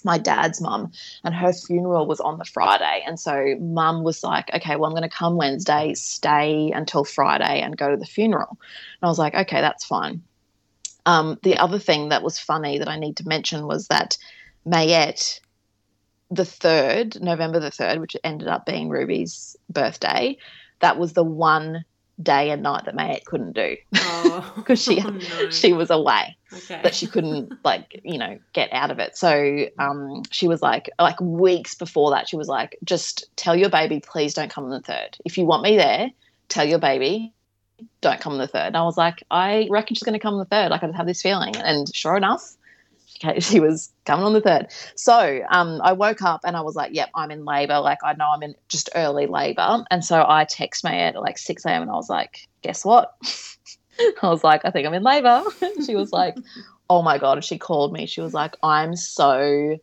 [0.05, 0.93] my dad's mum,
[1.25, 3.03] and her funeral was on the Friday.
[3.07, 7.61] And so mum was like, "Okay, well, I'm going to come Wednesday, stay until Friday,
[7.61, 10.23] and go to the funeral." And I was like, "Okay, that's fine."
[11.07, 14.17] Um, the other thing that was funny that I need to mention was that
[14.67, 15.41] Mayette
[16.33, 20.37] the third, November the third, which ended up being Ruby's birthday,
[20.81, 21.85] that was the one
[22.23, 24.75] day and night that Mayette couldn't do because oh.
[24.75, 25.51] she oh, no.
[25.51, 26.81] she was away okay.
[26.83, 30.91] that she couldn't like you know get out of it so um she was like
[31.01, 34.71] like weeks before that she was like just tell your baby please don't come on
[34.71, 36.11] the third if you want me there
[36.49, 37.33] tell your baby
[38.03, 40.35] don't come on the third and I was like I reckon she's going to come
[40.35, 42.57] on the third like I just have this feeling and sure enough
[43.39, 44.69] she was coming on the third.
[44.97, 47.79] So um, I woke up and I was like, yep, I'm in labor.
[47.81, 49.85] Like, I know I'm in just early labor.
[49.91, 51.83] And so I text Mayette like 6 a.m.
[51.83, 53.13] and I was like, guess what?
[54.23, 55.43] I was like, I think I'm in labor.
[55.87, 56.37] she was like,
[56.89, 57.39] oh my God.
[57.39, 58.07] And she called me.
[58.07, 59.79] She was like, I'm so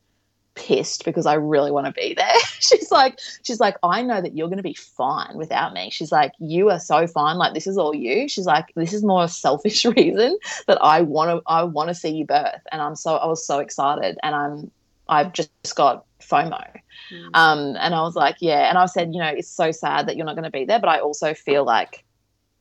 [0.59, 2.35] pissed because I really want to be there.
[2.59, 5.89] she's like, she's like, I know that you're going to be fine without me.
[5.89, 7.37] She's like, you are so fine.
[7.37, 8.27] Like this is all you.
[8.27, 10.37] She's like, this is more a selfish reason
[10.67, 12.61] that I want to, I want to see you birth.
[12.71, 14.71] And I'm so, I was so excited and I'm,
[15.07, 16.63] I've just got FOMO.
[17.11, 17.29] Mm.
[17.33, 18.69] Um, and I was like, yeah.
[18.69, 20.79] And I said, you know, it's so sad that you're not going to be there,
[20.79, 22.03] but I also feel like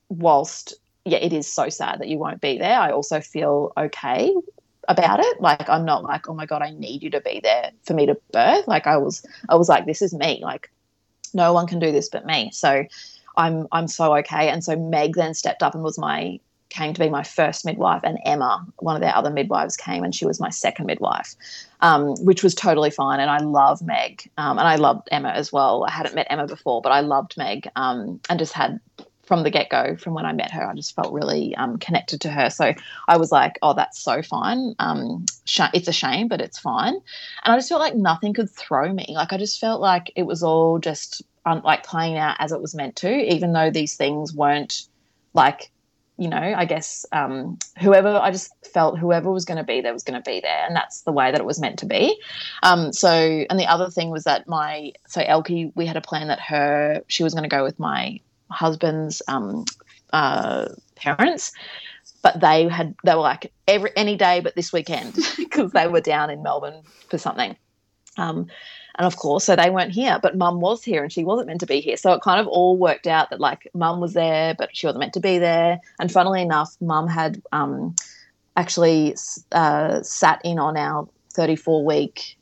[0.08, 2.78] whilst yeah, it is so sad that you won't be there.
[2.78, 4.34] I also feel okay
[4.88, 5.40] about it.
[5.40, 8.06] Like I'm not like, oh my god, I need you to be there for me
[8.06, 8.66] to birth.
[8.66, 10.40] Like I was, I was like, this is me.
[10.42, 10.70] Like
[11.32, 12.50] no one can do this but me.
[12.52, 12.84] So
[13.36, 14.48] I'm I'm so okay.
[14.48, 16.40] And so Meg then stepped up and was my
[16.70, 20.14] came to be my first midwife, and Emma, one of their other midwives, came and
[20.14, 21.34] she was my second midwife,
[21.80, 23.20] um, which was totally fine.
[23.20, 25.84] And I love Meg, um, and I loved Emma as well.
[25.88, 28.80] I hadn't met Emma before, but I loved Meg, um, and just had
[29.28, 32.22] from the get go, from when I met her, I just felt really um, connected
[32.22, 32.48] to her.
[32.48, 32.72] So
[33.06, 34.74] I was like, oh, that's so fine.
[34.78, 36.94] Um, sh- it's a shame, but it's fine.
[36.94, 39.04] And I just felt like nothing could throw me.
[39.10, 42.60] Like I just felt like it was all just um, like playing out as it
[42.60, 44.88] was meant to, even though these things weren't
[45.34, 45.70] like,
[46.16, 49.92] you know, I guess um, whoever, I just felt whoever was going to be there
[49.92, 50.64] was going to be there.
[50.66, 52.18] And that's the way that it was meant to be.
[52.62, 56.28] Um, so, and the other thing was that my, so Elkie, we had a plan
[56.28, 59.64] that her, she was going to go with my husband's um,
[60.12, 61.52] uh, parents,
[62.22, 66.00] but they had they were like every any day but this weekend because they were
[66.00, 67.56] down in Melbourne for something.
[68.16, 68.48] Um,
[68.98, 71.60] and of course, so they weren't here, but mum was here and she wasn't meant
[71.60, 71.96] to be here.
[71.96, 75.00] So it kind of all worked out that like mum was there, but she wasn't
[75.00, 75.78] meant to be there.
[76.00, 77.94] And funnily enough, mum had um,
[78.56, 79.14] actually
[79.52, 82.36] uh, sat in on our 34 week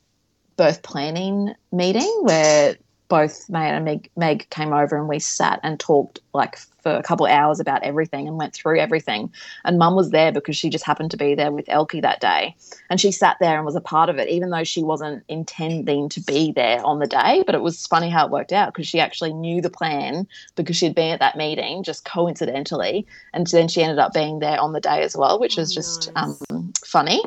[0.57, 2.75] birth planning meeting where
[3.09, 7.03] both May and Meg, Meg came over and we sat and talked like for a
[7.03, 9.31] couple of hours about everything and went through everything.
[9.63, 12.55] And mum was there because she just happened to be there with Elkie that day.
[12.89, 16.09] And she sat there and was a part of it, even though she wasn't intending
[16.09, 17.43] to be there on the day.
[17.45, 20.75] But it was funny how it worked out because she actually knew the plan because
[20.75, 23.07] she'd been at that meeting just coincidentally.
[23.33, 26.13] And then she ended up being there on the day as well, which was just
[26.13, 26.41] nice.
[26.49, 27.21] um, funny.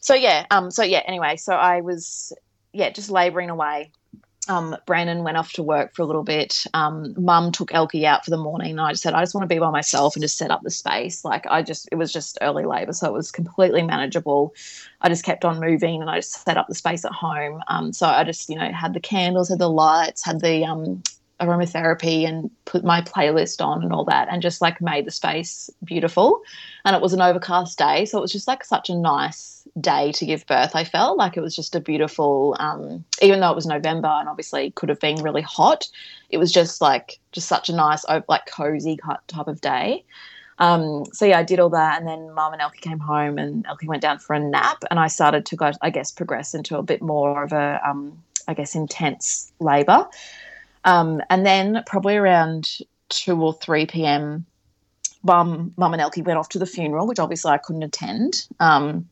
[0.00, 2.32] So yeah, um, so yeah, anyway, so I was
[2.72, 3.90] yeah, just laboring away
[4.48, 6.64] um, Brandon went off to work for a little bit.
[6.74, 9.48] Um, Mum took Elkie out for the morning, and I just said, I just want
[9.48, 11.24] to be by myself and just set up the space.
[11.24, 14.54] Like I just, it was just early labour, so it was completely manageable.
[15.00, 17.62] I just kept on moving, and I just set up the space at home.
[17.68, 21.02] Um, so I just, you know, had the candles, had the lights, had the um,
[21.42, 25.70] aromatherapy and put my playlist on and all that and just like made the space
[25.84, 26.40] beautiful.
[26.84, 30.12] And it was an overcast day so it was just like such a nice day
[30.12, 31.16] to give birth i felt.
[31.18, 34.88] Like it was just a beautiful um, even though it was november and obviously could
[34.88, 35.88] have been really hot
[36.30, 38.98] it was just like just such a nice like cozy
[39.28, 40.04] type of day.
[40.58, 43.64] Um, so yeah, I did all that, and then Mum and Elkie came home, and
[43.66, 46.76] Elkie went down for a nap, and I started to go, I guess, progress into
[46.78, 50.06] a bit more of a, um, I guess, intense labour.
[50.84, 52.78] Um, and then probably around
[53.08, 54.46] two or three p.m.,
[55.22, 59.08] Mum, Mum and Elkie went off to the funeral, which obviously I couldn't attend, um,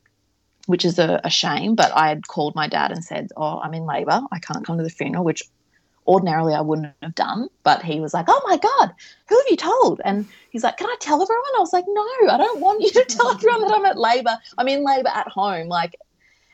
[0.67, 1.77] which is a, a, shame.
[1.77, 4.21] But I had called my dad and said, "Oh, I'm in labour.
[4.33, 5.45] I can't come to the funeral," which
[6.09, 7.49] ordinarily I wouldn't have done.
[7.63, 8.93] But he was like, "Oh my god,
[9.29, 12.07] who have you told?" And he's like, "Can I tell everyone?" I was like, "No,
[12.29, 14.37] I don't want you to tell everyone that I'm at labour.
[14.59, 15.69] I'm in labour at home.
[15.69, 15.95] Like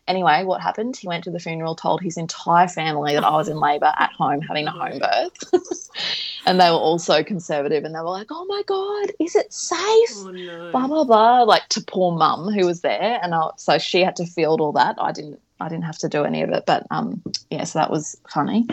[0.08, 0.96] Anyway, what happened?
[0.96, 4.12] He went to the funeral, told his entire family that I was in labour at
[4.12, 5.90] home having a home birth.
[6.46, 9.52] and they were all so conservative and they were like, oh my God, is it
[9.52, 9.78] safe?
[10.16, 10.70] Oh, no.
[10.70, 11.42] Blah, blah, blah.
[11.42, 13.18] Like to poor mum who was there.
[13.20, 14.96] And I, so she had to field all that.
[14.98, 15.40] I didn't.
[15.58, 18.66] I didn't have to do any of it, but um, yeah, so that was funny.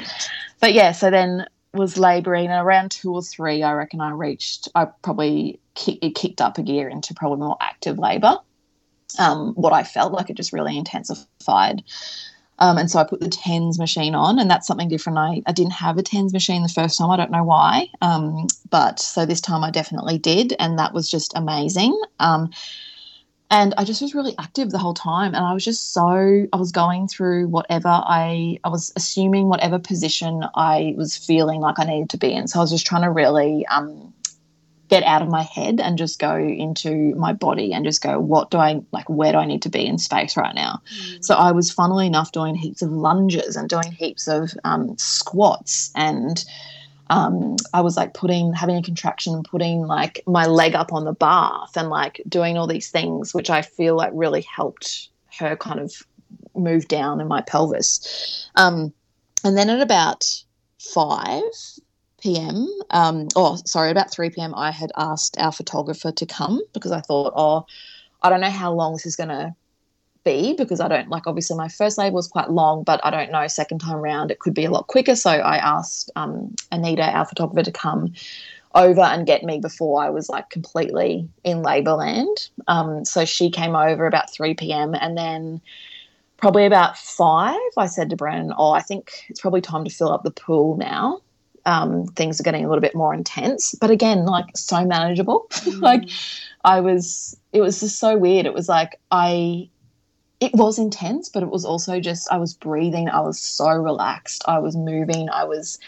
[0.60, 4.68] But yeah, so then was labouring, and around two or three, I reckon I reached.
[4.76, 8.38] I probably kick, it kicked up a gear into probably more active labour
[9.20, 11.84] um, what I felt like it just really intensified.
[12.60, 15.18] Um, and so I put the tens machine on, and that's something different.
[15.18, 17.10] I, I didn't have a tens machine the first time.
[17.10, 17.88] I don't know why.
[18.02, 22.00] Um, but so this time I definitely did, and that was just amazing.
[22.20, 22.52] Um,
[23.50, 26.56] and I just was really active the whole time, and I was just so I
[26.56, 31.86] was going through whatever I I was assuming whatever position I was feeling like I
[31.86, 32.48] needed to be in.
[32.48, 34.14] So I was just trying to really um,
[34.94, 38.52] get out of my head and just go into my body and just go, what
[38.52, 39.10] do I like?
[39.10, 40.82] Where do I need to be in space right now?
[40.96, 41.24] Mm.
[41.24, 45.92] So I was, funnily enough, doing heaps of lunges and doing heaps of um, squats
[45.96, 46.44] and.
[47.10, 51.04] Um, I was like putting, having a contraction and putting like my leg up on
[51.04, 55.56] the bath and like doing all these things, which I feel like really helped her
[55.56, 55.94] kind of
[56.56, 58.50] move down in my pelvis.
[58.56, 58.94] Um,
[59.44, 60.26] and then at about
[60.80, 61.44] five,
[62.24, 62.70] p.m.
[62.90, 64.56] Um, oh, sorry, about 3 p.m.
[64.56, 67.66] I had asked our photographer to come because I thought, oh,
[68.22, 69.54] I don't know how long this is going to
[70.24, 73.30] be because I don't like obviously my first label was quite long, but I don't
[73.30, 75.16] know second time round it could be a lot quicker.
[75.16, 78.14] So I asked um, Anita, our photographer, to come
[78.74, 82.50] over and get me before I was like completely in labour land.
[82.68, 84.96] Um, so she came over about 3 p.m.
[84.96, 85.62] and then
[86.38, 90.14] probably about five, I said to Brandon, Oh, I think it's probably time to fill
[90.14, 91.20] up the pool now
[91.66, 93.76] um, things are getting a little bit more intense.
[93.76, 95.48] But again, like so manageable.
[95.64, 95.82] Mm.
[95.82, 96.10] like
[96.66, 98.46] I was, it was just so weird.
[98.46, 99.70] It was like I,
[100.40, 103.08] it was intense, but it was also just I was breathing.
[103.08, 104.44] I was so relaxed.
[104.46, 105.30] I was moving.
[105.30, 105.80] I was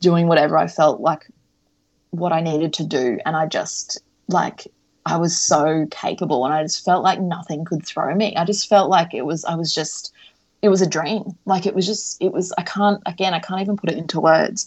[0.00, 1.26] doing whatever I felt like
[2.10, 4.66] what I needed to do, and I just like
[5.04, 8.34] I was so capable, and I just felt like nothing could throw me.
[8.34, 10.12] I just felt like it was I was just
[10.62, 11.36] it was a dream.
[11.44, 14.20] Like it was just it was I can't again I can't even put it into
[14.20, 14.66] words.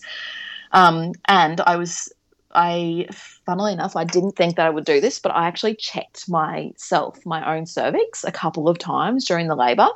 [0.73, 2.11] Um, and I was,
[2.53, 3.07] I,
[3.45, 7.26] funnily enough, I didn't think that I would do this, but I actually checked myself,
[7.26, 9.89] my own cervix, a couple of times during the labour,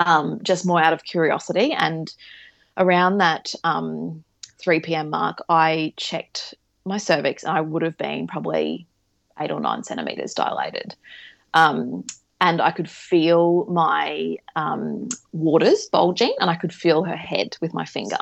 [0.00, 1.72] um, just more out of curiosity.
[1.72, 2.12] And
[2.76, 4.24] around that um,
[4.58, 5.10] 3 p.m.
[5.10, 6.54] mark, I checked
[6.84, 8.86] my cervix, and I would have been probably
[9.40, 10.94] eight or nine centimeters dilated.
[11.54, 12.04] Um,
[12.40, 17.72] and I could feel my um, waters bulging, and I could feel her head with
[17.72, 18.18] my finger.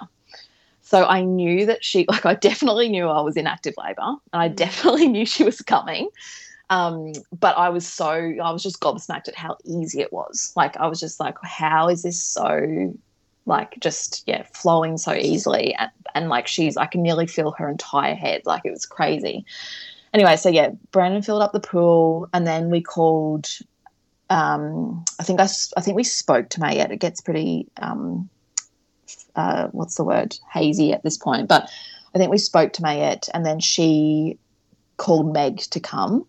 [0.92, 4.02] So I knew that she, like, I definitely knew I was in active labor
[4.32, 4.56] and I mm.
[4.56, 6.10] definitely knew she was coming.
[6.68, 10.52] Um, but I was so, I was just gobsmacked at how easy it was.
[10.54, 12.94] Like, I was just like, how is this so,
[13.46, 15.74] like, just, yeah, flowing so easily?
[15.74, 18.42] And, and like, she's, I can nearly feel her entire head.
[18.44, 19.46] Like, it was crazy.
[20.12, 23.48] Anyway, so yeah, Brandon filled up the pool and then we called
[24.28, 26.90] um, I think I, I think we spoke to Mayette.
[26.90, 28.30] It gets pretty um,
[29.36, 31.70] uh, what's the word hazy at this point, but
[32.14, 34.38] I think we spoke to Mayette and then she
[34.96, 36.26] called Meg to come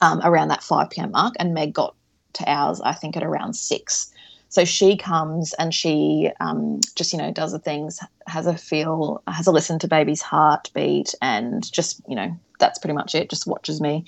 [0.00, 1.10] um, around that 5 p.m.
[1.12, 1.94] mark, and Meg got
[2.34, 4.12] to ours, I think, at around six.
[4.48, 9.22] So she comes and she um, just, you know, does the things, has a feel,
[9.26, 13.46] has a listen to baby's heartbeat, and just, you know, that's pretty much it, just
[13.46, 14.04] watches me.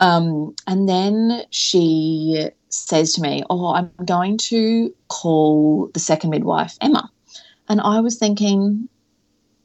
[0.00, 6.76] Um, and then she says to me, Oh, I'm going to call the second midwife,
[6.80, 7.10] Emma.
[7.68, 8.88] And I was thinking,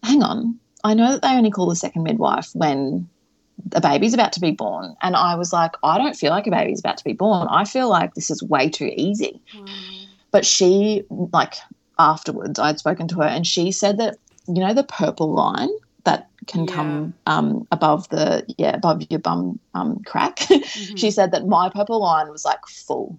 [0.03, 3.07] hang on, I know that they only call the second midwife when
[3.71, 4.95] a baby's about to be born.
[5.01, 7.47] And I was like, I don't feel like a baby's about to be born.
[7.49, 9.41] I feel like this is way too easy.
[9.53, 9.69] Mm.
[10.31, 11.53] But she, like,
[11.97, 14.17] afterwards, I'd spoken to her and she said that
[14.47, 15.69] you know, the purple line
[16.03, 16.75] that can Yeah.
[16.75, 20.39] come um, above the yeah above your bum um, crack.
[20.65, 23.17] she said that my purple line was like full.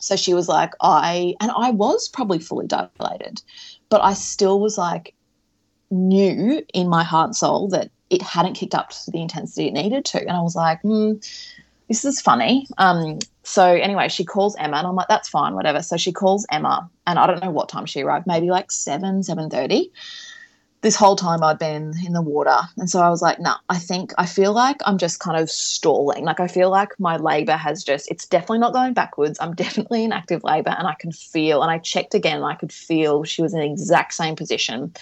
[0.00, 3.42] So she was like, I and I was probably fully dilated,
[3.90, 5.14] but I still was like
[5.90, 9.72] knew in my heart and soul that it hadn't kicked up to the intensity it
[9.72, 10.20] needed to.
[10.20, 11.14] And I was like, hmm,
[11.88, 12.66] this is funny.
[12.78, 15.82] Um, so anyway, she calls Emma, and I'm like, that's fine, whatever.
[15.82, 19.22] So she calls Emma, and I don't know what time she arrived, maybe like seven,
[19.22, 19.92] seven thirty.
[20.82, 23.76] This whole time I'd been in the water, and so I was like, nah, I
[23.76, 26.24] think I feel like I'm just kind of stalling.
[26.24, 29.38] Like I feel like my labor has just—it's definitely not going backwards.
[29.40, 31.62] I'm definitely in active labor, and I can feel.
[31.62, 34.94] And I checked again, and I could feel she was in the exact same position.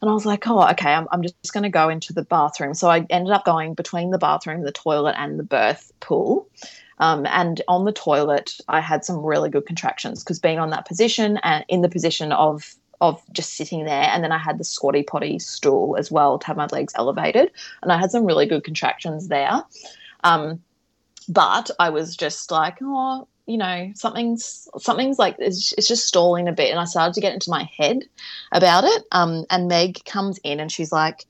[0.00, 2.74] And I was like, oh, okay, I'm, I'm just going to go into the bathroom.
[2.74, 6.48] So I ended up going between the bathroom, the toilet, and the birth pool.
[6.98, 10.86] Um, and on the toilet, I had some really good contractions because being on that
[10.86, 14.64] position and in the position of of just sitting there, and then I had the
[14.64, 17.50] squatty potty stool as well to have my legs elevated,
[17.82, 19.62] and I had some really good contractions there.
[20.24, 20.62] Um,
[21.28, 26.48] but I was just like, oh, you know, something's something's like it's, it's just stalling
[26.48, 28.04] a bit, and I started to get into my head
[28.52, 29.04] about it.
[29.12, 31.26] Um, and Meg comes in and she's like,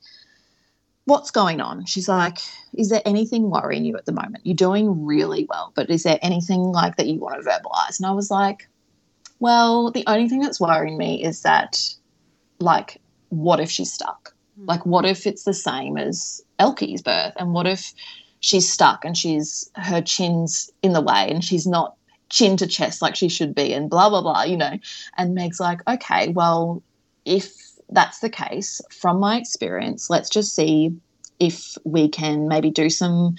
[1.05, 2.39] "What's going on?" She's like,
[2.73, 4.45] "Is there anything worrying you at the moment?
[4.45, 8.07] You're doing really well, but is there anything like that you want to verbalize?" And
[8.07, 8.67] I was like,
[9.39, 11.81] "Well, the only thing that's worrying me is that,
[12.59, 14.33] like, what if she's stuck?
[14.65, 17.93] Like, what if it's the same as Elkie's birth, and what if?"
[18.39, 21.95] she's stuck and she's her chin's in the way and she's not
[22.29, 24.77] chin to chest like she should be and blah blah blah you know
[25.17, 26.83] and meg's like okay well
[27.25, 27.53] if
[27.89, 30.95] that's the case from my experience let's just see
[31.39, 33.35] if we can maybe do some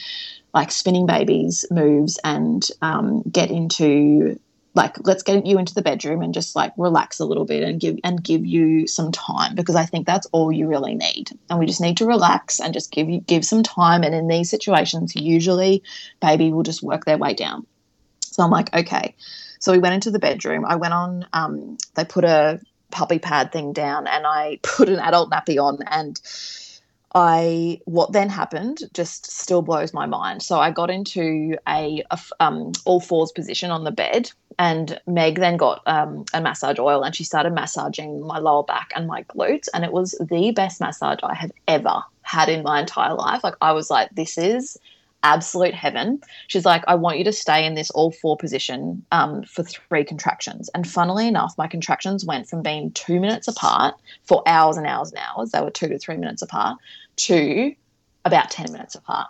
[0.54, 4.38] like spinning babies moves and um, get into
[4.74, 7.80] like let's get you into the bedroom and just like relax a little bit and
[7.80, 11.30] give and give you some time because I think that's all you really need.
[11.48, 14.02] And we just need to relax and just give you give some time.
[14.02, 15.82] And in these situations, usually
[16.20, 17.66] baby will just work their way down.
[18.20, 19.14] So I'm like, okay.
[19.58, 20.64] So we went into the bedroom.
[20.64, 21.26] I went on.
[21.32, 25.78] Um, they put a puppy pad thing down, and I put an adult nappy on
[25.86, 26.20] and.
[27.14, 30.42] I what then happened just still blows my mind.
[30.42, 32.04] So I got into a
[32.40, 37.02] um, all fours position on the bed, and Meg then got um, a massage oil
[37.02, 40.80] and she started massaging my lower back and my glutes, and it was the best
[40.80, 43.42] massage I have ever had in my entire life.
[43.42, 44.76] Like I was like, this is
[45.22, 46.20] absolute heaven.
[46.46, 50.04] She's like, I want you to stay in this all four position um, for three
[50.04, 50.70] contractions.
[50.74, 55.10] And funnily enough, my contractions went from being two minutes apart for hours and hours
[55.10, 56.78] and hours, they were two to three minutes apart,
[57.16, 57.74] to
[58.24, 59.28] about 10 minutes apart.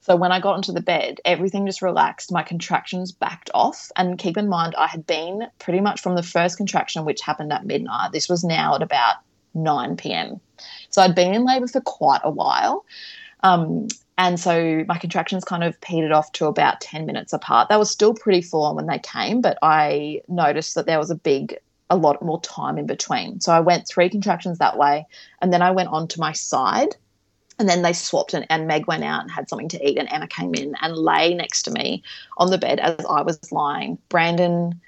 [0.00, 2.30] So when I got into the bed, everything just relaxed.
[2.30, 3.90] My contractions backed off.
[3.96, 7.52] And keep in mind, I had been pretty much from the first contraction, which happened
[7.52, 8.12] at midnight.
[8.12, 9.16] This was now at about
[9.54, 10.40] 9 p.m.
[10.90, 12.84] So I'd been in labor for quite a while.
[13.46, 13.86] Um,
[14.18, 17.68] and so my contractions kind of petered off to about 10 minutes apart.
[17.68, 21.10] They were still pretty full on when they came, but I noticed that there was
[21.10, 21.56] a big,
[21.90, 23.40] a lot more time in between.
[23.40, 25.06] So I went three contractions that way.
[25.40, 26.96] And then I went on to my side.
[27.58, 29.96] And then they swapped, and, and Meg went out and had something to eat.
[29.96, 32.02] And Emma came in and lay next to me
[32.36, 33.96] on the bed as I was lying.
[34.10, 34.78] Brandon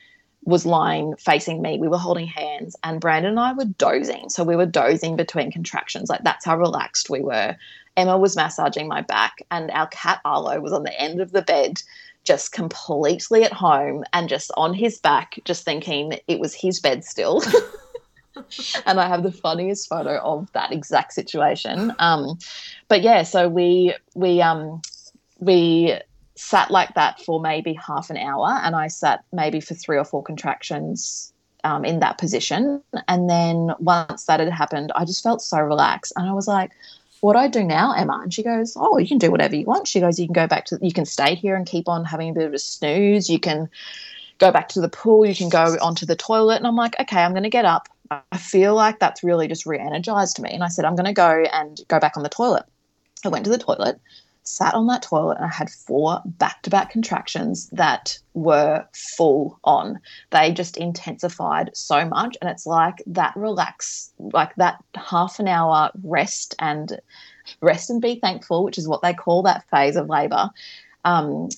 [0.45, 1.79] was lying facing me.
[1.79, 4.29] We were holding hands, and Brandon and I were dozing.
[4.29, 6.11] So we were dozing between contractions.
[6.11, 7.57] Like that's how relaxed we were.
[7.99, 11.43] Emma was massaging my back, and our cat Arlo was on the end of the
[11.43, 11.83] bed,
[12.23, 17.05] just completely at home and just on his back, just thinking it was his bed
[17.05, 17.43] still.
[18.87, 21.93] and I have the funniest photo of that exact situation.
[21.99, 22.39] Um,
[22.87, 24.81] but yeah, so we we um,
[25.41, 25.99] we
[26.37, 30.05] sat like that for maybe half an hour, and I sat maybe for three or
[30.05, 31.33] four contractions
[31.65, 32.81] um, in that position.
[33.09, 36.71] And then once that had happened, I just felt so relaxed, and I was like,
[37.21, 39.89] "What I do now, Emma?" And she goes, "Oh, you can do whatever you want."
[39.89, 42.31] She goes, "You can go back to, you can stay here and keep on having
[42.31, 43.29] a bit of a snooze.
[43.29, 43.69] You can."
[44.39, 46.59] Go back to the pool, you can go onto the toilet.
[46.59, 47.89] And I'm like, okay, I'm going to get up.
[48.09, 50.51] I feel like that's really just re energized me.
[50.51, 52.65] And I said, I'm going to go and go back on the toilet.
[53.25, 54.01] I went to the toilet,
[54.49, 59.59] sat on that toilet, and I had four back to back contractions that were full
[59.63, 60.01] on.
[60.31, 62.37] They just intensified so much.
[62.41, 66.99] And it's like that relax, like that half an hour rest and
[67.61, 70.51] rest and be thankful, which is what they call that phase of labor.
[71.05, 71.51] Um,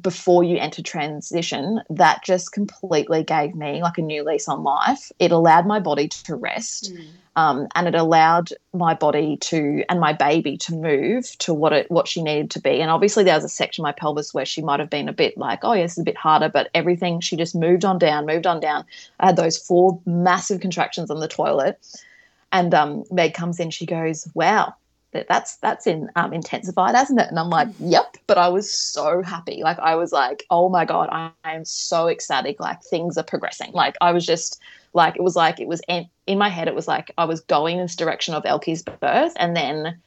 [0.00, 5.12] before you enter transition, that just completely gave me like a new lease on life.
[5.18, 6.92] It allowed my body to rest.
[6.92, 7.06] Mm.
[7.34, 11.90] Um, and it allowed my body to and my baby to move to what it
[11.90, 12.82] what she needed to be.
[12.82, 15.14] And obviously there was a section of my pelvis where she might have been a
[15.14, 18.26] bit like, oh yes, it's a bit harder, but everything she just moved on down,
[18.26, 18.84] moved on down.
[19.18, 21.78] I had those four massive contractions on the toilet.
[22.52, 24.74] And um, Meg comes in, she goes, Wow,
[25.12, 27.28] that's that's in um, intensified, hasn't it?
[27.28, 28.16] And I'm like, yep.
[28.26, 29.62] But I was so happy.
[29.62, 32.58] Like I was like, oh my god, I, I am so ecstatic.
[32.60, 33.72] Like things are progressing.
[33.72, 34.60] Like I was just
[34.94, 36.68] like it was like it was in, in my head.
[36.68, 39.98] It was like I was going in this direction of Elkie's birth, and then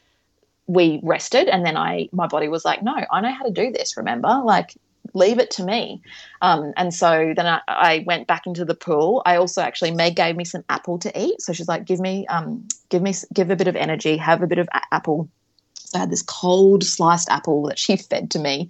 [0.67, 3.71] we rested, and then I my body was like, no, I know how to do
[3.71, 3.97] this.
[3.97, 4.75] Remember, like
[5.15, 6.01] leave it to me.
[6.41, 9.23] Um, and so then I, I, went back into the pool.
[9.25, 11.41] I also actually Meg gave me some apple to eat.
[11.41, 14.47] So she's like, give me, um, give me, give a bit of energy, have a
[14.47, 15.29] bit of a- apple.
[15.75, 18.69] So I had this cold sliced apple that she fed to me.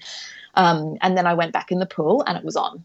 [0.53, 2.83] Um, and then I went back in the pool and it was on.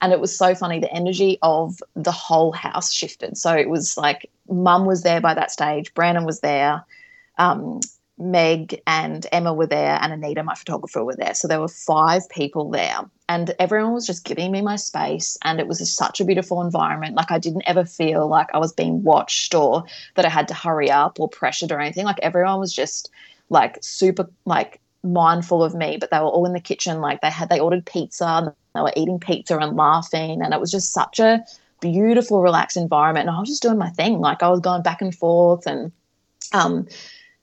[0.00, 0.80] And it was so funny.
[0.80, 3.36] The energy of the whole house shifted.
[3.36, 6.84] So it was like mum was there by that stage, Brandon was there.
[7.38, 7.80] Um,
[8.22, 11.34] Meg and Emma were there, and Anita, my photographer, were there.
[11.34, 15.36] So there were five people there, and everyone was just giving me my space.
[15.42, 17.16] And it was just such a beautiful environment.
[17.16, 19.84] Like I didn't ever feel like I was being watched or
[20.14, 22.04] that I had to hurry up or pressured or anything.
[22.04, 23.10] Like everyone was just
[23.50, 25.96] like super like mindful of me.
[25.98, 27.00] But they were all in the kitchen.
[27.00, 30.60] Like they had they ordered pizza and they were eating pizza and laughing, and it
[30.60, 31.44] was just such a
[31.80, 33.28] beautiful, relaxed environment.
[33.28, 34.20] And I was just doing my thing.
[34.20, 35.90] Like I was going back and forth and
[36.52, 36.86] um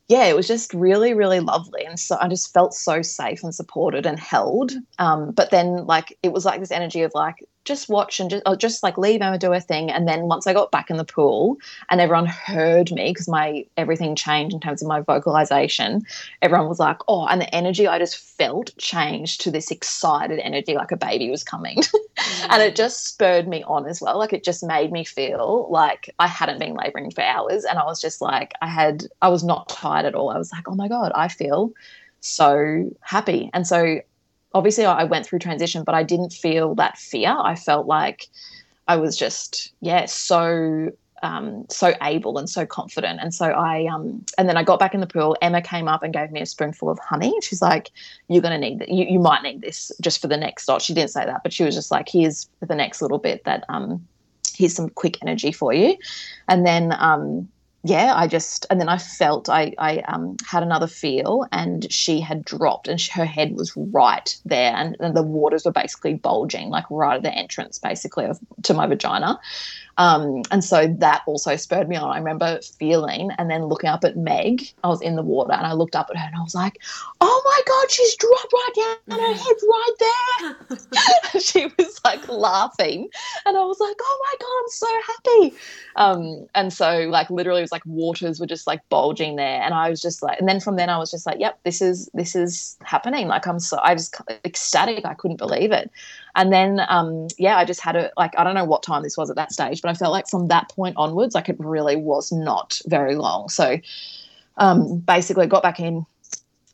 [0.09, 1.85] yeah, it was just really, really lovely.
[1.85, 4.73] And so I just felt so safe and supported and held.
[4.97, 7.35] Um, but then, like, it was like this energy of like,
[7.69, 9.91] just watch and just, just like leave Emma do her thing.
[9.91, 11.57] And then once I got back in the pool
[11.89, 16.01] and everyone heard me because my everything changed in terms of my vocalization,
[16.41, 20.73] everyone was like, oh, and the energy I just felt changed to this excited energy
[20.73, 21.77] like a baby was coming.
[21.77, 22.47] Mm.
[22.49, 24.17] and it just spurred me on as well.
[24.17, 27.65] Like it just made me feel like I hadn't been laboring for hours.
[27.65, 30.31] And I was just like, I had, I was not tired at all.
[30.31, 31.71] I was like, oh my God, I feel
[32.19, 33.51] so happy.
[33.53, 34.01] And so
[34.53, 37.35] obviously I went through transition, but I didn't feel that fear.
[37.37, 38.27] I felt like
[38.87, 43.19] I was just, yeah, so um, so able and so confident.
[43.21, 45.35] And so I, um, and then I got back in the pool.
[45.41, 47.33] Emma came up and gave me a spoonful of honey.
[47.41, 47.91] She's like,
[48.27, 48.89] "You're going to need that.
[48.89, 51.53] You, you might need this just for the next dot." She didn't say that, but
[51.53, 54.05] she was just like, "Here's the next little bit that um,
[54.55, 55.97] here's some quick energy for you."
[56.47, 57.49] And then um,
[57.83, 62.19] yeah, I just and then I felt I I um, had another feel, and she
[62.19, 66.13] had dropped, and she, her head was right there, and, and, the waters were basically
[66.15, 69.39] bulging, like right at the entrance, basically of, to my vagina.
[69.99, 72.09] Um, and so that also spurred me on.
[72.09, 74.71] I remember feeling and then looking up at Meg.
[74.81, 76.79] I was in the water and I looked up at her and I was like,
[77.19, 80.79] "Oh my god, she's dropped right down, and her head's right there."
[81.41, 83.09] she was like laughing,
[83.45, 85.57] and I was like, "Oh my god, I'm so happy."
[85.97, 89.73] Um, and so like literally, it was like waters were just like bulging there, and
[89.73, 92.09] I was just like, and then from then I was just like, "Yep, this is
[92.13, 94.09] this is happening." Like I'm so I was
[94.45, 95.05] ecstatic.
[95.05, 95.91] I couldn't believe it.
[96.39, 99.17] And then, um, yeah, I just had a, like, I don't know what time this
[99.17, 101.97] was at that stage, but I felt like from that point onwards, like it really
[101.97, 103.49] was not very long.
[103.49, 103.77] So
[104.55, 106.05] um, basically, got back in.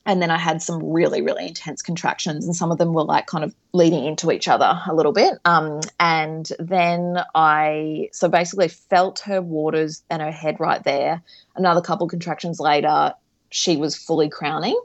[0.06, 3.26] And then I had some really, really intense contractions, and some of them were like
[3.26, 5.40] kind of leading into each other a little bit.
[5.46, 11.24] Um, and then I, so basically, felt her waters and her head right there.
[11.56, 13.16] Another couple contractions later,
[13.50, 14.80] she was fully crowning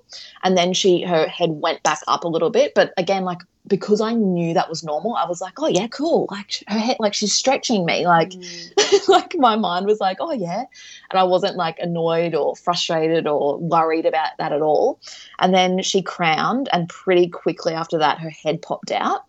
[0.45, 4.01] and then she her head went back up a little bit but again like because
[4.01, 6.27] I knew that was normal, I was like, oh yeah, cool.
[6.31, 8.07] Like her head, like she's stretching me.
[8.07, 9.09] Like, mm.
[9.09, 10.65] like my mind was like, oh yeah.
[11.11, 15.01] And I wasn't like annoyed or frustrated or worried about that at all.
[15.39, 19.25] And then she crowned, and pretty quickly after that, her head popped out.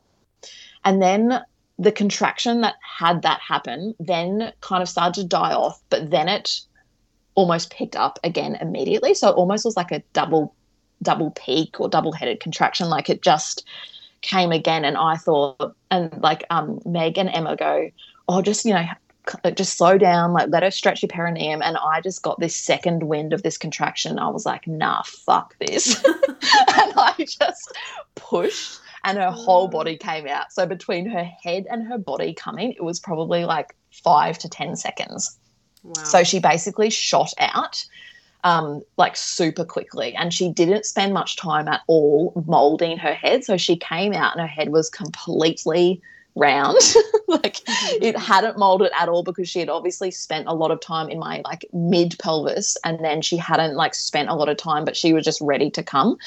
[0.84, 1.42] And then
[1.78, 6.28] the contraction that had that happen then kind of started to die off, but then
[6.28, 6.62] it
[7.36, 9.14] almost picked up again immediately.
[9.14, 10.54] So it almost was like a double
[11.02, 12.88] double peak or double headed contraction.
[12.90, 13.66] Like it just
[14.22, 17.90] came again and I thought and like um Meg and Emma go,
[18.28, 18.86] oh just you know
[19.56, 21.62] just slow down, like let her stretch your perineum.
[21.62, 24.18] And I just got this second wind of this contraction.
[24.18, 26.04] I was like, nah, fuck this.
[26.06, 27.78] and I just
[28.16, 29.72] pushed and her whole mm.
[29.72, 30.52] body came out.
[30.52, 34.76] So between her head and her body coming, it was probably like five to 10
[34.76, 35.38] seconds.
[35.84, 36.04] Wow.
[36.04, 37.84] So she basically shot out
[38.44, 40.16] um, like super quickly.
[40.16, 43.44] And she didn't spend much time at all molding her head.
[43.44, 46.02] So she came out and her head was completely
[46.36, 46.78] round.
[47.28, 48.04] like mm-hmm.
[48.04, 51.20] it hadn't molded at all because she had obviously spent a lot of time in
[51.20, 54.96] my like mid pelvis and then she hadn't like spent a lot of time, but
[54.96, 56.18] she was just ready to come.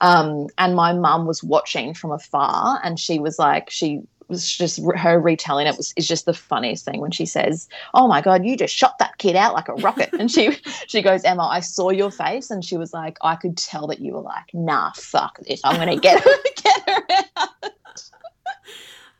[0.00, 4.02] Um, and my mum was watching from afar and she was like, she
[4.32, 8.08] was just her retelling it was is just the funniest thing when she says, "Oh
[8.08, 10.50] my god, you just shot that kid out like a rocket," and she
[10.88, 14.00] she goes, "Emma, I saw your face," and she was like, "I could tell that
[14.00, 17.02] you were like, nah, fuck this, I'm gonna get her, get her
[17.36, 17.48] out."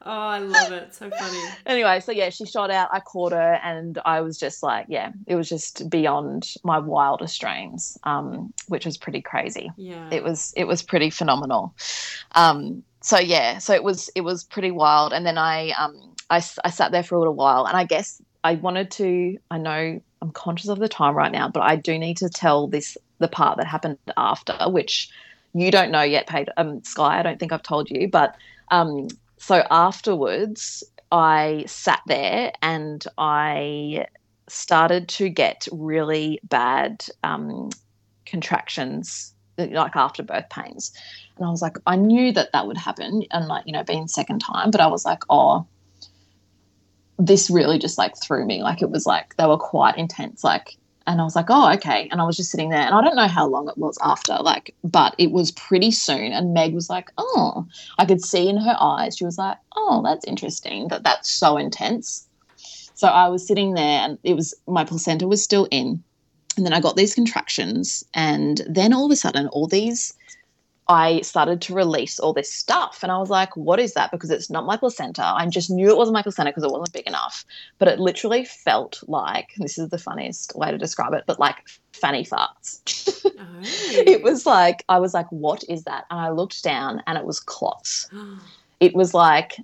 [0.05, 0.93] Oh, I love it.
[0.95, 1.39] So funny.
[1.65, 2.89] anyway, so yeah, she shot out.
[2.93, 7.41] I caught her, and I was just like, yeah, it was just beyond my wildest
[7.41, 9.71] dreams, um, which was pretty crazy.
[9.77, 10.09] Yeah.
[10.11, 11.75] It was it was pretty phenomenal.
[12.33, 15.13] Um, so yeah, so it was it was pretty wild.
[15.13, 18.21] And then I um I, I sat there for a little while, and I guess
[18.45, 19.39] I wanted to.
[19.51, 22.67] I know I'm conscious of the time right now, but I do need to tell
[22.69, 25.11] this the part that happened after, which
[25.55, 26.49] you don't know yet, Paige.
[26.57, 28.35] Um, Sky, I don't think I've told you, but
[28.71, 29.09] um,
[29.39, 34.07] so afterwards, I sat there and I
[34.49, 37.71] started to get really bad um,
[38.27, 40.93] contractions, like after birth pains.
[41.37, 44.09] And I was like, I knew that that would happen, and like you know, being
[44.09, 45.67] second time, but I was like, oh,
[47.19, 48.63] this really just like threw me.
[48.63, 50.45] Like it was like they were quite intense.
[50.45, 50.77] Like
[51.07, 52.09] and I was like, oh, okay.
[52.11, 54.35] And I was just sitting there, and I don't know how long it was after,
[54.35, 56.33] like, but it was pretty soon.
[56.33, 57.67] And Meg was like, oh,
[57.99, 61.57] I could see in her eyes, she was like, oh, that's interesting that that's so
[61.57, 62.29] intense.
[62.95, 66.03] So I was sitting there, and it was my placenta was still in.
[66.57, 70.15] And then I got these contractions, and then all of a sudden, all these
[70.89, 73.01] I started to release all this stuff.
[73.03, 74.11] And I was like, what is that?
[74.11, 75.25] Because it's not my placenta.
[75.25, 77.45] I just knew it wasn't my placenta because it wasn't big enough.
[77.79, 81.57] But it literally felt like this is the funniest way to describe it, but like
[81.93, 82.81] fanny farts.
[83.45, 83.61] Oh.
[83.63, 86.05] it was like, I was like, what is that?
[86.11, 88.09] And I looked down and it was clots.
[88.81, 89.57] It was like,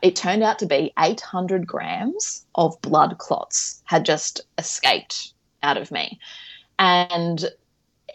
[0.00, 5.90] it turned out to be 800 grams of blood clots had just escaped out of
[5.90, 6.18] me.
[6.78, 7.44] And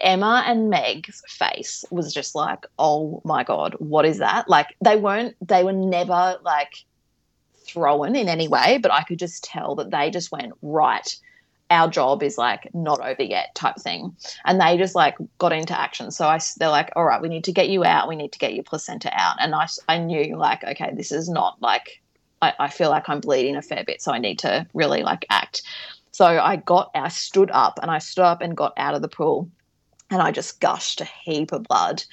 [0.01, 4.49] Emma and Meg's face was just like, oh my God, what is that?
[4.49, 6.83] Like, they weren't, they were never like
[7.65, 11.15] thrown in any way, but I could just tell that they just went, right,
[11.69, 14.15] our job is like not over yet type thing.
[14.45, 16.11] And they just like got into action.
[16.11, 18.07] So I, they're like, all right, we need to get you out.
[18.07, 19.35] We need to get your placenta out.
[19.39, 22.01] And I, I knew like, okay, this is not like,
[22.41, 24.01] I, I feel like I'm bleeding a fair bit.
[24.01, 25.61] So I need to really like act.
[26.11, 29.07] So I got, I stood up and I stood up and got out of the
[29.07, 29.49] pool
[30.09, 32.03] and I just gushed a heap of blood.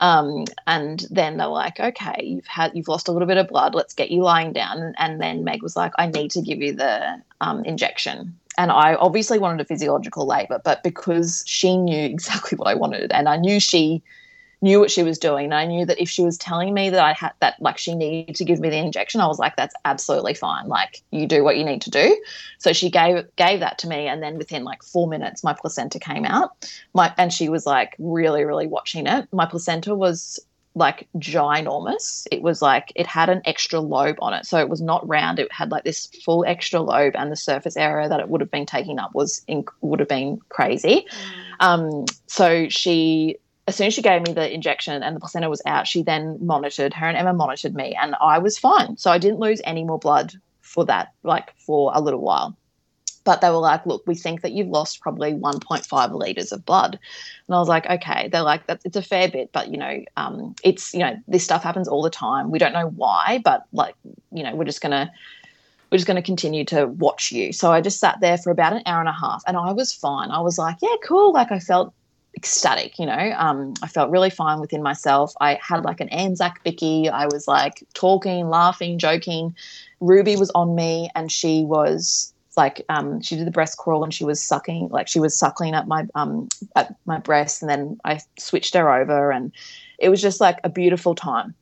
[0.00, 3.74] Um, and then they're like, "Okay, you've had you've lost a little bit of blood.
[3.74, 6.74] Let's get you lying down." And then Meg was like, "I need to give you
[6.74, 12.56] the um, injection." And I obviously wanted a physiological labour, but because she knew exactly
[12.56, 14.02] what I wanted, and I knew she
[14.62, 17.00] knew what she was doing, and I knew that if she was telling me that
[17.00, 19.74] I had that like she needed to give me the injection, I was like, "That's
[19.84, 20.68] absolutely fine.
[20.68, 22.20] Like you do what you need to do."
[22.58, 25.98] So she gave gave that to me, and then within like four minutes, my placenta
[25.98, 26.70] came out.
[26.94, 29.28] My and she was like really, really watching it.
[29.32, 30.40] My placenta was
[30.74, 32.26] like ginormous.
[32.30, 35.38] It was like it had an extra lobe on it, so it was not round.
[35.38, 38.50] It had like this full extra lobe, and the surface area that it would have
[38.50, 41.06] been taking up was in, would have been crazy.
[41.60, 45.62] Um, so she as soon as she gave me the injection and the placenta was
[45.66, 48.96] out, she then monitored her and Emma monitored me, and I was fine.
[48.96, 52.56] So I didn't lose any more blood for that, like for a little while.
[53.24, 56.96] But they were like, look, we think that you've lost probably 1.5 liters of blood.
[57.48, 58.28] And I was like, okay.
[58.28, 61.42] They're like, that's, it's a fair bit, but you know, um, it's, you know, this
[61.42, 62.52] stuff happens all the time.
[62.52, 63.96] We don't know why, but like,
[64.30, 65.10] you know, we're just going to,
[65.90, 67.52] we're just going to continue to watch you.
[67.52, 69.92] So I just sat there for about an hour and a half and I was
[69.92, 70.30] fine.
[70.30, 71.32] I was like, yeah, cool.
[71.32, 71.92] Like I felt
[72.36, 73.34] ecstatic, you know.
[73.36, 75.32] Um, I felt really fine within myself.
[75.40, 77.08] I had like an Anzac Bicky.
[77.08, 79.54] I was like talking, laughing, joking.
[80.00, 84.12] Ruby was on me and she was like um, she did the breast crawl and
[84.12, 87.98] she was sucking like she was suckling at my um at my breast and then
[88.04, 89.52] I switched her over and
[89.98, 91.54] it was just like a beautiful time.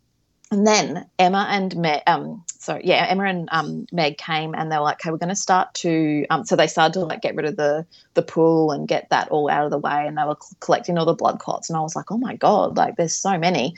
[0.54, 4.76] And then Emma and Meg, um, sorry, yeah, Emma and um, Meg came and they
[4.76, 7.34] were like, okay, we're going to start to, um, so they started to like get
[7.34, 10.22] rid of the the pool and get that all out of the way, and they
[10.22, 13.16] were collecting all the blood clots, and I was like, oh my god, like there's
[13.16, 13.74] so many.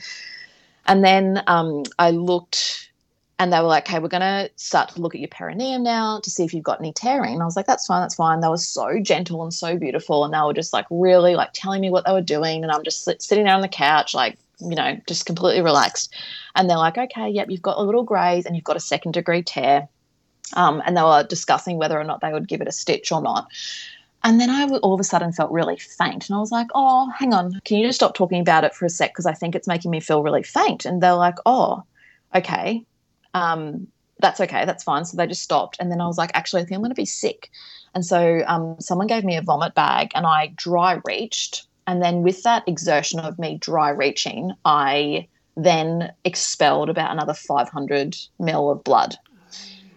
[0.85, 2.91] And then um, I looked,
[3.39, 6.19] and they were like, okay, we're going to start to look at your perineum now
[6.19, 7.33] to see if you've got any tearing.
[7.33, 8.41] And I was like, that's fine, that's fine.
[8.41, 11.81] They were so gentle and so beautiful, and they were just like really like telling
[11.81, 14.37] me what they were doing, and I'm just sit- sitting there on the couch like
[14.59, 16.13] you know, just completely relaxed.
[16.55, 19.11] And they're like, okay, yep, you've got a little graze and you've got a second
[19.11, 19.87] degree tear.
[20.53, 23.21] Um, and they were discussing whether or not they would give it a stitch or
[23.21, 23.47] not.
[24.23, 26.27] And then I all of a sudden felt really faint.
[26.27, 28.85] And I was like, oh, hang on, can you just stop talking about it for
[28.85, 29.11] a sec?
[29.11, 30.85] Because I think it's making me feel really faint.
[30.85, 31.83] And they're like, oh,
[32.33, 32.83] okay.
[33.33, 33.87] Um,
[34.19, 34.65] that's okay.
[34.65, 35.05] That's fine.
[35.05, 35.77] So they just stopped.
[35.79, 37.51] And then I was like, actually, I think I'm going to be sick.
[37.93, 42.21] And so um, someone gave me a vomit bag and I dry reached and then
[42.21, 48.83] with that exertion of me dry reaching, I then expelled about another 500 mil of
[48.83, 49.15] blood.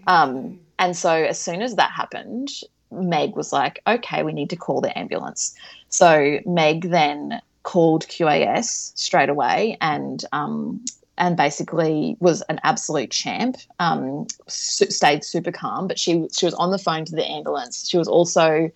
[0.06, 2.48] Um, and so as soon as that happened,
[2.90, 5.54] Meg was like, okay, we need to call the ambulance.
[5.88, 10.82] So Meg then called QAS straight away and um,
[11.18, 13.56] and basically was an absolute champ.
[13.78, 17.88] Um, su- stayed super calm, but she she was on the phone to the ambulance.
[17.88, 18.70] She was also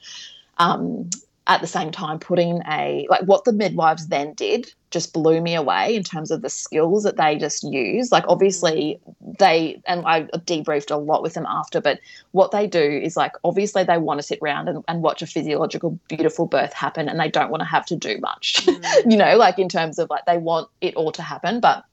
[0.58, 1.08] um,
[1.46, 5.54] at the same time putting a like what the midwives then did just blew me
[5.54, 8.98] away in terms of the skills that they just use like obviously
[9.38, 12.00] they and i debriefed a lot with them after but
[12.30, 15.26] what they do is like obviously they want to sit around and, and watch a
[15.26, 18.64] physiological beautiful birth happen and they don't want to have to do much.
[18.66, 19.10] Mm.
[19.10, 21.84] you know like in terms of like they want it all to happen but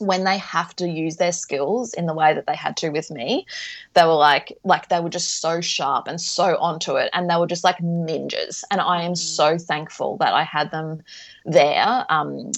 [0.00, 3.10] when they have to use their skills in the way that they had to with
[3.10, 3.46] me,
[3.94, 7.36] they were like like they were just so sharp and so onto it, and they
[7.36, 8.62] were just like ninjas.
[8.70, 9.62] And I am so mm.
[9.62, 11.02] thankful that I had them
[11.44, 12.06] there.
[12.08, 12.52] Um,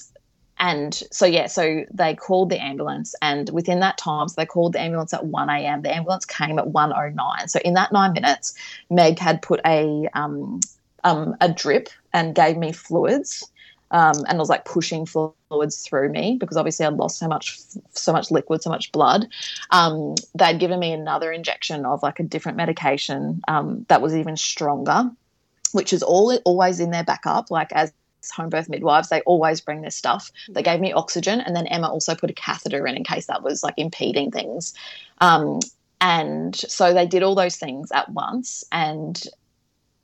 [0.61, 4.73] and so yeah, so they called the ambulance, and within that time, so they called
[4.73, 5.83] the ambulance at one a.m.
[5.83, 7.49] The ambulance came at one o nine.
[7.49, 8.55] So in that nine minutes,
[8.91, 10.61] Meg had put a um,
[11.05, 13.49] um, a drip and gave me fluids
[13.91, 17.59] um, and was like pushing fluids through me because obviously I'd lost so much,
[17.91, 19.29] so much liquid, so much blood.
[19.71, 24.37] Um, they'd given me another injection of like a different medication um, that was even
[24.37, 25.11] stronger,
[25.73, 27.51] which is all always in their backup.
[27.51, 27.93] Like as
[28.31, 30.31] home birth midwives, they always bring this stuff.
[30.51, 33.43] They gave me oxygen, and then Emma also put a catheter in in case that
[33.43, 34.75] was like impeding things.
[35.19, 35.61] Um,
[36.01, 39.23] and so they did all those things at once, and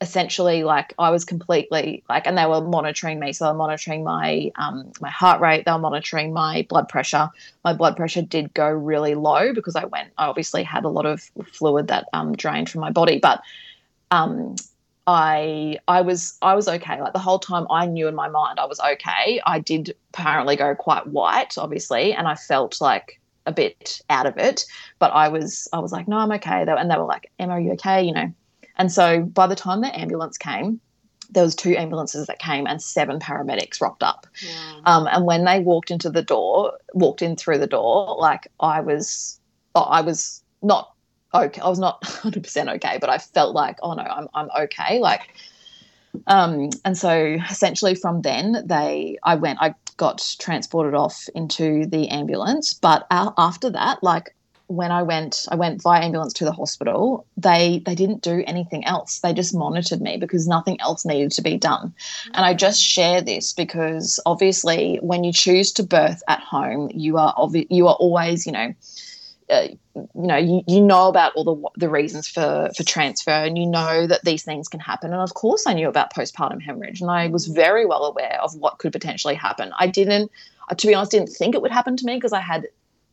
[0.01, 3.33] essentially like I was completely like, and they were monitoring me.
[3.33, 5.65] So they were monitoring my um, my heart rate.
[5.65, 7.29] They were monitoring my blood pressure.
[7.63, 10.11] My blood pressure did go really low because I went.
[10.17, 13.41] I obviously had a lot of fluid that um, drained from my body, but
[14.11, 14.55] um,
[15.07, 17.01] I I was I was okay.
[17.01, 19.41] Like the whole time, I knew in my mind I was okay.
[19.45, 24.37] I did apparently go quite white, obviously, and I felt like a bit out of
[24.37, 24.65] it.
[24.99, 26.65] But I was I was like, no, I'm okay.
[26.67, 28.03] And they were like, Emma, are you okay?
[28.03, 28.33] You know
[28.77, 30.79] and so by the time the ambulance came,
[31.29, 34.27] there was two ambulances that came and seven paramedics rocked up.
[34.85, 38.81] Um, and when they walked into the door, walked in through the door, like I
[38.81, 39.39] was,
[39.73, 40.93] oh, I was not
[41.33, 41.61] okay.
[41.61, 44.99] I was not 100% okay, but I felt like, oh no, I'm, I'm okay.
[44.99, 45.21] Like,
[46.27, 52.09] um, and so essentially from then they, I went, I got transported off into the
[52.09, 52.73] ambulance.
[52.73, 54.35] But after that, like
[54.67, 57.25] when I went, I went via ambulance to the hospital.
[57.37, 59.19] They they didn't do anything else.
[59.19, 61.93] They just monitored me because nothing else needed to be done.
[62.33, 67.17] And I just share this because obviously, when you choose to birth at home, you
[67.17, 68.73] are obvi- you are always, you know.
[69.47, 73.59] Uh, you know you, you know about all the the reasons for for transfer and
[73.59, 76.99] you know that these things can happen and of course I knew about postpartum hemorrhage
[76.99, 80.31] and I was very well aware of what could potentially happen I didn't
[80.75, 82.65] to be honest didn't think it would happen to me because I had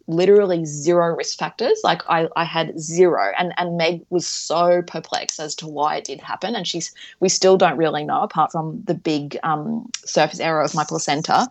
[0.07, 1.81] literally zero risk factors.
[1.85, 6.05] Like I, I had zero, and and Meg was so perplexed as to why it
[6.05, 10.41] did happen, and she's we still don't really know apart from the big um, surface
[10.41, 11.49] error of my placenta.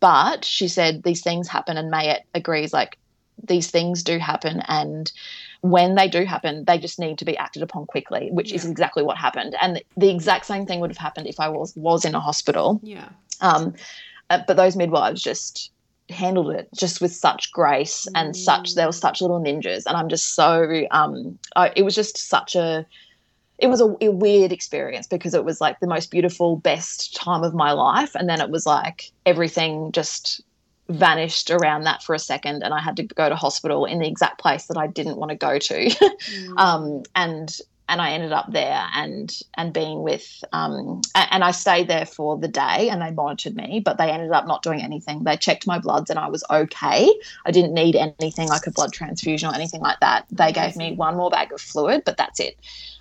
[0.00, 2.72] But she said these things happen, and Mayette agrees.
[2.72, 2.98] Like
[3.42, 5.12] these things do happen, and
[5.62, 8.56] when they do happen, they just need to be acted upon quickly, which yeah.
[8.56, 9.54] is exactly what happened.
[9.60, 12.80] And the exact same thing would have happened if I was was in a hospital.
[12.82, 13.08] Yeah.
[13.40, 13.74] Um,
[14.30, 15.70] uh, but those midwives just
[16.12, 19.84] handled it just with such grace and such they were such little ninjas.
[19.86, 22.86] And i'm just so um I, it was just such a
[23.58, 27.44] it was a, a, weird experience because it was like the most beautiful best time
[27.44, 28.12] of my life.
[28.16, 30.40] And then it was like everything just
[30.88, 34.06] vanished around that for a second and i had to go to hospital in the
[34.06, 35.90] exact place that i didn't want to go to.
[36.22, 36.58] Mm.
[36.58, 37.58] um, and
[37.92, 42.38] and I ended up there and and being with um, and I stayed there for
[42.38, 45.24] the day and they monitored me, but they ended up not doing anything.
[45.24, 47.12] They checked my bloods and I was okay.
[47.44, 50.24] I didn't need anything like a blood transfusion or anything like that.
[50.30, 52.58] They gave me one more bag of fluid, but that's it.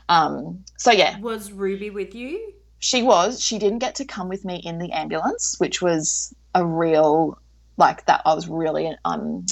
[0.09, 2.53] Um, so yeah, was Ruby with you?
[2.80, 3.41] She was.
[3.41, 7.39] She didn't get to come with me in the ambulance, which was a real
[7.77, 8.23] like that.
[8.26, 9.45] I was really um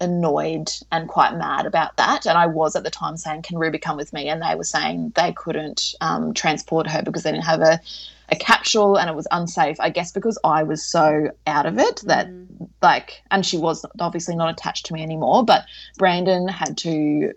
[0.00, 2.26] annoyed and quite mad about that.
[2.26, 4.28] And I was at the time saying, Can Ruby come with me?
[4.28, 7.80] And they were saying they couldn't um, transport her because they didn't have a,
[8.28, 9.78] a capsule and it was unsafe.
[9.80, 12.68] I guess because I was so out of it that, mm.
[12.82, 15.44] like, and she was obviously not attached to me anymore.
[15.44, 15.64] But
[15.98, 17.32] Brandon had to,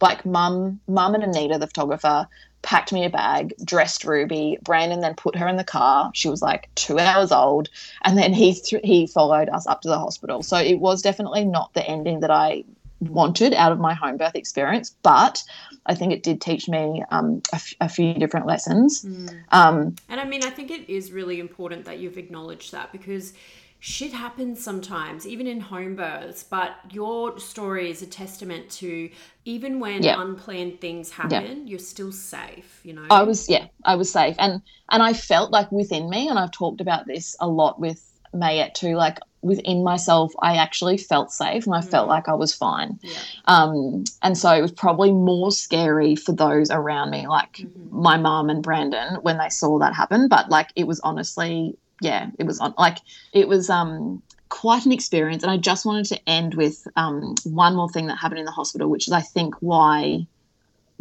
[0.00, 2.28] like, mum, mum and Anita, the photographer,
[2.62, 4.58] packed me a bag, dressed Ruby.
[4.62, 6.10] Brandon then put her in the car.
[6.14, 7.68] She was like two hours old,
[8.02, 10.42] and then he th- he followed us up to the hospital.
[10.42, 12.64] So it was definitely not the ending that I
[13.00, 15.42] wanted out of my home birth experience, but
[15.86, 19.04] I think it did teach me um, a, f- a few different lessons.
[19.04, 19.42] Mm.
[19.52, 23.32] Um, and I mean, I think it is really important that you've acknowledged that because
[23.80, 26.44] shit happens sometimes, even in home births.
[26.44, 29.10] But your story is a testament to
[29.44, 30.20] even when yeah.
[30.20, 31.64] unplanned things happen, yeah.
[31.70, 32.80] you're still safe.
[32.84, 36.28] You know, I was yeah, I was safe, and and I felt like within me,
[36.28, 38.94] and I've talked about this a lot with Mayette too.
[38.96, 42.10] Like within myself, I actually felt safe and I felt Mm.
[42.10, 42.98] like I was fine.
[43.02, 43.18] Yeah.
[43.46, 47.90] Um, and so it was probably more scary for those around me, like Mhm.
[47.90, 50.28] my mom and Brandon, when they saw that happen.
[50.28, 52.98] But like, it was honestly, yeah, it was on like
[53.32, 55.42] it was um quite an experience.
[55.42, 58.50] And I just wanted to end with um one more thing that happened in the
[58.50, 60.26] hospital, which is I think why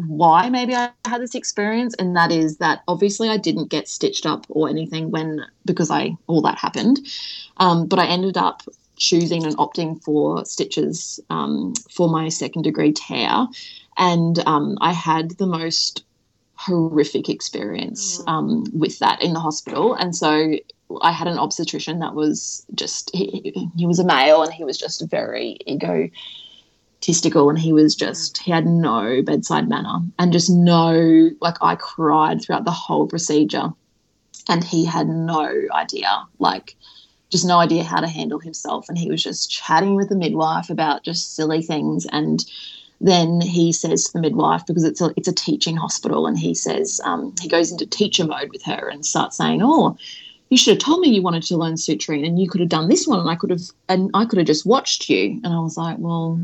[0.07, 4.25] why maybe I had this experience, and that is that obviously I didn't get stitched
[4.25, 6.99] up or anything when because I all that happened,
[7.57, 8.63] um, but I ended up
[8.95, 13.47] choosing and opting for stitches um, for my second degree tear,
[13.97, 16.03] and um, I had the most
[16.65, 18.31] horrific experience Oh.
[18.33, 20.55] um, with that in the hospital, and so.
[21.03, 24.75] I had an obstetrician that was just, he, he was a male and he was
[24.75, 31.29] just very egotistical and he was just he had no bedside manner and just no
[31.41, 33.69] like I cried throughout the whole procedure
[34.47, 36.75] and he had no idea like
[37.29, 40.71] just no idea how to handle himself and he was just chatting with the midwife
[40.71, 42.43] about just silly things and
[43.01, 46.53] then he says to the midwife because it's a it's a teaching hospital and he
[46.53, 49.97] says um, he goes into teacher mode with her and starts saying oh
[50.49, 52.89] you should have told me you wanted to learn suturing and you could have done
[52.89, 55.39] this one and I could have and I could have just watched you.
[55.43, 56.39] And I was like well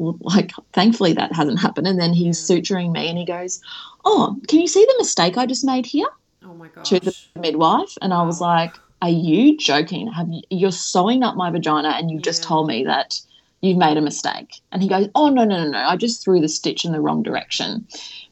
[0.00, 1.86] like thankfully that hasn't happened.
[1.86, 3.60] And then he's suturing me and he goes
[4.04, 6.08] oh can you see the mistake i just made here?
[6.42, 6.88] Oh my gosh.
[6.88, 10.10] to the midwife and i was like are you joking?
[10.10, 13.20] Have you, you're sewing up my vagina and you just told me that
[13.64, 16.40] you've made a mistake and he goes oh no no no no i just threw
[16.40, 17.86] the stitch in the wrong direction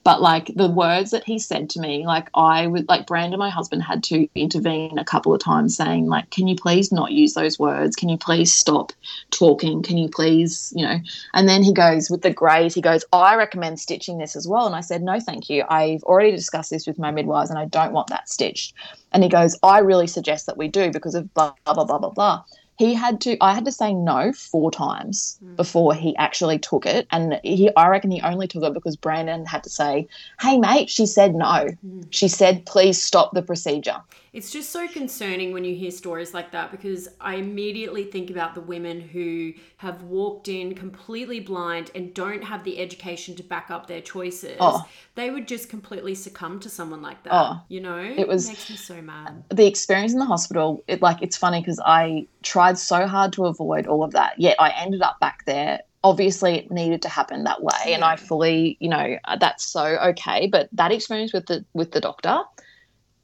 [0.04, 3.50] but like the words that he said to me like i would like brandon my
[3.50, 7.34] husband had to intervene a couple of times saying like can you please not use
[7.34, 8.92] those words can you please stop
[9.30, 10.98] talking can you please you know
[11.34, 14.66] and then he goes with the graze, he goes, I recommend stitching this as well.
[14.66, 15.64] And I said, No, thank you.
[15.68, 18.74] I've already discussed this with my midwives and I don't want that stitched.
[19.12, 21.98] And he goes, I really suggest that we do because of blah, blah, blah, blah,
[21.98, 22.44] blah, blah.
[22.82, 25.56] He had to, I had to say no four times Mm.
[25.56, 27.06] before he actually took it.
[27.12, 30.08] And he, I reckon he only took it because Brandon had to say,
[30.40, 31.68] Hey, mate, she said no.
[31.86, 32.06] Mm.
[32.10, 33.98] She said, Please stop the procedure.
[34.32, 38.54] It's just so concerning when you hear stories like that because I immediately think about
[38.54, 43.70] the women who have walked in completely blind and don't have the education to back
[43.70, 44.56] up their choices.
[44.58, 44.86] Oh.
[45.16, 47.34] They would just completely succumb to someone like that.
[47.34, 47.60] Oh.
[47.68, 47.98] You know?
[47.98, 49.44] It was- makes me so mad.
[49.50, 53.44] the experience in the hospital, it like it's funny because I tried so hard to
[53.44, 55.80] avoid all of that, yet I ended up back there.
[56.04, 59.84] Obviously, it needed to happen that way, and I fully, you know, uh, that's so
[59.84, 60.48] okay.
[60.48, 62.40] But that experience with the with the doctor,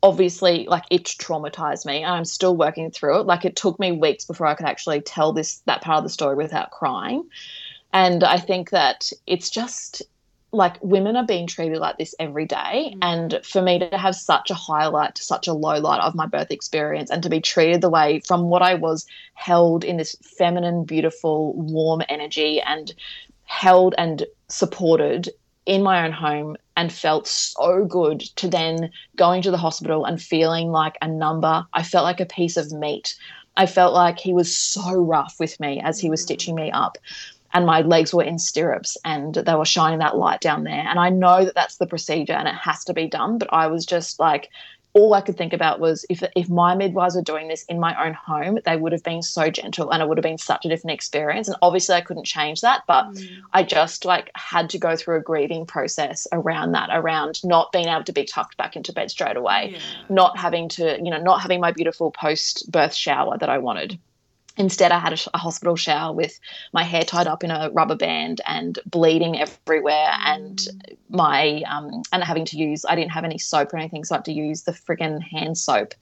[0.03, 3.27] obviously, like it traumatized me, and I'm still working through it.
[3.27, 6.11] Like it took me weeks before I could actually tell this that part of the
[6.11, 7.25] story without crying.
[7.93, 10.03] And I think that it's just
[10.51, 12.95] like women are being treated like this every day.
[12.95, 12.99] Mm.
[13.03, 16.27] And for me to have such a highlight to such a low light of my
[16.27, 20.17] birth experience and to be treated the way from what I was held in this
[20.23, 22.95] feminine, beautiful, warm energy and
[23.45, 25.31] held and supported
[25.69, 30.21] in my own home and felt so good to then going to the hospital and
[30.21, 31.67] feeling like a number.
[31.75, 33.15] I felt like a piece of meat.
[33.57, 36.97] I felt like he was so rough with me as he was stitching me up
[37.53, 40.85] and my legs were in stirrups and they were shining that light down there.
[40.87, 43.67] And I know that that's the procedure and it has to be done, but I
[43.69, 44.51] was just like,
[44.95, 47.95] all I could think about was if if my midwives were doing this in my
[48.05, 50.69] own home, they would have been so gentle and it would have been such a
[50.69, 51.47] different experience.
[51.47, 53.29] And obviously, I couldn't change that, but Mm.
[53.53, 57.87] I just like had to go through a grieving process around that, around not being
[57.89, 59.79] able to be tucked back into bed straight away Yeah.
[60.09, 63.99] not having to, you know, not having my beautiful post birth shower that I wanted.
[64.59, 66.39] Instead, I had a, a hospital shower with
[66.73, 70.61] my hair tied up in a rubber band and bleeding everywhere, and
[71.09, 72.85] my um, and having to use.
[72.87, 75.57] I didn't have any soap or anything, so I had to use the friggin' hand
[75.57, 75.95] soap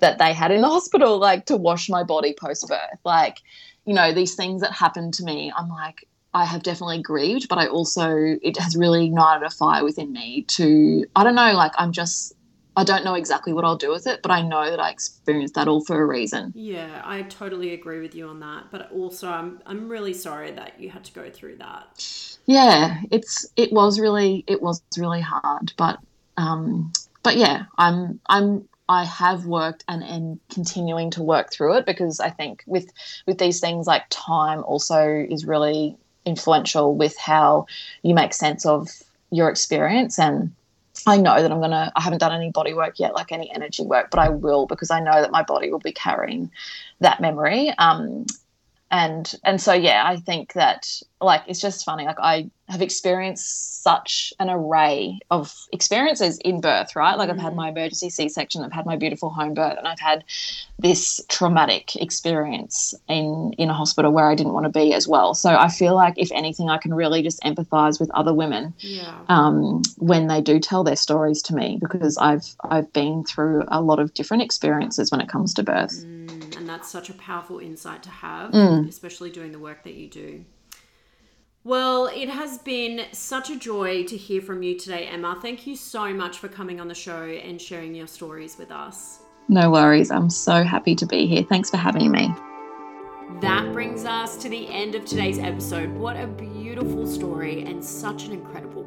[0.00, 3.00] that they had in the hospital, like to wash my body post birth.
[3.04, 3.38] Like,
[3.86, 5.52] you know, these things that happened to me.
[5.56, 9.82] I'm like, I have definitely grieved, but I also it has really ignited a fire
[9.82, 11.06] within me to.
[11.16, 12.34] I don't know, like I'm just
[12.76, 15.54] I don't know exactly what I'll do with it, but I know that I experienced
[15.54, 16.52] that all for a reason.
[16.56, 18.70] Yeah, I totally agree with you on that.
[18.70, 22.36] But also, I'm I'm really sorry that you had to go through that.
[22.46, 25.98] Yeah, it's it was really it was really hard, but
[26.36, 26.92] um,
[27.22, 32.20] but yeah, I'm I'm I have worked and and continuing to work through it because
[32.20, 32.90] I think with
[33.26, 37.66] with these things like time also is really influential with how
[38.02, 38.88] you make sense of
[39.30, 40.54] your experience and
[41.06, 41.92] I know that I'm gonna.
[41.96, 44.90] I haven't done any body work yet, like any energy work, but I will because
[44.90, 46.50] I know that my body will be carrying
[47.00, 47.70] that memory.
[47.78, 48.26] Um,
[48.90, 53.82] and and so yeah i think that like it's just funny like i have experienced
[53.82, 57.32] such an array of experiences in birth right like mm.
[57.32, 57.56] i've had mm.
[57.56, 60.22] my emergency c-section i've had my beautiful home birth and i've had
[60.78, 65.34] this traumatic experience in in a hospital where i didn't want to be as well
[65.34, 69.18] so i feel like if anything i can really just empathize with other women yeah.
[69.28, 73.80] um, when they do tell their stories to me because i've i've been through a
[73.80, 77.58] lot of different experiences when it comes to birth mm and that's such a powerful
[77.58, 78.88] insight to have, mm.
[78.88, 80.44] especially doing the work that you do.
[81.64, 85.38] Well, it has been such a joy to hear from you today, Emma.
[85.40, 89.20] Thank you so much for coming on the show and sharing your stories with us.
[89.48, 90.10] No worries.
[90.10, 91.42] I'm so happy to be here.
[91.42, 92.34] Thanks for having me.
[93.40, 95.90] That brings us to the end of today's episode.
[95.94, 98.83] What a beautiful story and such an incredible.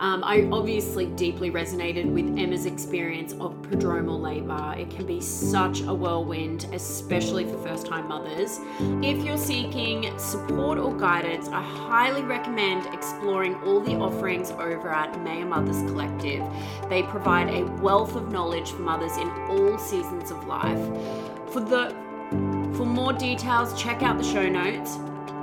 [0.00, 4.74] Um, I obviously deeply resonated with Emma's experience of prodromal labour.
[4.78, 8.60] It can be such a whirlwind, especially for first time mothers.
[9.02, 15.20] If you're seeking support or guidance, I highly recommend exploring all the offerings over at
[15.20, 16.46] Maia Mothers Collective.
[16.88, 20.80] They provide a wealth of knowledge for mothers in all seasons of life.
[21.52, 21.94] For the
[22.74, 24.96] for more details, check out the show notes.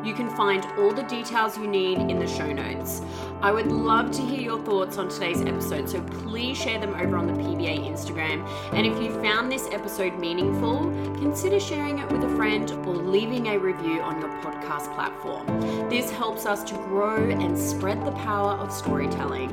[0.07, 3.01] You can find all the details you need in the show notes.
[3.41, 7.17] I would love to hear your thoughts on today's episode, so please share them over
[7.17, 8.47] on the PBA Instagram.
[8.71, 10.79] And if you found this episode meaningful,
[11.19, 15.45] consider sharing it with a friend or leaving a review on your podcast platform.
[15.89, 19.49] This helps us to grow and spread the power of storytelling.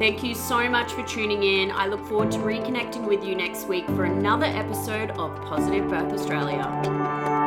[0.00, 1.70] Thank you so much for tuning in.
[1.70, 6.12] I look forward to reconnecting with you next week for another episode of Positive Birth
[6.12, 7.41] Australia.